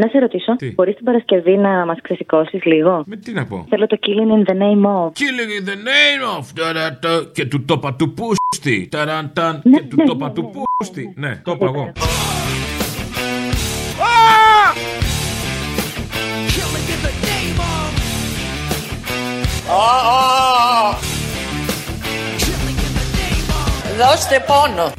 Να 0.03 0.09
σε 0.09 0.19
ρωτήσω, 0.19 0.55
Τι; 0.55 0.71
μπορείς 0.71 0.95
την 0.95 1.05
Παρασκευή 1.05 1.57
να 1.57 1.85
μας 1.85 1.97
ξεσηκώσεις 2.01 2.63
λίγο; 2.63 3.03
Με 3.07 3.15
τι 3.15 3.31
να 3.33 3.45
πω; 3.45 3.65
Θέλω 3.69 3.87
το 3.87 3.97
Killing 4.01 4.31
in 4.37 4.51
the 4.51 4.55
name 4.57 4.85
of. 4.85 5.07
Killing 5.07 5.51
in 5.59 5.69
the 5.69 5.77
name 5.89 6.39
of. 6.39 6.45
ταρατα, 6.55 7.29
Και 7.33 7.45
του 7.45 7.65
τόπα 7.65 7.95
του 7.95 8.13
πούστη. 8.13 8.87
Ταρανταν. 8.91 9.61
Ναι, 9.63 9.77
Και 9.77 9.83
του 9.83 9.95
ναι, 9.95 10.05
τόπα 10.05 10.27
ναι, 10.27 10.33
του 10.33 10.41
ναι. 10.41 10.49
πούστη. 10.77 11.13
Ναι, 11.15 11.41
το 11.43 11.51
είπα 11.51 11.65
εγώ. 11.65 11.91
Δώστε 23.97 24.43
πόνο. 24.47 24.91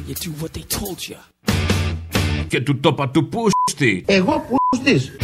Και 2.47 2.61
του 2.61 2.79
τόπα 2.79 3.09
του 3.09 3.29
πούστη. 3.29 4.03
Εγώ 4.07 4.45
πούστης. 4.49 5.17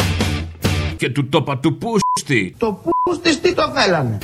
Και 0.97 1.09
του 1.09 1.29
τόπα 1.29 1.57
του 1.57 1.77
πούστη. 1.77 2.55
Το 2.57 2.81
πούστης 3.03 3.41
τι 3.41 3.53
το 3.53 3.71
θέλανε; 3.75 4.17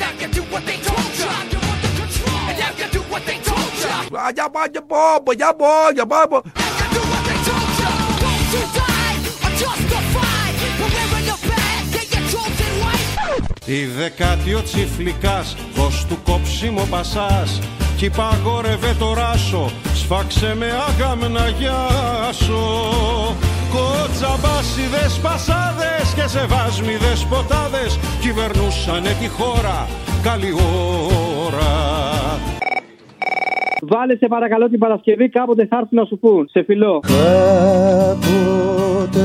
Η 13.66 13.86
δεκάτη 13.86 14.54
ο 14.54 14.62
τσιφλικάς, 14.64 15.56
δώσ' 15.76 16.06
του 16.06 16.18
κόψιμο 16.24 16.88
πασάς 16.90 17.60
Κι 17.98 18.10
παγόρευε 18.10 18.96
το 19.00 19.14
ράσο, 19.14 19.72
σφάξε 20.08 20.56
με 20.58 20.66
αγάμνα 20.88 21.48
γιάσο 21.60 22.66
Κοτσαμπάσιδες 23.74 25.20
πασάδες 25.24 26.14
και 26.16 26.28
σεβάσμιδες 26.28 27.26
ποτάδες 27.30 28.00
Κυβερνούσανε 28.22 29.16
τη 29.22 29.28
χώρα, 29.28 29.88
καλή 30.24 30.54
ώρα 31.46 31.72
Βάλε 33.82 34.16
σε 34.16 34.28
παρακαλώ 34.28 34.70
την 34.70 34.80
Παρασκευή, 34.80 35.30
κάποτε 35.30 35.66
θα 35.70 35.78
έρθουν 35.78 36.00
να 36.00 36.06
σου 36.06 36.18
πούν. 36.20 36.48
Σε 36.50 36.64
φιλό. 36.64 37.00
Κάποτε 37.00 38.28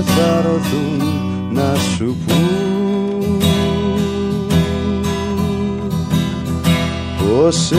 θα 0.03 0.43
ρωθούν 0.47 1.03
να 1.53 1.75
σου 1.75 2.17
πούν 2.27 3.41
Πως 7.19 7.57
σε 7.57 7.77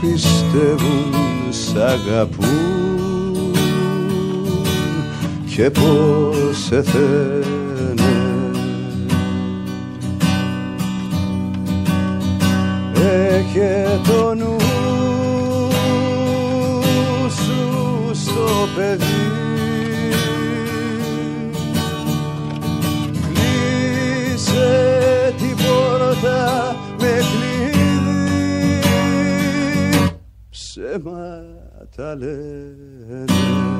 πιστεύουν, 0.00 1.24
σ' 1.54 1.74
αγαπούν 1.76 3.52
Και 5.56 5.70
πως 5.70 6.64
σε 6.64 6.82
θένε 6.82 7.44
Έχε 12.94 14.00
το 14.06 14.34
νου 14.34 14.56
σου 17.28 18.10
στο 18.12 18.68
παιδί. 18.76 19.04
Κλείσε 24.24 24.72
την 25.38 25.56
πόρτα 25.56 26.76
ሰማት 30.74 31.96
አለነ 32.08 33.73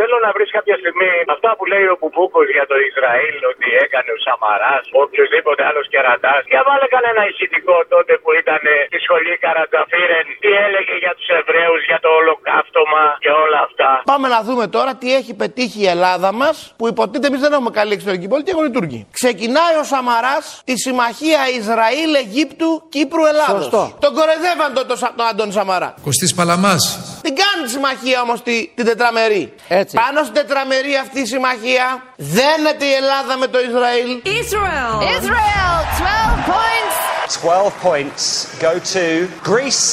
Θέλω 0.00 0.18
να 0.26 0.30
βρεις 0.36 0.50
κάποια 0.58 0.76
στιγμή 0.82 1.12
αυτά 1.36 1.50
που 1.56 1.64
λέει 1.72 1.86
ο 1.94 1.96
Μπουμπούκο 1.98 2.40
για 2.56 2.66
το 2.70 2.76
Ισραήλ 2.88 3.36
ότι 3.52 3.68
έκανε 3.84 4.10
ο 4.16 4.18
Σαμαράς, 4.26 4.84
οποιοδήποτε 5.04 5.62
άλλος 5.68 5.86
κερατάς. 5.92 6.40
Για 6.52 6.62
βάλε 6.68 6.86
κανένα 6.96 7.22
ησυχικό 7.30 7.76
τότε 7.94 8.12
που 8.22 8.30
ήταν 8.42 8.62
στη 8.90 8.98
σχολή 9.06 9.32
Καρατζαφίρεν. 9.44 10.24
Τι 10.44 10.50
έλεγε 10.66 10.94
για 11.04 11.12
τους 11.16 11.28
Εβραίους, 11.40 11.80
για 11.90 11.98
το 12.04 12.10
ολοκαύτωμα 12.20 13.04
και 13.24 13.32
όλα 13.44 13.60
αυτά. 13.68 13.90
Πάμε 14.12 14.26
να 14.34 14.40
δούμε 14.46 14.64
τώρα 14.76 14.92
τι 15.00 15.08
έχει 15.18 15.32
πετύχει 15.42 15.80
η 15.86 15.88
Ελλάδα 15.94 16.30
μας, 16.40 16.56
που 16.78 16.84
υποτίθεται 16.92 17.28
εμείς 17.30 17.40
δεν 17.44 17.52
έχουμε 17.56 17.72
καλή 17.80 17.92
εξωτερική 17.96 18.26
πολιτική, 18.32 18.52
έχουν 18.54 18.66
οι 18.68 18.74
Τούρκοι. 18.76 19.00
Ξεκινάει 19.20 19.74
ο 19.82 19.84
Σαμαράς 19.92 20.44
τη 20.68 20.74
συμμαχία 20.84 21.40
Ισραήλ, 21.60 22.10
Αιγύπτου, 22.20 22.70
Κύπρου, 22.94 23.24
Ελλάδος. 23.32 23.62
Σωστό. 23.62 23.82
Τον 24.04 24.12
κοροϊδεύαν 24.16 24.70
τον, 24.76 24.84
τον, 24.90 24.98
τον 25.18 25.26
Αντώνη 25.30 25.52
Σαμαρά. 25.58 25.90
Κωστής 26.06 26.32
Παλαμάς. 26.38 26.82
Την 27.26 27.34
κάνει 27.40 27.60
τη 27.66 27.70
συμμαχία 27.76 28.18
όμως 28.26 28.38
τη, 28.46 28.56
την 28.76 28.84
τετραμερή. 28.90 29.44
Έτσι. 29.68 29.89
Πάνω 29.92 30.22
στην 30.22 30.34
τετραμερή 30.34 30.96
αυτή 31.04 31.20
η 31.20 31.26
συμμαχία 31.26 31.86
δένεται 32.16 32.84
η 32.84 32.94
Ελλάδα 33.00 33.36
με 33.36 33.46
το 33.46 33.58
Ισραήλ. 33.68 34.10
Israel. 34.42 34.94
Israel. 35.18 35.74
12 36.00 36.52
points. 36.52 36.96
12 37.42 37.88
points 37.88 38.24
go 38.64 38.72
to 38.94 39.04
Greece. 39.48 39.84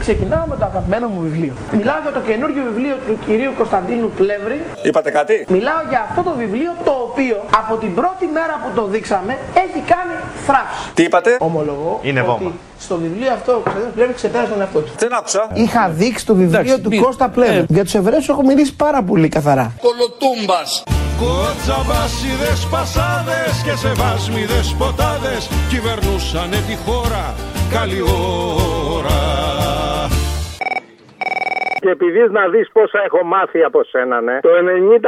Ξεκινάω 0.00 0.46
με 0.46 0.56
το 0.56 0.64
αγαπημένο 0.64 1.08
μου 1.08 1.20
βιβλίο. 1.20 1.54
Μιλάω 1.72 2.00
για 2.02 2.12
το 2.12 2.20
καινούργιο 2.20 2.62
βιβλίο 2.62 2.96
του 3.06 3.18
κυρίου 3.26 3.52
Κωνσταντίνου 3.56 4.10
Πλεύρη. 4.10 4.64
Είπατε 4.82 5.10
κάτι; 5.10 5.46
Μιλάω 5.48 5.80
για 5.88 6.06
αυτό 6.10 6.22
το 6.22 6.34
βιβλίο 6.36 6.76
το 6.84 6.90
οποίο 6.90 7.44
από 7.56 7.76
την 7.76 7.94
πρώτη 7.94 8.26
μέρα 8.26 8.60
που 8.64 8.70
το 8.74 8.86
δείξαμε 8.86 9.38
έχει 9.54 9.80
κάνει 9.86 10.14
θράψη. 10.46 10.90
Τι 10.94 11.02
είπατε; 11.02 11.36
Ομολογώ 11.40 12.00
Είναι 12.02 12.20
ότι 12.20 12.28
βόμβα. 12.28 12.52
Στο 12.80 12.96
βιβλίο 12.96 13.32
αυτό 13.32 13.52
ο 13.52 13.54
Κωνσταντίνος 13.54 13.94
Πλεύρη 13.94 14.14
ξεπέρασε 14.14 14.50
τον 14.52 14.60
εαυτό 14.60 14.78
του. 14.80 14.90
Δεν 14.98 15.14
άκουσα. 15.14 15.50
Είχα 15.54 15.88
δείξει 15.88 16.26
το 16.26 16.34
βιβλίο 16.34 16.60
Εντάξει, 16.60 16.80
του 16.80 16.88
μη- 16.88 17.00
Κώστα 17.02 17.28
Πλεύρη. 17.28 17.64
Για 17.68 17.84
τους 17.84 17.94
Εβραίους 17.94 18.28
έχω 18.28 18.42
μιλήσει 18.42 18.74
πάρα 18.74 19.02
πολύ 19.02 19.28
καθαρά. 19.28 19.72
Κολοτούμπας 19.80 20.82
Κοτσαμπάσιδες 21.20 22.66
πασάδες 22.70 23.52
και 23.64 23.74
σεβάσμιδες 23.76 24.74
ποτάδες 24.78 25.48
Κυβερνούσανε 25.68 26.56
τη 26.68 26.76
χώρα, 26.90 27.34
καλή 27.70 28.00
ώρα 28.96 29.18
Και 31.82 31.90
επειδή 31.96 32.20
να 32.38 32.44
δεις 32.52 32.68
πόσα 32.76 33.00
έχω 33.08 33.20
μάθει 33.24 33.60
από 33.68 33.80
σένα, 33.92 34.20
ναι. 34.20 34.36
Το 34.40 34.52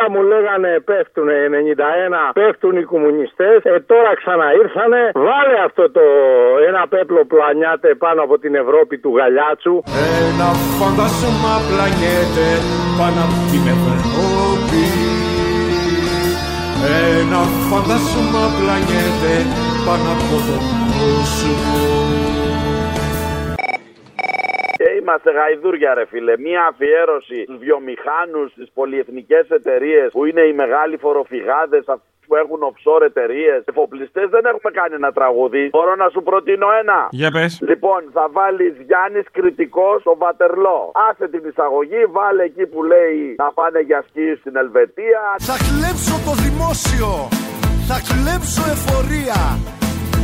90 0.05 0.13
μου 0.13 0.23
λέγανε 0.33 0.71
πέφτουν, 0.89 1.29
91 1.29 2.33
πέφτουν 2.33 2.75
οι 2.81 2.85
κομμουνιστές. 2.93 3.59
Ε, 3.63 3.81
τώρα 3.93 4.13
ξαναήρθανε. 4.21 5.01
Βάλε 5.15 5.57
αυτό 5.69 5.85
το 5.97 6.05
ένα 6.69 6.83
πέπλο 6.93 7.23
πλανιάται 7.33 7.89
πάνω 7.95 8.23
από 8.23 8.39
την 8.39 8.55
Ευρώπη 8.55 8.95
του 9.03 9.11
Γαλιάτσου. 9.17 9.75
Ένα 10.27 10.49
φαντάσμα 10.79 11.55
πλανιέται 11.69 12.47
πάνω 12.99 13.21
από 13.27 13.39
την 13.51 13.65
Ευρώπη 13.75 14.83
Ένα 17.21 17.43
φαντάσμα 17.69 18.45
πλανιέται 18.59 19.35
πάνω 19.87 20.09
από 20.15 20.37
τον 20.47 20.63
κόσμο 20.99 22.13
Και 22.23 22.32
είμαστε 25.03 25.31
γαϊδούρια, 25.39 25.95
ρε 25.95 26.07
φίλε. 26.07 26.35
Μία 26.47 26.63
αφιέρωση 26.71 27.39
στους 27.43 27.59
βιομηχάνους, 27.65 28.51
στις 28.57 28.69
πολυεθνικές 28.75 29.45
εταιρείες 29.59 30.09
που 30.13 30.25
είναι 30.25 30.43
οι 30.49 30.53
μεγάλοι 30.63 30.97
φοροφυγάδες, 30.97 31.85
που 32.27 32.37
έχουν 32.43 32.61
offshore 32.71 33.03
εταιρείες. 33.11 33.61
Εφοπλιστές 33.65 34.27
δεν 34.35 34.45
έχουμε 34.45 34.71
κάνει 34.79 34.95
ένα 34.95 35.13
τραγούδι. 35.13 35.69
Μπορώ 35.77 35.95
να 36.03 36.09
σου 36.09 36.23
προτείνω 36.23 36.69
ένα. 36.83 36.99
Για 37.11 37.31
πες. 37.31 37.53
Λοιπόν, 37.71 38.01
θα 38.13 38.25
βάλεις 38.37 38.75
Γιάννης 38.89 39.27
κριτικός 39.33 40.01
στο 40.01 40.17
Βατερλό. 40.23 40.93
Άσε 41.09 41.29
την 41.29 41.43
εισαγωγή, 41.51 42.03
βάλε 42.17 42.43
εκεί 42.43 42.67
που 42.67 42.83
λέει 42.93 43.35
να 43.43 43.53
πάνε 43.53 43.81
για 43.81 44.05
σκι 44.09 44.27
στην 44.41 44.57
Ελβετία. 44.57 45.21
Θα 45.49 45.57
κλέψω 45.67 46.15
το 46.27 46.33
δημόσιο, 46.45 47.09
θα 47.89 47.99
κλέψω 48.09 48.63
εφορία 48.75 49.41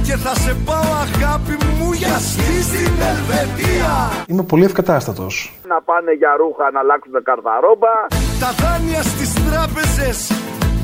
και 0.09 0.17
θα 0.27 0.35
σε 0.45 0.53
πάω 0.67 0.91
αγάπη 1.07 1.55
μου 1.79 1.89
για 2.01 2.17
σκι 2.29 2.57
στην 2.69 2.93
Ελβετία 3.13 3.93
Είμαι 4.31 4.45
πολύ 4.53 4.65
ευκατάστατος. 4.71 5.35
Να 5.73 5.79
πάνε 5.89 6.13
για 6.21 6.33
ρούχα 6.41 6.67
να 6.75 6.81
αλλάξουν 6.85 7.17
καρδαρόμπα. 7.29 7.95
Τα 8.43 8.51
δάνεια 8.61 9.03
στις 9.13 9.31
τράπεζες 9.47 10.19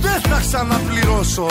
δεν 0.04 0.18
θα 0.28 0.38
ξαναπληρώσω 0.44 1.46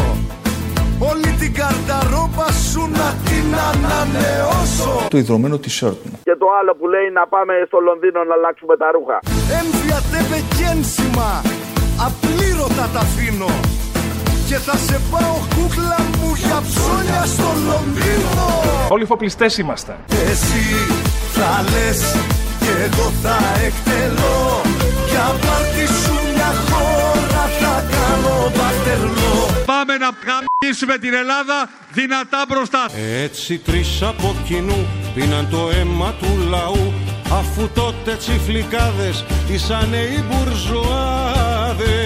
Όλη 1.10 1.30
την 1.42 1.52
καρταρόπα 1.60 2.48
σου 2.70 2.82
να 3.00 3.08
την 3.28 3.48
ανανεώσω 3.70 4.92
Το 5.14 5.18
ιδρωμένο 5.24 5.56
t-shirt 5.64 6.00
μου. 6.08 6.16
Και 6.28 6.36
το 6.42 6.48
άλλο 6.60 6.72
που 6.80 6.86
λέει 6.94 7.08
να 7.20 7.24
πάμε 7.34 7.54
στο 7.70 7.78
Λονδίνο 7.88 8.20
να 8.30 8.34
αλλάξουμε 8.38 8.76
τα 8.82 8.88
ρούχα. 8.96 9.18
Έμφυα 9.60 10.00
τέπε 10.12 10.40
και 10.56 10.66
ένσημα 10.74 11.30
Απλήρωτα 12.08 12.86
τα 12.94 13.02
αφήνω 13.08 13.52
Και 14.54 14.60
θα 14.60 14.78
σε 14.78 15.02
πάω 15.12 15.38
κούκλα 15.56 16.00
μου 16.18 16.34
για 16.36 16.62
ψώνια 16.68 17.26
στο 17.26 17.52
Λονδίνο 17.68 18.62
Όλοι 18.90 19.06
φοπλιστές 19.06 19.58
είμαστε. 19.58 20.00
Εσύ 20.10 20.66
θα 21.34 21.64
λες 21.72 22.16
και 22.60 22.72
εγώ 22.84 23.12
θα 23.24 23.38
εκτελώ 23.66 24.62
Για 25.10 25.26
πάρτι 25.46 25.86
σου 26.04 26.14
μια 26.34 26.54
χώρα 26.70 27.44
θα 27.60 27.84
κάνω 27.92 28.52
βατερλό 28.56 29.64
Πάμε 29.66 29.98
να 29.98 30.10
γαμίσουμε 30.28 30.98
την 30.98 31.14
Ελλάδα 31.14 31.70
δυνατά 31.92 32.46
μπροστά. 32.48 32.86
Έτσι 33.24 33.58
τρεις 33.58 34.02
από 34.02 34.36
κοινού 34.46 34.88
πίναν 35.16 35.48
το 35.50 35.70
αίμα 35.74 36.14
του 36.20 36.48
λαού 36.50 36.94
Αφού 37.32 37.70
τότε 37.74 38.16
τσιφλικάδες 38.16 39.26
ήσανε 39.52 39.98
οι 39.98 40.24
μπουρζουάδες 40.28 42.03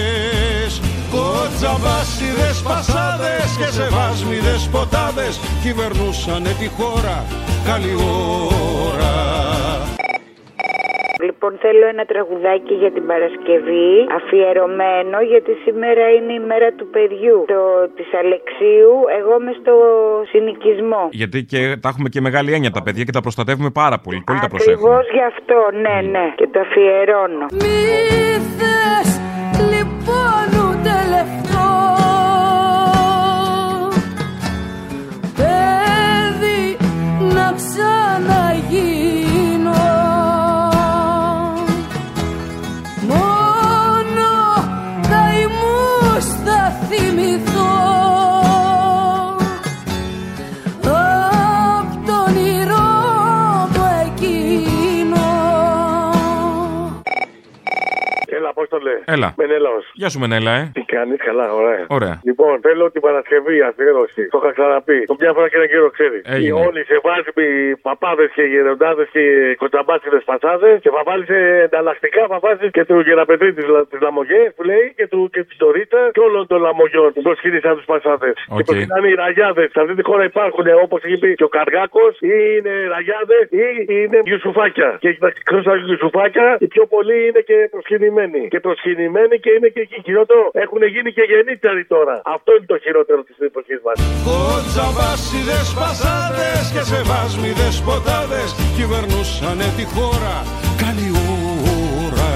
Κοτζαμπάσιδες 1.10 2.62
πασάδες 2.62 3.56
και 3.58 3.72
σεβάσμιδες 3.72 4.68
ποτάδες 4.70 5.40
κυβερνούσανε 5.62 6.56
τη 6.58 6.68
χώρα. 6.68 7.24
Καλή 7.64 7.94
ώρα 7.94 9.28
Λοιπόν, 11.26 11.58
θέλω 11.64 11.86
ένα 11.94 12.04
τραγουδάκι 12.04 12.74
για 12.74 12.90
την 12.92 13.06
Παρασκευή, 13.06 13.92
αφιερωμένο, 14.18 15.16
γιατί 15.32 15.52
σήμερα 15.64 16.04
είναι 16.16 16.32
η 16.32 16.42
μέρα 16.50 16.68
του 16.78 16.86
παιδιού. 16.94 17.38
Το 17.54 17.62
της 17.96 18.08
Αλεξίου, 18.22 18.94
εγώ 19.18 19.32
είμαι 19.40 19.54
στο 19.60 19.74
συνοικισμό. 20.30 21.02
Γιατί 21.10 21.38
και 21.44 21.60
τα 21.82 21.88
έχουμε 21.92 22.08
και 22.08 22.20
μεγάλη 22.20 22.50
έννοια 22.52 22.70
τα 22.70 22.82
παιδιά 22.82 23.04
και 23.04 23.14
τα 23.18 23.20
προστατεύουμε 23.20 23.70
πάρα 23.70 23.98
πολύ. 24.04 24.22
Πολύ 24.26 24.38
τα 24.38 24.48
προσέχουμε. 24.48 24.90
Ακριβώς 24.90 25.06
γι' 25.16 25.26
αυτό, 25.32 25.58
ναι, 25.84 25.96
ναι, 26.14 26.26
και 26.38 26.46
το 26.52 26.60
αφιερώνω. 26.60 27.46
Μη 27.62 27.80
θες 28.56 29.10
λοιπόν 29.72 30.48
ούτε 30.64 30.92
λεφτό 31.12 31.66
Παιδί 35.38 36.64
να 37.34 37.46
ξαναγίνω 37.58 39.17
πώ 58.68 58.76
το 58.76 58.78
λέει. 58.86 59.00
Έλα. 59.14 59.28
Μενέλαος. 59.36 59.84
Γεια 60.00 60.08
σου, 60.12 60.18
Μενέλα, 60.18 60.52
ε. 60.60 60.70
Τι 60.74 60.82
κάνεις, 60.94 61.18
καλά, 61.28 61.46
ωραία. 61.60 61.84
Ωραία. 61.88 62.14
Λοιπόν, 62.28 62.54
θέλω 62.66 62.84
την 62.90 63.00
Παρασκευή 63.06 63.56
αφιέρωση. 63.68 64.22
Το 64.32 64.38
είχα 64.42 64.52
ξαναπεί. 64.52 64.98
Το 65.10 65.16
μια 65.20 65.32
φορά 65.36 65.46
και 65.48 65.56
ένα 65.60 65.66
καιρό 65.72 65.88
ξέρεις. 65.96 66.22
Έγινε. 66.36 66.60
Όλοι 66.66 66.80
σε 66.84 66.96
βάζουν 67.06 67.38
παπάδες 67.82 68.30
και 68.36 68.42
γεροντάδες 68.42 69.08
και 69.14 69.22
κοτσαμπάσιδε 69.62 70.20
πατσάδε 70.30 70.70
και 70.82 70.90
θα 70.96 71.02
βάλεις 71.08 71.28
ενταλλακτικά 71.64 72.22
θα 72.32 72.38
βάζεις 72.44 72.70
και 72.76 72.84
του 72.84 73.00
γεραπετρί 73.00 73.50
της 73.54 74.00
λαμογέ 74.00 74.42
που 74.56 74.62
λέει 74.70 74.84
και, 74.96 75.06
του, 75.12 75.20
και 75.32 75.42
της 75.44 75.56
Ντορίτα 75.58 76.02
και 76.12 76.20
όλων 76.20 76.46
των 76.46 76.58
λαμογιών 76.66 77.12
που 77.12 77.22
προσκύνησαν 77.22 77.76
τους 77.76 77.84
πατσάδε. 77.84 78.30
Και 78.32 78.42
Οκ. 78.48 78.64
προσκυνάνε 78.64 79.08
οι 79.08 79.14
ραγιάδες. 79.14 79.70
Σε 79.70 79.80
αυτή 79.80 79.94
τη 79.94 80.02
χώρα 80.02 80.24
υπάρχουν 80.24 80.64
όπως 80.84 81.02
έχει 81.02 81.18
πει 81.18 81.34
και 81.34 81.44
ο 81.44 81.48
Καργάκος 81.56 82.14
ή 82.20 82.34
είναι 82.56 82.72
ραγιάδες 82.94 83.44
ή 83.50 83.64
είναι 84.02 84.18
γιουσουφάκια. 84.24 84.96
Και 85.00 85.08
εκτός 85.08 85.66
από 85.66 85.76
γιουσουφάκια 85.76 86.56
οι 86.60 86.66
πιο 86.66 86.86
πολλοί 86.86 87.18
είναι 87.28 87.40
και 87.40 87.68
προσκυνημένοι. 87.70 88.48
Και 88.48 88.57
προσκυνημένοι 88.66 89.36
και 89.44 89.50
είναι 89.56 89.68
και 89.74 89.80
εκεί 89.86 89.98
χειρότερο. 90.06 90.42
Έχουν 90.64 90.82
γίνει 90.94 91.10
και 91.16 91.24
γεννήτεροι 91.32 91.84
τώρα. 91.94 92.14
Αυτό 92.36 92.50
είναι 92.56 92.68
το 92.72 92.78
χειρότερο 92.84 93.20
της 93.28 93.38
εποχής 93.38 93.80
μας. 93.84 93.96
Κοτζαμπάσιδες 94.28 95.68
πασάδες 95.78 96.64
και 96.74 96.82
σεβάσμιδες 96.92 97.76
ποτάδες 97.86 98.48
κυβερνούσανε 98.76 99.66
τη 99.78 99.84
χώρα 99.94 100.34
καλή 100.82 101.08
ώρα 102.06 102.30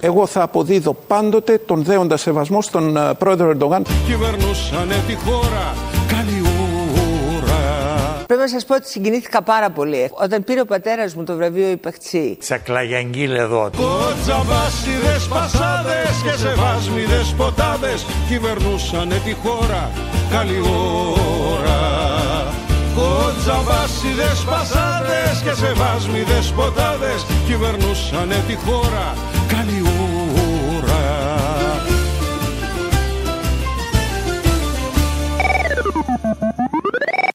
Εγώ 0.00 0.26
θα 0.26 0.42
αποδίδω 0.42 0.92
πάντοτε 1.06 1.58
τον 1.58 1.82
δέοντα 1.82 2.16
σεβασμό 2.16 2.62
στον 2.62 2.96
ε, 2.96 3.00
πρόεδρο 3.18 3.48
Ερντογάν. 3.48 3.82
Κυβερνούσανε 4.06 4.96
τη 5.06 5.14
χώρα 5.14 5.66
καλή 5.74 5.82
ώρα 5.88 6.01
Πρέπει 8.26 8.40
να 8.42 8.48
σας 8.48 8.64
πω 8.64 8.74
ότι 8.74 8.88
συγκινήθηκα 8.88 9.42
πάρα 9.42 9.70
πολύ. 9.70 10.10
Όταν 10.12 10.44
πήρε 10.44 10.60
ο 10.60 10.64
πατέρας 10.64 11.14
μου 11.14 11.24
το 11.24 11.36
βραβείο 11.36 11.68
Υπαχτσί. 11.68 12.36
Τσακλαγιαγγίλ 12.40 13.34
εδώ. 13.34 13.70
Κοτζαμπάσιδες 13.76 15.26
πασάδες 15.28 16.14
και 16.24 16.38
σεβάσμιδες 16.38 17.34
ποτάδες 17.36 18.04
κυβερνούσανε 18.28 19.20
τη 19.24 19.32
χώρα 19.32 19.90
καλή 20.30 20.60
ώρα 21.52 21.80
Κοτζαμπάσιδες 22.96 24.44
πασάδες 24.50 25.40
και 25.44 25.52
σεβάσμιδες 25.52 26.52
ποτάδες 26.56 27.26
κυβερνούσανε 27.46 28.44
τη 28.46 28.54
χώρα 28.54 29.14
καλή 29.48 29.82
ώρα 29.82 30.51